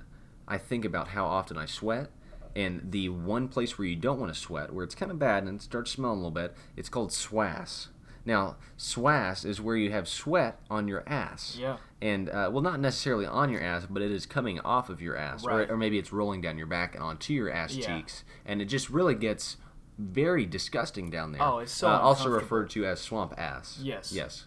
I 0.47 0.57
think 0.59 0.85
about 0.85 1.09
how 1.09 1.25
often 1.25 1.57
I 1.57 1.65
sweat, 1.65 2.09
and 2.55 2.91
the 2.91 3.09
one 3.09 3.47
place 3.47 3.77
where 3.77 3.87
you 3.87 3.95
don't 3.95 4.19
want 4.19 4.33
to 4.33 4.39
sweat, 4.39 4.73
where 4.73 4.83
it's 4.83 4.95
kind 4.95 5.11
of 5.11 5.19
bad 5.19 5.43
and 5.43 5.59
it 5.59 5.61
starts 5.61 5.91
smelling 5.91 6.15
a 6.19 6.21
little 6.21 6.31
bit, 6.31 6.55
it's 6.75 6.89
called 6.89 7.09
swass. 7.11 7.87
Now, 8.25 8.57
swass 8.77 9.45
is 9.45 9.61
where 9.61 9.75
you 9.77 9.91
have 9.91 10.07
sweat 10.07 10.59
on 10.69 10.87
your 10.87 11.03
ass. 11.07 11.57
Yeah. 11.59 11.77
And 12.01 12.29
uh, 12.29 12.49
well, 12.51 12.61
not 12.61 12.79
necessarily 12.79 13.25
on 13.25 13.49
your 13.49 13.61
ass, 13.61 13.85
but 13.89 14.01
it 14.01 14.11
is 14.11 14.25
coming 14.25 14.59
off 14.59 14.89
of 14.89 15.01
your 15.01 15.15
ass, 15.15 15.45
or, 15.45 15.49
Right. 15.57 15.69
or 15.69 15.77
maybe 15.77 15.97
it's 15.97 16.11
rolling 16.11 16.41
down 16.41 16.57
your 16.57 16.67
back 16.67 16.95
and 16.95 17.03
onto 17.03 17.33
your 17.33 17.49
ass 17.51 17.73
Yeah. 17.75 17.97
cheeks, 17.97 18.23
and 18.45 18.61
it 18.61 18.65
just 18.65 18.89
really 18.89 19.15
gets 19.15 19.57
very 19.97 20.45
disgusting 20.45 21.09
down 21.09 21.31
there. 21.31 21.41
Oh, 21.41 21.59
it's 21.59 21.71
so 21.71 21.89
uh, 21.89 21.97
also 21.97 22.29
referred 22.29 22.69
to 22.71 22.85
as 22.85 22.99
swamp 23.01 23.33
ass. 23.37 23.79
Yes. 23.81 24.11
Yes. 24.13 24.45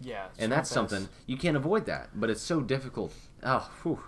yeah, 0.00 0.26
And 0.38 0.50
that's 0.52 0.70
ass. 0.70 0.74
something 0.74 1.08
you 1.26 1.36
can't 1.36 1.56
avoid 1.56 1.86
that, 1.86 2.10
but 2.14 2.28
it's 2.28 2.42
so 2.42 2.60
difficult. 2.60 3.14
Oh, 3.42 3.70
whew. 3.82 4.00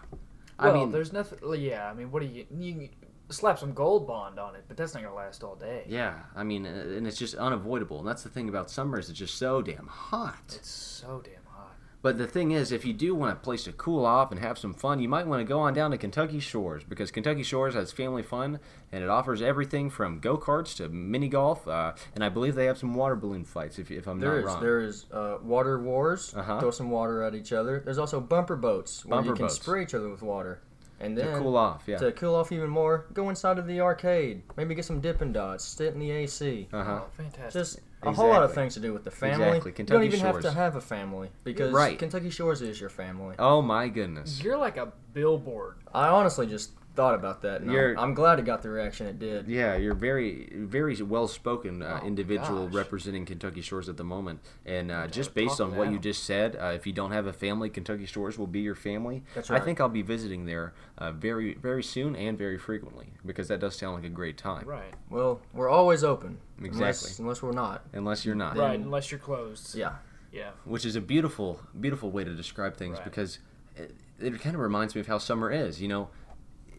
Well, 0.60 0.70
I 0.70 0.72
mean, 0.72 0.92
there's 0.92 1.12
nothing. 1.12 1.38
Yeah, 1.60 1.90
I 1.90 1.94
mean, 1.94 2.12
what 2.12 2.20
do 2.22 2.28
you 2.28 2.46
you 2.56 2.88
slap 3.30 3.58
some 3.58 3.72
gold 3.72 4.06
bond 4.06 4.38
on 4.38 4.54
it, 4.54 4.64
but 4.68 4.76
that's 4.76 4.94
not 4.94 5.02
gonna 5.02 5.14
last 5.14 5.42
all 5.42 5.54
day. 5.56 5.84
yeah, 5.88 6.20
I 6.36 6.44
mean, 6.44 6.66
uh, 6.66 6.70
and 6.96 7.06
it's 7.06 7.18
just 7.18 7.34
unavoidable. 7.34 7.98
And 8.00 8.08
that's 8.08 8.22
the 8.22 8.28
thing 8.30 8.48
about 8.48 8.70
summers; 8.70 9.08
it's 9.10 9.18
just 9.18 9.36
so 9.36 9.62
damn 9.62 9.86
hot. 9.86 10.42
It's 10.54 10.68
so 10.70 11.20
damn 11.24 11.34
hot. 11.50 11.72
But 12.02 12.18
the 12.18 12.26
thing 12.26 12.50
is, 12.50 12.70
if 12.70 12.84
you 12.84 12.92
do 12.92 13.14
want 13.14 13.32
a 13.32 13.36
place 13.36 13.64
to 13.64 13.72
cool 13.72 14.04
off 14.04 14.30
and 14.30 14.38
have 14.38 14.58
some 14.58 14.74
fun, 14.74 15.00
you 15.00 15.08
might 15.08 15.26
want 15.26 15.40
to 15.40 15.44
go 15.44 15.60
on 15.60 15.72
down 15.72 15.90
to 15.92 15.96
Kentucky 15.96 16.38
Shores 16.38 16.84
because 16.84 17.10
Kentucky 17.10 17.42
Shores 17.42 17.72
has 17.72 17.92
family 17.92 18.22
fun 18.22 18.60
and 18.92 19.02
it 19.02 19.08
offers 19.08 19.40
everything 19.40 19.88
from 19.88 20.20
go 20.20 20.36
karts 20.36 20.76
to 20.76 20.90
mini 20.90 21.28
golf. 21.28 21.66
Uh, 21.66 21.94
and 22.14 22.22
I 22.22 22.28
believe 22.28 22.56
they 22.56 22.66
have 22.66 22.76
some 22.76 22.94
water 22.94 23.16
balloon 23.16 23.46
fights, 23.46 23.78
if, 23.78 23.90
if 23.90 24.06
I'm 24.06 24.20
There 24.20 24.32
not 24.32 24.38
is 24.40 24.44
wrong. 24.44 24.60
there 24.62 24.80
is 24.82 25.06
uh, 25.12 25.38
water 25.42 25.80
wars. 25.80 26.34
Uh-huh. 26.36 26.60
Throw 26.60 26.70
some 26.72 26.90
water 26.90 27.22
at 27.22 27.34
each 27.34 27.54
other. 27.54 27.80
There's 27.82 27.96
also 27.96 28.20
bumper 28.20 28.56
boats 28.56 29.02
where 29.06 29.16
Bumper 29.16 29.30
you 29.30 29.36
can 29.36 29.44
boats. 29.46 29.54
spray 29.54 29.82
each 29.84 29.94
other 29.94 30.10
with 30.10 30.20
water. 30.20 30.60
And 31.04 31.16
to 31.16 31.22
then 31.22 31.42
cool 31.42 31.56
off, 31.56 31.84
yeah. 31.86 31.98
to 31.98 32.12
cool 32.12 32.34
off 32.34 32.52
even 32.52 32.70
more, 32.70 33.06
go 33.12 33.28
inside 33.28 33.58
of 33.58 33.66
the 33.66 33.80
arcade. 33.80 34.42
Maybe 34.56 34.74
get 34.74 34.84
some 34.84 35.00
Dippin' 35.00 35.32
Dots. 35.32 35.64
Sit 35.64 35.94
in 35.94 36.00
the 36.00 36.10
AC. 36.10 36.68
Uh 36.72 36.84
huh. 36.84 37.00
Oh, 37.02 37.06
fantastic. 37.16 37.52
Just 37.52 37.80
a 38.02 38.12
whole 38.12 38.28
lot 38.28 38.42
of 38.42 38.54
things 38.54 38.74
to 38.74 38.80
do 38.80 38.92
with 38.92 39.04
the 39.04 39.10
family. 39.10 39.46
Exactly. 39.46 39.72
Kentucky 39.72 40.04
you 40.04 40.10
don't 40.10 40.18
even 40.18 40.26
have 40.26 40.42
to 40.42 40.50
have 40.50 40.76
a 40.76 40.80
family 40.80 41.30
because 41.42 41.72
Right. 41.72 41.98
Kentucky 41.98 42.30
Shores 42.30 42.62
is 42.62 42.80
your 42.80 42.90
family. 42.90 43.36
Oh 43.38 43.62
my 43.62 43.88
goodness. 43.88 44.42
You're 44.42 44.58
like 44.58 44.76
a 44.76 44.92
billboard. 45.12 45.76
I 45.92 46.08
honestly 46.08 46.46
just 46.46 46.70
thought 46.94 47.14
about 47.14 47.42
that. 47.42 47.60
And 47.60 47.70
You're- 47.72 47.92
I'm, 47.92 47.98
I'm 48.10 48.14
glad 48.14 48.38
it 48.38 48.44
got 48.44 48.62
the 48.62 48.70
reaction 48.70 49.06
it 49.06 49.18
did. 49.18 49.48
Yeah, 49.48 49.76
you're 49.76 49.94
very, 49.94 50.48
very 50.54 51.00
well-spoken 51.02 51.82
uh, 51.82 52.00
Oh, 52.02 52.06
individual 52.06 52.66
gosh. 52.66 52.74
representing 52.74 53.24
Kentucky 53.26 53.60
Shores 53.62 53.88
at 53.88 53.96
the 53.96 54.04
moment. 54.04 54.40
And 54.64 54.90
uh, 54.90 55.06
just 55.08 55.34
based 55.34 55.60
on 55.60 55.76
what 55.76 55.90
you 55.90 55.98
just 55.98 56.24
said, 56.24 56.56
uh, 56.56 56.66
if 56.66 56.86
you 56.86 56.92
don't 56.92 57.10
have 57.12 57.26
a 57.26 57.32
family, 57.32 57.68
Kentucky 57.70 58.06
Shores 58.06 58.38
will 58.38 58.46
be 58.46 58.60
your 58.60 58.74
family. 58.74 59.24
That's 59.34 59.50
right. 59.50 59.60
I 59.60 59.64
think 59.64 59.80
I'll 59.80 59.88
be 59.88 60.02
visiting 60.02 60.46
there 60.46 60.72
uh, 60.98 61.10
very, 61.12 61.54
very 61.54 61.82
soon 61.82 62.14
and 62.16 62.38
very 62.38 62.58
frequently 62.58 63.12
because 63.26 63.48
that 63.48 63.60
does 63.60 63.76
sound 63.76 63.94
like 63.96 64.04
a 64.04 64.08
great 64.08 64.38
time. 64.38 64.64
Right. 64.66 64.94
Well, 65.10 65.40
we're 65.52 65.68
always 65.70 66.04
open. 66.04 66.38
Exactly. 66.62 67.10
unless 67.18 67.42
we're 67.42 67.52
not. 67.52 67.84
Unless 67.92 68.24
you're 68.24 68.34
not. 68.36 68.56
Right. 68.56 68.78
Unless 68.78 69.10
you're 69.10 69.18
closed. 69.20 69.74
Yeah. 69.74 69.94
Yeah. 70.32 70.50
Which 70.64 70.84
is 70.84 70.94
a 70.96 71.00
beautiful, 71.00 71.60
beautiful 71.80 72.10
way 72.10 72.24
to 72.24 72.34
describe 72.34 72.76
things 72.76 72.96
Right. 72.98 73.04
because 73.04 73.38
it, 73.76 73.94
it 74.20 74.40
kind 74.40 74.54
of 74.54 74.60
reminds 74.60 74.94
me 74.94 75.00
of 75.00 75.06
how 75.08 75.18
summer 75.18 75.50
is. 75.50 75.80
You 75.82 75.88
know, 75.88 76.08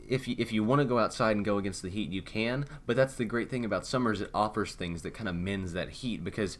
if 0.08 0.28
you 0.28 0.36
if 0.38 0.52
you 0.52 0.63
want 0.63 0.80
to 0.80 0.86
go 0.86 1.00
outside 1.00 1.36
and 1.36 1.46
go 1.46 1.58
against 1.58 1.82
the 1.82 1.89
heat, 1.89 2.12
you 2.12 2.22
can. 2.22 2.65
But 2.86 2.96
that's 2.96 3.15
the 3.15 3.26
great 3.26 3.50
thing 3.50 3.65
about 3.65 3.86
summer 3.86 4.12
is 4.12 4.22
it 4.22 4.30
offers 4.34 4.74
things 4.74 5.02
that 5.04 5.13
kind 5.13 5.30
of 5.30 5.36
mends 5.36 5.74
that 5.74 5.89
heat 5.89 6.24
because 6.24 6.58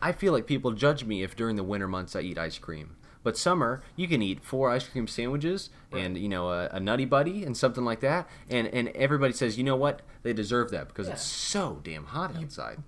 I 0.00 0.12
feel 0.12 0.32
like 0.32 0.46
people 0.46 0.72
judge 0.72 1.04
me 1.04 1.22
if 1.22 1.36
during 1.36 1.56
the 1.56 1.64
winter 1.64 1.88
months 1.88 2.14
I 2.14 2.20
eat 2.20 2.38
ice 2.38 2.58
cream. 2.58 2.96
But 3.22 3.38
summer, 3.38 3.82
you 3.96 4.06
can 4.06 4.20
eat 4.20 4.44
four 4.44 4.70
ice 4.70 4.86
cream 4.86 5.06
sandwiches 5.06 5.70
and 5.90 6.18
you 6.18 6.28
know 6.28 6.50
a, 6.50 6.68
a 6.72 6.78
nutty 6.80 7.06
buddy 7.06 7.42
and 7.44 7.56
something 7.56 7.84
like 7.84 8.00
that, 8.00 8.28
and 8.50 8.68
and 8.68 8.88
everybody 8.88 9.32
says, 9.32 9.56
you 9.56 9.64
know 9.64 9.76
what, 9.76 10.02
they 10.22 10.32
deserve 10.32 10.70
that 10.72 10.88
because 10.88 11.08
it's 11.08 11.22
so 11.22 11.80
damn 11.82 12.04
hot 12.04 12.36
outside. 12.36 12.82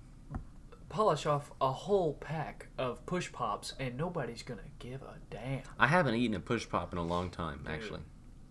Polish 0.89 1.25
off 1.25 1.51
a 1.59 1.71
whole 1.71 2.13
pack 2.13 2.67
of 2.77 3.05
push 3.05 3.31
pops, 3.31 3.73
and 3.79 3.97
nobody's 3.97 4.43
gonna 4.43 4.61
give 4.79 5.01
a 5.01 5.15
damn. 5.29 5.63
I 5.79 5.87
haven't 5.87 6.15
eaten 6.15 6.35
a 6.35 6.39
push 6.39 6.69
pop 6.69 6.93
in 6.93 6.99
a 6.99 7.03
long 7.03 7.29
time, 7.29 7.65
actually. 7.67 8.01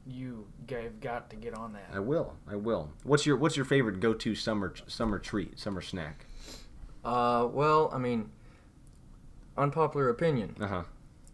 You 0.08 0.46
have 0.70 1.00
got 1.00 1.30
to 1.30 1.36
get 1.36 1.54
on 1.54 1.72
that. 1.72 1.90
I 1.92 1.98
will. 1.98 2.34
I 2.48 2.54
will. 2.56 2.90
What's 3.02 3.26
your 3.26 3.36
What's 3.36 3.56
your 3.56 3.64
favorite 3.64 3.98
go 4.00 4.14
to 4.14 4.34
summer 4.34 4.72
summer 4.86 5.18
treat, 5.18 5.58
summer 5.58 5.80
snack? 5.80 6.26
Uh, 7.04 7.48
well, 7.52 7.90
I 7.92 7.98
mean, 7.98 8.30
unpopular 9.56 10.08
opinion, 10.08 10.56
Uh 10.60 10.66
huh. 10.66 10.82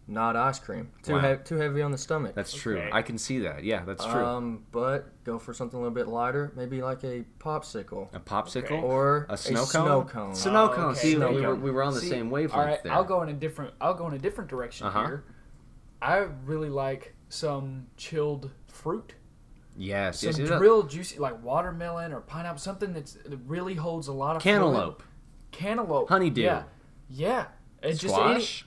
not 0.07 0.35
ice 0.35 0.59
cream. 0.59 0.91
Too 1.03 1.13
Wow. 1.13 1.35
he- 1.37 1.43
too 1.43 1.55
heavy 1.55 1.81
on 1.81 1.91
the 1.91 1.97
stomach. 1.97 2.35
That's 2.35 2.53
true. 2.53 2.81
I 2.91 3.01
can 3.01 3.17
see 3.17 3.39
that. 3.39 3.63
Yeah, 3.63 3.83
that's 3.85 4.03
true. 4.05 4.23
Um, 4.25 4.65
but 4.71 5.23
go 5.23 5.39
for 5.39 5.53
something 5.53 5.77
a 5.77 5.81
little 5.81 5.93
bit 5.93 6.07
lighter, 6.07 6.51
maybe 6.55 6.81
like 6.81 7.03
a 7.03 7.25
popsicle 7.39 8.13
a 8.13 8.19
popsicle 8.19 8.65
okay. 8.65 8.81
or 8.81 9.25
a 9.29 9.37
snow 9.37 9.65
cone. 9.65 9.67
Snow 9.67 10.03
cone. 10.03 10.35
Snow 10.35 10.63
Oh, 10.71 10.75
cone. 10.75 10.85
okay. 10.91 10.99
See, 10.99 11.13
Snow 11.15 11.31
we 11.31 11.41
were, 11.41 11.55
we 11.55 11.71
were 11.71 11.83
on 11.83 11.93
the 11.93 11.99
See, 12.01 12.09
same 12.09 12.29
wavelength 12.29 12.59
All 12.59 12.65
right, 12.65 12.83
there. 12.83 12.91
I'll 12.93 13.03
go 13.03 13.21
in 13.23 13.29
a 13.29 13.33
different. 13.33 13.73
I'll 13.81 13.93
go 13.93 14.07
in 14.07 14.13
a 14.13 14.19
different 14.19 14.49
direction 14.49 14.87
Uh-huh. 14.87 15.05
here. 15.05 15.23
I 16.01 16.27
really 16.45 16.69
like 16.69 17.15
some 17.29 17.87
chilled 17.97 18.51
fruit. 18.73 19.15
Yes, 19.75 20.19
Some 20.19 20.33
yes. 20.45 20.59
real 20.61 20.83
juicy, 20.83 21.17
like 21.17 21.41
watermelon 21.43 22.13
or 22.13 22.21
pineapple, 22.21 22.59
something 22.59 22.93
that's 22.93 23.13
that 23.13 23.39
really 23.47 23.73
holds 23.73 24.07
a 24.07 24.13
lot 24.13 24.35
of 24.35 24.43
fluid. 24.43 24.55
Cantaloupe. 24.59 25.03
cantaloupe, 25.51 26.09
Honeydew. 26.09 26.41
Yeah, 26.43 26.63
yeah. 27.09 27.45
It's 27.81 27.99
just 27.99 28.13
any, 28.15 28.33
Squash, 28.35 28.65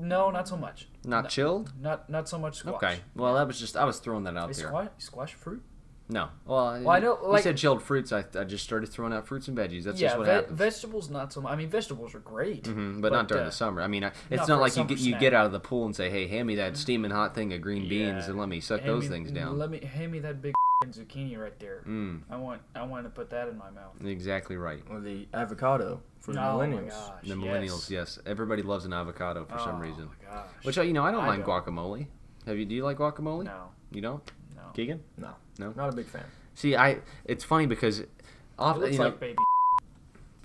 no, 0.00 0.30
not 0.32 0.48
so 0.48 0.56
much. 0.56 0.88
not 1.04 1.28
chilled. 1.28 1.72
Not 1.80 2.10
not 2.10 2.28
so 2.28 2.38
much 2.38 2.56
squash. 2.58 2.74
Okay. 2.74 2.98
Well, 3.14 3.34
that 3.34 3.46
was 3.46 3.58
just 3.60 3.76
I 3.76 3.84
was 3.84 3.98
throwing 4.00 4.24
that 4.24 4.36
out 4.36 4.50
Is 4.50 4.58
there. 4.58 4.66
squash 4.68 4.88
squash 4.98 5.34
fruit? 5.34 5.62
No. 6.08 6.28
Well, 6.44 6.64
Well, 6.82 6.90
I 6.90 7.00
know, 7.00 7.18
you 7.22 7.28
like- 7.28 7.42
said 7.42 7.56
chilled 7.56 7.82
fruits. 7.82 8.12
I, 8.12 8.24
I 8.38 8.44
just 8.44 8.62
started 8.62 8.88
throwing 8.90 9.12
out 9.14 9.26
fruits 9.26 9.48
and 9.48 9.56
veggies. 9.56 9.84
That's 9.84 9.98
yeah, 10.00 10.08
just 10.08 10.18
what 10.18 10.26
ve- 10.26 10.32
happens. 10.32 10.58
vegetables 10.58 11.08
not 11.10 11.32
so 11.32 11.40
much. 11.40 11.52
I 11.52 11.56
mean, 11.56 11.68
vegetables 11.70 12.14
are 12.14 12.18
great, 12.20 12.64
Mhm, 12.64 13.00
but, 13.00 13.10
not 13.12 13.26
during 13.28 13.44
uh, 13.44 13.46
the 13.46 13.52
summer. 13.52 13.80
I 13.80 13.86
mean, 13.86 14.04
I, 14.04 14.08
it's 14.28 14.40
not 14.46 14.48
not 14.48 14.60
like 14.60 14.72
you 14.72 14.74
summer 14.82 14.88
get 14.90 14.98
you 14.98 15.18
get 15.18 15.32
out 15.32 15.46
of 15.46 15.52
the 15.52 15.60
pool 15.60 15.86
and 15.86 15.96
say, 15.96 16.10
"Hey, 16.10 16.26
hand 16.26 16.46
me 16.46 16.56
that 16.56 16.76
steaming 16.76 17.10
hot 17.10 17.34
thing 17.34 17.52
of 17.54 17.62
green 17.62 17.88
beans 17.88 18.24
Yeah. 18.24 18.30
and 18.30 18.38
let 18.38 18.48
me 18.50 18.60
suck 18.60 18.80
Hand 18.80 18.92
those 18.92 19.02
me- 19.04 19.08
things 19.08 19.30
down." 19.30 19.58
Let 19.58 19.70
me 19.70 19.80
hand 19.80 20.12
me 20.12 20.18
that 20.20 20.42
big 20.42 20.52
zucchini 20.84 21.38
right 21.38 21.58
there. 21.58 21.82
Mm, 21.88 22.20
I 22.28 22.36
want 22.36 22.60
I 22.74 22.82
want 22.82 23.04
to 23.06 23.10
put 23.10 23.30
that 23.30 23.48
in 23.48 23.56
my 23.56 23.70
mouth. 23.70 23.94
exactly 24.04 24.56
right. 24.58 24.82
Or 24.90 25.00
the 25.00 25.26
avocado 25.32 26.02
for 26.20 26.34
the 26.34 26.40
oh 26.40 26.58
millennials. 26.58 26.82
my 26.84 26.88
gosh, 26.90 27.12
The 27.28 27.34
millennials, 27.34 27.88
yes. 27.88 28.18
Everybody 28.26 28.60
loves 28.62 28.84
an 28.84 28.92
avocado 28.92 29.46
for 29.46 29.58
some 29.58 29.76
Oh 29.76 29.80
reason. 29.80 30.10
my 30.22 30.28
gosh. 30.34 30.46
Which 30.64 30.76
you 30.76 30.92
know, 30.92 31.02
I 31.04 31.10
don't 31.12 31.24
I 31.24 31.28
mind 31.28 31.44
don't. 31.46 31.64
guacamole. 31.64 32.08
Have 32.44 32.58
you? 32.58 32.66
Do 32.66 32.74
you 32.74 32.84
like 32.84 32.98
guacamole? 32.98 33.44
no, 33.44 33.70
You 33.90 34.02
don't, 34.02 34.30
no. 34.54 34.62
Keegan? 34.74 35.00
No, 35.16 35.30
No? 35.58 35.72
not 35.76 35.92
a 35.92 35.96
big 35.96 36.06
fan. 36.06 36.24
See, 36.54 36.76
I. 36.76 36.98
It's 37.24 37.44
funny 37.44 37.66
because, 37.66 38.02
often 38.58 38.82
looks 38.82 38.92
you 38.94 38.98
know, 38.98 39.04
like 39.06 39.20
baby. 39.20 39.36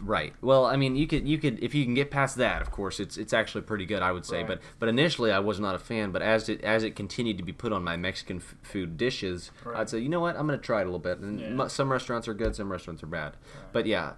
Right. 0.02 0.34
Well, 0.41 0.65
I 0.65 0.78
mean, 0.78 0.95
you 0.95 1.08
could 1.08 1.28
you 1.28 1.38
could 1.38 1.62
if 1.62 1.76
you 1.76 1.84
can 1.84 1.93
get 1.93 2.10
past 2.10 2.38
that, 2.38 2.62
of 2.62 2.72
course, 2.72 3.02
it's 3.02 3.17
it's 3.17 3.34
actually 3.34 3.62
pretty 3.63 3.86
good, 3.86 4.02
I 4.02 4.13
would 4.13 4.26
say. 4.26 4.38
Right. 4.38 4.48
But 4.48 4.62
but 4.80 4.88
initially, 4.88 5.30
I 5.30 5.39
was 5.39 5.60
not 5.60 5.76
a 5.76 5.80
fan. 5.80 6.12
But 6.12 6.22
as 6.22 6.48
it 6.48 6.63
as 6.63 6.84
it 6.84 6.95
continued 6.95 7.38
to 7.38 7.43
be 7.43 7.52
put 7.52 7.74
on 7.74 7.84
my 7.84 7.98
Mexican 7.98 8.38
f- 8.38 8.56
food 8.63 8.95
dishes, 8.95 9.52
Right. 9.65 9.76
I'd 9.78 9.89
say, 9.89 10.00
you 10.00 10.08
know 10.08 10.22
what, 10.22 10.38
I'm 10.38 10.45
gonna 10.48 10.58
try 10.58 10.80
it 10.80 10.84
a 10.84 10.86
little 10.86 11.00
bit. 11.00 11.19
And 11.19 11.39
Yeah. 11.41 11.50
mu- 11.50 11.67
some 11.69 11.91
restaurants 11.91 12.30
are 12.30 12.34
good, 12.34 12.56
some 12.56 12.72
restaurants 12.72 13.04
are 13.04 13.08
bad. 13.08 13.34
But 13.74 13.86
yeah. 13.86 14.13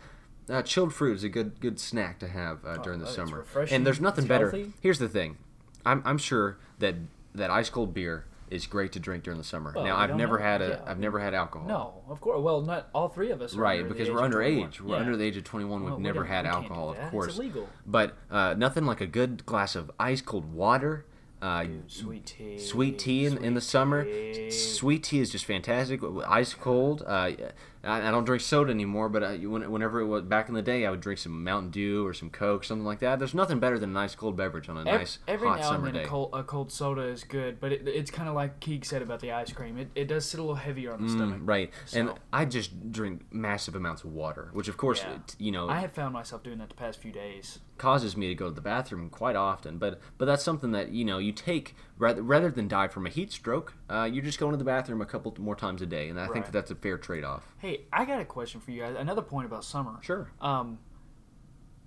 Uh, 0.50 0.62
chilled 0.62 0.94
fruit 0.94 1.16
is 1.16 1.24
a 1.24 1.30
good 1.30 1.60
good 1.62 1.80
snack 1.80 2.20
to 2.20 2.28
have 2.28 2.64
uh, 2.66 2.76
during 2.78 3.00
the 3.00 3.08
Oh, 3.08 3.10
summer, 3.10 3.46
and 3.70 3.86
there's 3.86 4.02
nothing 4.02 4.24
it's 4.26 4.28
better. 4.30 4.50
healthy. 4.52 4.74
Here's 4.82 5.00
the 5.00 5.08
thing, 5.08 5.38
I'm, 5.86 6.02
I'm 6.04 6.18
sure 6.18 6.58
that 6.80 6.96
that 7.36 7.50
ice 7.50 7.70
cold 7.70 7.94
beer 7.94 8.26
is 8.52 8.68
great 8.68 8.92
to 8.92 9.00
drink 9.00 9.24
during 9.24 9.38
the 9.38 9.44
summer. 9.44 9.72
Well, 9.76 9.86
now 9.86 9.98
I've 9.98 10.16
never 10.16 10.38
know. 10.38 10.44
had 10.44 10.62
a 10.62 10.68
Yeah. 10.84 10.90
have 10.90 11.00
never 11.00 11.20
had 11.20 11.34
alcohol. 11.34 11.68
No, 11.68 11.94
of 12.10 12.20
course. 12.22 12.42
Well, 12.42 12.62
not 12.62 12.90
all 12.94 13.08
three 13.10 13.32
of 13.32 13.42
us. 13.42 13.56
Right, 13.56 13.88
because 13.88 14.10
we're 14.10 14.24
of 14.24 14.32
21. 14.32 14.70
underage. 14.70 14.82
We're 14.82 14.96
Yeah. 14.96 15.02
under 15.02 15.18
the 15.18 15.24
age 15.24 15.38
of 15.38 15.44
21. 15.44 15.82
We've 15.82 15.92
Well, 15.92 16.00
never 16.00 16.26
had 16.26 16.46
we 16.46 16.52
can't 16.52 16.58
do 16.60 16.64
alcohol, 16.64 16.90
of 16.92 16.96
that. 16.98 17.04
It's 17.04 17.12
course. 17.12 17.38
illegal. 17.38 17.70
But 17.86 18.18
uh, 18.30 18.54
nothing 18.58 18.86
like 18.86 19.02
a 19.02 19.08
good 19.08 19.46
glass 19.46 19.76
of 19.76 19.90
ice 20.00 20.22
cold 20.22 20.54
water. 20.54 21.06
Uh, 21.42 21.66
Sweet 21.88 22.26
tea. 22.28 22.60
Sweet 22.60 23.00
tea 23.00 23.26
in, 23.26 23.38
in 23.44 23.56
the 23.56 23.62
summer. 23.62 24.04
tea. 24.04 24.52
Sweet 24.52 25.04
tea 25.04 25.20
is 25.22 25.32
just 25.32 25.46
fantastic. 25.46 26.02
Ice 26.28 26.54
cold. 26.54 27.04
Uh, 27.08 27.32
I, 27.84 28.08
I 28.08 28.12
don't 28.12 28.26
drink 28.26 28.42
soda 28.42 28.72
anymore, 28.72 29.10
but 29.10 29.22
when, 29.42 29.72
whenever 29.72 30.00
it 30.02 30.06
was 30.06 30.22
back 30.24 30.48
in 30.50 30.54
the 30.54 30.62
day, 30.62 30.86
I 30.86 30.92
would 30.92 31.00
drink 31.02 31.20
some 31.20 31.44
Mountain 31.44 31.72
Dew 31.72 32.06
or 32.06 32.14
some 32.14 32.30
Coke, 32.30 32.64
something 32.64 32.86
like 32.86 33.00
that. 33.00 33.18
There's 33.20 33.34
nothing 33.34 33.60
better 33.60 33.80
than 33.80 33.90
a 33.90 33.94
nice 33.94 34.14
cold 34.16 34.36
beverage 34.38 34.70
on 34.70 34.78
a 34.78 34.82
Ev- 34.82 34.86
nice 35.00 35.20
Every 35.28 35.48
hot 35.48 35.60
now 35.60 35.70
summer 35.70 35.88
and 35.88 35.96
then 35.96 36.02
day. 36.04 36.04
a 36.04 36.08
cold, 36.08 36.30
a 36.34 36.44
cold 36.44 36.72
soda 36.72 37.02
is 37.02 37.24
good, 37.24 37.60
but 37.60 37.72
it, 37.72 37.88
it's 37.88 38.12
kind 38.12 38.30
of 38.30 38.36
like 38.36 38.60
Keeg 38.60 38.86
said 38.86 39.02
about 39.02 39.20
the 39.20 39.32
ice 39.32 39.52
cream. 39.52 39.78
It, 39.78 39.90
it 39.96 40.06
does 40.06 40.26
sit 40.26 40.40
a 40.40 40.44
little 40.44 40.56
heavier 40.56 40.94
on 40.94 41.02
the 41.02 41.10
stomach. 41.10 41.40
Mm, 41.42 41.48
right, 41.48 41.72
and 41.94 42.12
I 42.32 42.46
just 42.46 42.92
drink 42.92 43.24
massive 43.32 43.76
amounts 43.76 44.04
of 44.04 44.12
water, 44.12 44.50
which 44.54 44.68
of 44.68 44.78
course, 44.78 45.02
Yeah. 45.02 45.16
it- 45.16 45.36
you 45.40 45.52
know, 45.52 45.68
I 45.70 45.80
have 45.80 45.92
found 45.94 46.14
myself 46.14 46.44
doing 46.44 46.60
that 46.60 46.70
the 46.70 46.76
past 46.76 47.00
few 47.00 47.12
days. 47.12 47.60
causes 47.78 48.16
me 48.16 48.28
to 48.28 48.36
go 48.36 48.48
to 48.48 48.54
the 48.54 48.62
bathroom 48.62 49.10
quite 49.10 49.36
often. 49.36 49.80
But 49.80 50.00
but 50.20 50.26
that's 50.26 50.44
something 50.44 50.72
that 50.74 50.92
you 50.92 51.04
know 51.04 51.18
you 51.18 51.32
take 51.32 51.76
rather 52.02 52.22
rather 52.24 52.50
than 52.50 52.68
die 52.68 52.88
from 52.88 53.06
a 53.06 53.10
heat 53.10 53.32
stroke. 53.32 53.74
Uh, 53.90 54.10
you're 54.12 54.24
just 54.24 54.40
going 54.40 54.52
to 54.52 54.58
the 54.58 54.64
bathroom 54.64 55.02
a 55.02 55.06
couple 55.06 55.34
more 55.40 55.56
times 55.56 55.82
a 55.82 55.86
day, 55.86 56.10
and 56.10 56.20
I 56.20 56.24
think 56.26 56.36
Right. 56.36 56.46
that 56.46 56.52
that's 56.52 56.72
a 56.72 56.76
fair 56.76 56.98
trade 56.98 57.24
off. 57.24 57.56
Hey, 57.60 57.86
I 57.94 58.04
got 58.06 58.20
a 58.20 58.26
question 58.26 58.60
for 58.60 58.72
you 58.72 58.82
guys. 58.82 58.96
Another 58.98 59.22
point 59.22 59.46
about 59.46 59.64
summer. 59.64 60.00
Sure. 60.02 60.30
Um, 60.42 60.80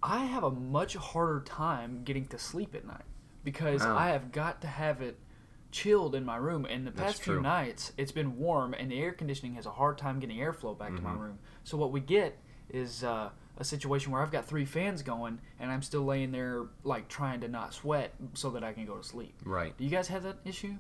I 0.03 0.25
have 0.27 0.45
a 0.45 0.51
much 0.51 0.95
harder 0.97 1.41
time 1.41 2.03
getting 2.05 2.27
to 2.27 2.39
sleep 2.39 2.75
at 2.75 2.87
night 2.87 3.05
because 3.43 3.83
Wow. 3.83 3.97
I 3.97 4.09
have 4.11 4.33
got 4.33 4.61
to 4.61 4.67
have 4.69 5.03
it 5.03 5.19
chilled 5.73 6.15
in 6.15 6.25
my 6.25 6.37
room. 6.37 6.65
And 6.67 6.87
the 6.87 6.91
That's 6.93 7.15
past 7.15 7.23
few 7.23 7.35
true. 7.35 7.43
nights, 7.43 7.93
it's 7.97 8.13
been 8.13 8.37
warm, 8.39 8.75
and 8.75 8.91
the 8.93 9.01
air 9.01 9.13
conditioning 9.13 9.55
has 9.55 9.67
a 9.67 9.73
hard 9.73 9.99
time 9.99 10.21
getting 10.21 10.37
airflow 10.39 10.79
back 10.79 10.91
to 10.91 10.95
Mm-hmm. 10.97 11.05
my 11.05 11.15
room. 11.15 11.39
So 11.65 11.77
what 11.77 11.91
we 11.91 12.01
get 12.01 12.39
is 12.71 13.03
uh, 13.03 13.31
a 13.57 13.65
situation 13.65 14.11
where 14.13 14.21
I've 14.23 14.33
got 14.33 14.45
three 14.47 14.65
fans 14.65 15.03
going, 15.03 15.39
and 15.61 15.71
I'm 15.71 15.83
still 15.83 16.03
laying 16.05 16.33
there 16.33 16.65
like 16.83 17.09
trying 17.09 17.41
to 17.43 17.49
not 17.49 17.73
sweat 17.75 18.13
so 18.35 18.51
that 18.51 18.65
I 18.65 18.73
can 18.73 18.85
go 18.87 18.97
to 18.97 19.05
sleep. 19.05 19.35
Right. 19.45 19.77
Do 19.77 19.85
you 19.85 19.91
guys 19.91 20.09
have 20.09 20.23
that 20.25 20.37
issue? 20.45 20.75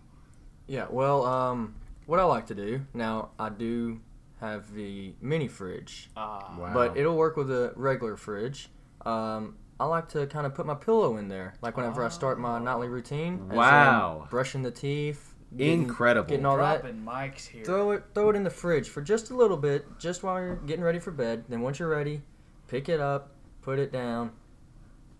Yeah, 0.66 0.86
well, 0.90 1.24
um, 1.24 1.74
what 2.06 2.18
I 2.18 2.24
like 2.24 2.46
to 2.46 2.54
do 2.54 2.80
now, 2.94 3.30
I 3.38 3.48
do 3.50 4.00
have 4.40 4.72
the 4.74 5.14
mini 5.20 5.46
fridge, 5.48 6.10
Uh, 6.16 6.40
Wow. 6.58 6.70
but 6.74 6.96
it'll 6.96 7.16
work 7.16 7.36
with 7.36 7.50
a 7.50 7.72
regular 7.76 8.16
fridge. 8.16 8.70
Um, 9.06 9.56
I 9.78 9.86
like 9.86 10.08
to 10.10 10.26
kind 10.26 10.46
of 10.46 10.54
put 10.54 10.66
my 10.66 10.74
pillow 10.74 11.16
in 11.16 11.28
there, 11.28 11.54
like 11.62 11.76
whenever 11.76 12.04
I 12.04 12.08
start 12.08 12.38
my 12.38 12.58
nightly 12.58 12.88
routine. 12.88 13.48
Wow. 13.48 14.26
brushing 14.30 14.62
the 14.62 14.70
teeth. 14.70 15.30
getting- 15.56 15.82
Incredible. 15.84 16.28
Getting 16.28 16.46
all 16.46 16.56
that. 16.56 16.82
Dropping 16.82 17.04
mics 17.04 17.46
here. 17.46 17.64
Throw 17.64 17.92
it, 17.92 18.02
throw 18.12 18.30
it 18.30 18.34
in 18.36 18.42
the 18.42 18.50
fridge 18.50 18.88
for 18.88 19.00
just 19.00 19.30
a 19.30 19.36
little 19.36 19.56
bit, 19.56 19.86
just 20.00 20.24
while 20.24 20.40
you're 20.40 20.56
getting 20.56 20.82
ready 20.84 20.98
for 20.98 21.12
bed. 21.12 21.44
Then 21.48 21.60
once 21.60 21.78
you're 21.78 21.88
ready, 21.88 22.22
pick 22.68 22.88
it 22.88 23.00
up, 23.00 23.30
put 23.62 23.78
it 23.78 23.92
down. 23.92 24.32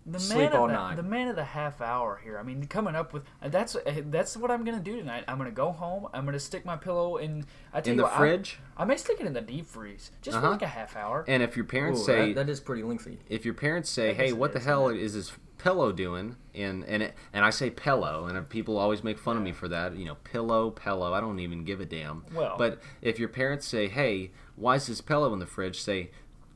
the 0.05 0.19
Sleep 0.19 0.51
man 0.51 0.53
all 0.53 0.65
of 0.65 0.71
the, 0.71 0.77
night. 0.77 0.95
The 0.97 1.03
man 1.03 1.27
of 1.29 1.35
the 1.35 1.43
half 1.43 1.81
hour 1.81 2.19
here. 2.23 2.37
I 2.37 2.43
mean, 2.43 2.65
coming 2.67 2.95
up 2.95 3.11
with 3.11 3.23
uh, 3.41 3.49
that's 3.49 3.75
uh, 3.75 4.01
that's 4.11 4.37
what 4.37 4.51
I'm 4.51 4.63
gonna 4.63 4.79
do 4.79 4.97
tonight. 4.97 5.23
I'm 5.27 5.37
gonna 5.39 5.49
go 5.51 5.71
home. 5.71 6.07
I'm 6.13 6.25
gonna 6.25 6.39
stick 6.39 6.63
my 6.65 6.75
pillow 6.75 7.17
in. 7.17 7.45
I 7.73 7.81
tell 7.81 7.91
In 7.93 7.97
you 7.97 8.03
the 8.03 8.03
what, 8.03 8.13
I- 8.13 8.17
fridge, 8.17 8.59
I, 8.77 8.85
may 8.85 8.97
stick 8.97 9.19
it 9.19 9.25
in 9.25 9.33
the 9.33 9.41
deep 9.41 9.65
freeze 9.65 10.11
just 10.21 10.37
Uh-huh. 10.37 10.45
for 10.47 10.51
like 10.51 10.61
a 10.61 10.67
half 10.67 10.95
hour. 10.95 11.25
and 11.27 11.41
if 11.41 11.55
your 11.55 11.65
parents 11.65 12.01
Ooh, 12.01 12.05
say 12.05 12.33
that, 12.33 12.45
that 12.45 12.51
is 12.51 12.59
pretty 12.59 12.83
lengthy. 12.83 13.17
if 13.29 13.45
your 13.45 13.55
parents 13.55 13.89
say, 13.89 14.13
"Hey, 14.13 14.31
what 14.31 14.53
the 14.53 14.59
is, 14.59 14.65
hell 14.65 14.89
isn't 14.89 14.99
is 15.03 15.13
this 15.15 15.31
pillow 15.57 15.91
doing?" 15.91 16.35
and 16.53 16.83
and 16.85 17.01
it, 17.01 17.15
and 17.33 17.43
I 17.43 17.49
say 17.49 17.71
pillow, 17.71 18.27
and 18.27 18.47
people 18.47 18.77
always 18.77 19.03
make 19.03 19.17
fun 19.17 19.37
of 19.37 19.41
me 19.43 19.53
for 19.53 19.67
that. 19.69 19.95
You 19.95 20.05
know, 20.05 20.15
pillow, 20.23 20.69
pillow. 20.69 21.13
I 21.13 21.19
don't 21.19 21.39
even 21.39 21.63
give 21.63 21.79
a 21.81 21.85
damn. 21.85 22.25
Well- 22.31 22.57
but 22.59 22.79
if 23.01 23.17
your 23.17 23.29
parents 23.29 23.65
say, 23.65 23.87
"Hey, 23.87 24.31
why 24.55 24.75
is 24.75 24.85
this 24.85 25.01
pillow 25.01 25.33
in 25.33 25.39
the 25.39 25.47
fridge?" 25.47 25.81
Say, 25.81 26.11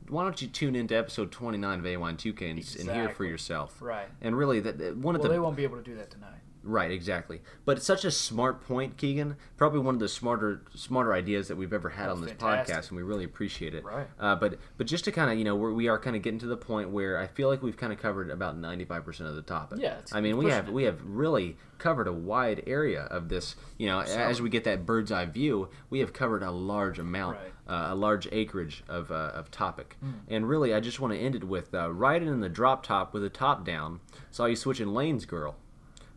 "Why 0.10 0.24
don't 0.24 0.42
you 0.42 0.48
tune 0.48 0.76
into 0.76 0.96
episode 0.98 1.32
29 1.32 1.80
of 1.80 1.86
A1 1.86 2.18
and, 2.50 2.60
s- 2.60 2.76
and 2.76 2.90
hear 2.90 3.06
it 3.06 3.16
for 3.16 3.26
yourself?" 3.26 3.82
right. 3.82 4.08
And 4.22 4.38
really, 4.38 4.60
that 4.62 4.78
that- 4.80 4.98
one 4.98 5.16
of 5.16 5.22
Well, 5.22 5.30
the 5.30 5.36
they 5.36 5.40
won't 5.40 5.56
be 5.56 5.64
able 5.64 5.78
to 5.78 5.84
do 5.84 5.96
that 5.96 6.10
tonight. 6.12 6.40
Right, 6.62 6.92
exactly. 6.92 7.42
But 7.64 7.78
it's 7.78 7.86
such 7.86 8.04
a 8.04 8.12
smart 8.12 8.62
point, 8.62 8.98
Keegan. 8.98 9.38
Probably 9.56 9.80
one 9.80 9.96
of 9.96 10.00
the 10.02 10.10
smarter 10.10 10.62
smarter 10.76 11.14
ideas 11.14 11.48
that 11.48 11.56
we've 11.56 11.72
ever 11.72 11.88
had 11.90 12.10
Oh, 12.10 12.12
on 12.12 12.22
this 12.22 12.32
fantastic. 12.32 12.76
podcast, 12.76 12.88
and 12.90 12.98
we 12.98 13.04
really 13.04 13.24
appreciate 13.24 13.74
it. 13.74 13.84
Right. 13.86 14.08
Uh, 14.20 14.36
but 14.36 14.60
but 14.78 14.86
just 14.86 15.06
to 15.06 15.12
kind 15.14 15.32
of 15.32 15.38
you 15.38 15.46
know 15.46 15.56
we're, 15.56 15.72
we 15.72 15.88
are 15.88 15.98
kind 15.98 16.18
of 16.18 16.22
getting 16.22 16.40
to 16.40 16.48
the 16.48 16.58
point 16.58 16.90
where 16.90 17.18
I 17.18 17.28
feel 17.28 17.48
like 17.48 17.64
we've 17.64 17.78
kind 17.78 17.94
of 17.94 18.00
covered 18.00 18.30
about 18.30 18.58
ninety 18.58 18.84
five 18.84 19.06
percent 19.06 19.30
of 19.30 19.36
the 19.36 19.42
topic. 19.42 19.80
Yeah, 19.82 20.00
it's 20.00 20.14
I 20.14 20.20
mean 20.20 20.36
we 20.38 20.50
have 20.52 20.68
it. 20.68 20.74
we 20.74 20.84
have 20.84 21.00
really 21.06 21.56
covered 21.78 22.08
a 22.10 22.14
wide 22.14 22.62
area 22.68 23.04
of 23.04 23.30
this. 23.30 23.56
You 23.78 23.88
know, 23.88 24.02
as 24.02 24.42
we 24.42 24.50
get 24.50 24.66
that 24.66 24.86
bird's 24.86 25.14
eye 25.14 25.26
view, 25.26 25.70
we 25.90 26.00
have 26.00 26.12
covered 26.12 26.44
a 26.44 26.52
large 26.52 27.00
amount, 27.00 27.38
Right. 27.38 27.74
uh, 27.90 27.94
a 27.94 27.96
large 27.96 28.28
acreage 28.34 28.84
of 28.90 29.12
uh, 29.12 29.32
of 29.34 29.50
topic. 29.50 29.96
Hmm. 30.02 30.12
And 30.28 30.50
really, 30.50 30.74
I 30.74 30.82
just 30.82 31.00
want 31.00 31.14
to 31.14 31.20
end 31.20 31.36
it 31.36 31.46
with 31.46 31.74
uh, 31.74 31.90
riding 31.90 32.28
in 32.28 32.42
the 32.42 32.50
drop 32.50 32.84
top 32.86 33.14
with 33.14 33.24
the 33.24 33.30
top 33.30 33.64
down. 33.66 34.02
Saw 34.30 34.46
you 34.46 34.58
switching 34.58 34.90
lanes, 34.94 35.26
girl. 35.26 35.56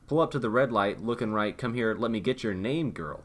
Pull 0.06 0.20
up 0.20 0.30
to 0.32 0.38
the 0.38 0.50
red 0.50 0.72
light, 0.72 1.02
looking 1.02 1.32
right. 1.32 1.56
Come 1.56 1.74
here, 1.74 1.94
let 1.94 2.10
me 2.10 2.20
get 2.20 2.42
your 2.42 2.54
name, 2.54 2.90
girl. 2.90 3.24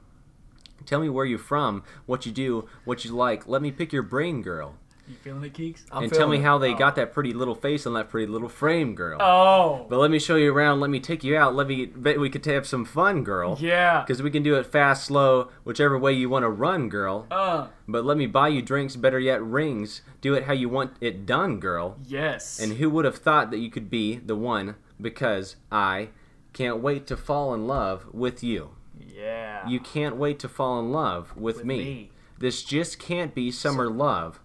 Tell 0.86 1.02
me 1.02 1.10
where 1.10 1.26
you're 1.26 1.40
from, 1.40 1.84
what 2.06 2.26
you 2.26 2.32
do, 2.32 2.68
what 2.86 3.04
you 3.04 3.12
like. 3.12 3.48
Let 3.48 3.62
me 3.62 3.72
pick 3.72 3.92
your 3.92 4.04
brain, 4.04 4.42
girl. 4.42 4.76
You 5.10 5.16
feeling 5.16 5.44
it, 5.46 5.54
Keeks? 5.54 5.86
I'm 5.90 6.04
and 6.04 6.14
tell 6.14 6.28
me 6.28 6.38
it. 6.38 6.44
how 6.44 6.58
they 6.58 6.74
Oh. 6.74 6.78
got 6.78 6.96
that 6.98 7.14
pretty 7.14 7.32
little 7.34 7.56
face 7.56 7.88
on 7.88 7.94
that 7.94 8.10
pretty 8.10 8.28
little 8.28 8.50
frame, 8.50 8.94
girl. 8.94 9.18
Oh, 9.22 9.86
But 9.90 10.00
let 10.00 10.12
me 10.12 10.20
show 10.20 10.36
you 10.36 10.54
around. 10.54 10.82
Let 10.82 10.90
me 10.90 11.00
take 11.00 11.24
you 11.24 11.38
out. 11.38 11.56
Let 11.56 11.68
me. 11.68 11.86
Bet 11.86 12.20
we 12.20 12.30
could 12.30 12.46
have 12.46 12.68
some 12.68 12.84
fun, 12.84 13.24
girl. 13.24 13.58
yeah. 13.60 14.02
Because 14.02 14.22
we 14.22 14.30
can 14.32 14.44
do 14.44 14.56
it 14.56 14.66
fast, 14.66 15.06
slow, 15.06 15.48
whichever 15.64 15.98
way 15.98 16.12
you 16.12 16.30
want 16.30 16.44
to 16.44 16.50
run, 16.50 16.90
girl. 16.90 17.26
Uh, 17.32 17.68
But 17.88 18.04
let 18.04 18.18
me 18.18 18.26
buy 18.28 18.50
you 18.50 18.62
drinks, 18.62 18.98
better 18.98 19.20
yet, 19.20 19.42
rings. 19.42 20.02
Do 20.20 20.34
it 20.34 20.44
how 20.44 20.54
you 20.54 20.68
want 20.68 20.92
it 21.00 21.26
done, 21.26 21.60
girl. 21.62 21.98
yes. 22.06 22.60
And 22.60 22.74
who 22.74 22.90
would 22.90 23.06
have 23.06 23.18
thought 23.18 23.50
that 23.52 23.60
you 23.60 23.72
could 23.72 23.90
be 23.90 24.18
the 24.18 24.36
one? 24.36 24.76
Because 25.02 25.56
I 25.72 26.10
can't 26.58 26.80
wait 26.80 27.08
to 27.08 27.18
fall 27.18 27.54
in 27.54 27.68
love 27.68 28.06
with 28.14 28.44
you. 28.44 28.72
yeah. 29.00 29.68
You 29.68 29.80
can't 29.80 30.16
wait 30.16 30.40
to 30.40 30.50
fall 30.50 30.80
in 30.80 30.92
love 30.92 31.36
with, 31.36 31.58
With 31.58 31.66
me. 31.66 31.78
me. 31.78 32.12
This 32.40 32.64
just 32.64 33.00
can't 33.00 33.34
be 33.34 33.52
summer 33.52 33.90
love. 33.90 34.40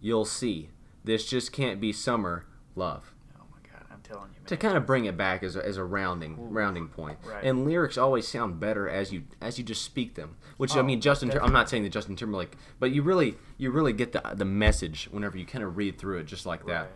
You'll 0.00 0.24
see. 0.26 0.70
This 1.04 1.26
just 1.26 1.52
can't 1.52 1.80
be 1.80 1.92
summer 1.92 2.44
love. 2.76 3.14
Oh 3.40 3.44
my 3.50 3.58
God, 3.70 3.84
I'm 3.90 4.00
telling 4.02 4.30
you, 4.34 4.40
man. 4.40 4.46
To 4.46 4.56
kind 4.56 4.76
of 4.76 4.84
bring 4.86 5.06
it 5.06 5.16
back 5.16 5.42
as 5.42 5.56
a, 5.56 5.64
as 5.64 5.76
a 5.78 5.84
rounding 5.84 6.50
rounding 6.52 6.88
point. 6.88 7.18
Right. 7.24 7.42
And 7.42 7.64
lyrics 7.64 7.96
always 7.96 8.28
sound 8.28 8.60
better 8.60 8.88
as 8.88 9.12
you 9.12 9.22
as 9.40 9.58
you 9.58 9.64
just 9.64 9.82
speak 9.82 10.14
them. 10.14 10.36
Which 10.58 10.76
I 10.76 10.80
Oh, 10.80 10.82
mean, 10.82 11.00
Justin. 11.00 11.32
I'm 11.40 11.52
not 11.52 11.68
saying 11.70 11.82
that 11.84 11.90
Justin 11.92 12.16
Timberlake, 12.16 12.52
but 12.78 12.90
you 12.92 13.02
really 13.02 13.36
you 13.56 13.70
really 13.70 13.92
get 13.94 14.12
the 14.12 14.20
the 14.34 14.44
message 14.44 15.08
whenever 15.10 15.38
you 15.38 15.46
kind 15.46 15.64
of 15.64 15.76
read 15.78 15.98
through 15.98 16.18
it 16.18 16.24
just 16.26 16.44
like 16.46 16.66
that. 16.66 16.80
Right. 16.82 16.90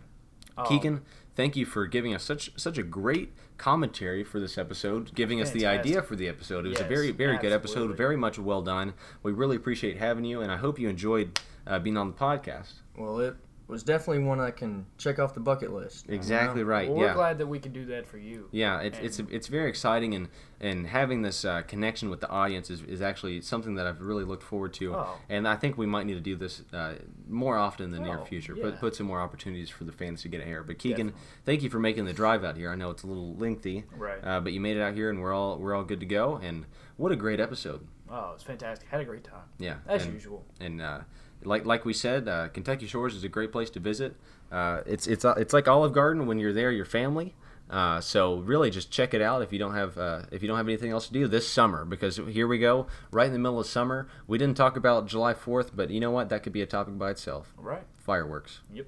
Oh, 0.55 0.63
Keegan, 0.65 1.01
thank 1.35 1.55
you 1.55 1.65
for 1.65 1.87
giving 1.87 2.13
us 2.13 2.23
such 2.23 2.51
such 2.57 2.77
a 2.77 2.83
great 2.83 3.33
commentary 3.57 4.23
for 4.23 4.39
this 4.39 4.57
episode, 4.57 5.13
giving 5.15 5.41
us 5.41 5.51
the 5.51 5.65
idea 5.65 6.01
for 6.01 6.15
the 6.15 6.27
episode. 6.27 6.65
It 6.65 6.69
was 6.69 6.79
a 6.79 6.83
Yes, 6.83 6.89
very 6.89 7.11
very 7.11 7.37
good 7.37 7.51
episode, 7.51 7.95
very 7.97 8.17
much 8.17 8.37
well 8.39 8.61
done. 8.61 8.93
We 9.21 9.31
really 9.31 9.55
appreciate 9.55 9.97
having 9.97 10.25
you, 10.25 10.41
and 10.41 10.51
I 10.51 10.57
hope 10.57 10.79
you 10.79 10.89
enjoyed 10.89 11.39
uh, 11.67 11.79
being 11.79 11.97
on 11.97 12.07
the 12.07 12.17
podcast. 12.17 12.73
Well, 12.97 13.19
it 13.19 13.35
was 13.67 13.83
definitely 13.83 14.23
one 14.23 14.39
I 14.39 14.51
can 14.51 14.85
check 14.97 15.19
off 15.19 15.33
the 15.33 15.39
bucket 15.39 15.71
list. 15.73 16.05
Exactly 16.09 16.63
right. 16.63 16.89
Well, 16.89 16.97
we're 16.97 17.13
glad 17.13 17.37
that 17.37 17.47
we 17.47 17.59
can 17.59 17.71
do 17.71 17.85
that 17.87 18.05
for 18.07 18.17
you. 18.17 18.49
Yeah, 18.51 18.81
it's 18.81 18.99
it's 18.99 19.19
it's 19.31 19.47
very 19.47 19.69
exciting 19.69 20.13
and 20.15 20.27
and 20.59 20.87
having 20.87 21.21
this 21.21 21.43
uh, 21.45 21.61
connection 21.63 22.09
with 22.09 22.21
the 22.21 22.29
audience 22.29 22.69
is, 22.69 22.81
is 22.83 23.01
actually 23.01 23.41
something 23.41 23.75
that 23.75 23.87
I've 23.87 23.99
really 24.01 24.23
looked 24.23 24.43
forward 24.43 24.73
to. 24.75 24.95
Oh. 24.95 25.15
And 25.29 25.47
I 25.47 25.55
think 25.55 25.77
we 25.77 25.85
might 25.85 26.05
need 26.05 26.13
to 26.15 26.21
do 26.21 26.35
this 26.35 26.61
uh, 26.71 26.93
more 27.27 27.57
often 27.57 27.85
in 27.85 27.91
the 27.91 27.99
near 27.99 28.19
Oh, 28.19 28.25
future. 28.25 28.55
yeah. 28.55 28.63
Put 28.63 28.79
put 28.79 28.95
some 28.95 29.07
more 29.07 29.19
opportunities 29.21 29.69
for 29.69 29.83
the 29.85 29.91
fans 29.91 30.21
to 30.23 30.27
get 30.29 30.41
a 30.41 30.45
hair. 30.45 30.63
But 30.63 30.77
Keegan, 30.77 31.07
Definitely. 31.07 31.21
thank 31.45 31.63
you 31.63 31.69
for 31.69 31.79
making 31.79 32.05
the 32.05 32.13
drive 32.13 32.43
out 32.43 32.57
here. 32.57 32.69
I 32.71 32.75
know 32.75 32.89
it's 32.91 33.03
a 33.03 33.07
little 33.07 33.35
lengthy, 33.35 33.85
Right. 33.95 34.19
Uh, 34.23 34.39
but 34.39 34.53
you 34.53 34.59
made 34.59 34.77
it 34.77 34.81
out 34.81 34.93
here, 34.93 35.09
and 35.09 35.21
we're 35.21 35.33
all 35.33 35.57
we're 35.57 35.73
all 35.75 35.83
good 35.83 35.99
to 36.01 36.05
go. 36.05 36.39
And 36.43 36.65
what 36.97 37.11
a 37.11 37.15
great 37.15 37.39
episode! 37.39 37.87
Oh, 38.09 38.31
it 38.31 38.33
was 38.35 38.43
fantastic. 38.43 38.87
Had 38.89 39.01
a 39.01 39.05
great 39.05 39.23
time. 39.23 39.41
Yeah, 39.57 39.77
As 39.87 40.03
and, 40.05 40.13
usual. 40.13 40.45
And 40.59 40.81
uh, 40.81 40.99
like 41.45 41.65
like 41.65 41.85
we 41.85 41.93
said, 41.93 42.27
uh, 42.27 42.47
Kentucky 42.49 42.87
Shores 42.87 43.15
is 43.15 43.23
a 43.23 43.29
great 43.29 43.51
place 43.51 43.69
to 43.71 43.79
visit. 43.79 44.15
Uh, 44.51 44.81
it's 44.85 45.07
it's 45.07 45.25
uh, 45.25 45.33
it's 45.37 45.53
like 45.53 45.67
Olive 45.67 45.93
Garden 45.93 46.25
when 46.27 46.39
you're 46.39 46.53
there, 46.53 46.71
your 46.71 46.85
family. 46.85 47.35
Uh, 47.69 47.99
so 48.01 48.35
really, 48.39 48.69
just 48.69 48.91
check 48.91 49.13
it 49.13 49.21
out 49.21 49.41
if 49.41 49.51
you 49.51 49.57
don't 49.57 49.73
have 49.73 49.97
uh, 49.97 50.21
if 50.31 50.41
you 50.41 50.47
don't 50.47 50.57
have 50.57 50.67
anything 50.67 50.91
else 50.91 51.07
to 51.07 51.13
do 51.13 51.27
this 51.27 51.47
summer, 51.47 51.85
because 51.85 52.17
here 52.17 52.47
we 52.47 52.59
go, 52.59 52.87
right 53.09 53.27
in 53.27 53.33
the 53.33 53.39
middle 53.39 53.59
of 53.59 53.65
summer. 53.65 54.07
We 54.27 54.37
didn't 54.37 54.57
talk 54.57 54.75
about 54.77 55.07
July 55.07 55.33
Fourth, 55.33 55.75
but 55.75 55.89
you 55.89 55.99
know 55.99 56.11
what? 56.11 56.29
That 56.29 56.43
could 56.43 56.53
be 56.53 56.61
a 56.61 56.65
topic 56.67 56.97
by 56.97 57.11
itself. 57.11 57.53
Right. 57.57 57.83
Fireworks. 57.93 58.59
Yep. 58.73 58.87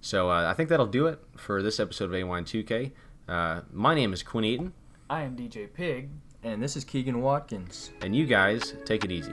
So 0.00 0.30
uh, 0.30 0.48
I 0.48 0.54
think 0.54 0.68
that'll 0.68 0.86
do 0.86 1.06
it 1.06 1.18
for 1.36 1.62
this 1.62 1.80
episode 1.80 2.04
of 2.04 2.10
A1 2.12 2.92
Uh, 3.28 3.62
my 3.72 3.94
name 3.94 4.12
is 4.12 4.22
Quinn 4.22 4.44
Eaton, 4.44 4.72
I 5.10 5.22
am 5.22 5.36
DJ 5.36 5.72
Pig. 5.72 6.10
And 6.42 6.62
this 6.62 6.76
is 6.76 6.84
Keegan 6.84 7.22
Watkins. 7.22 7.90
and 8.02 8.14
you 8.14 8.26
guys 8.26 8.74
take 8.84 9.04
it 9.04 9.10
easy. 9.10 9.32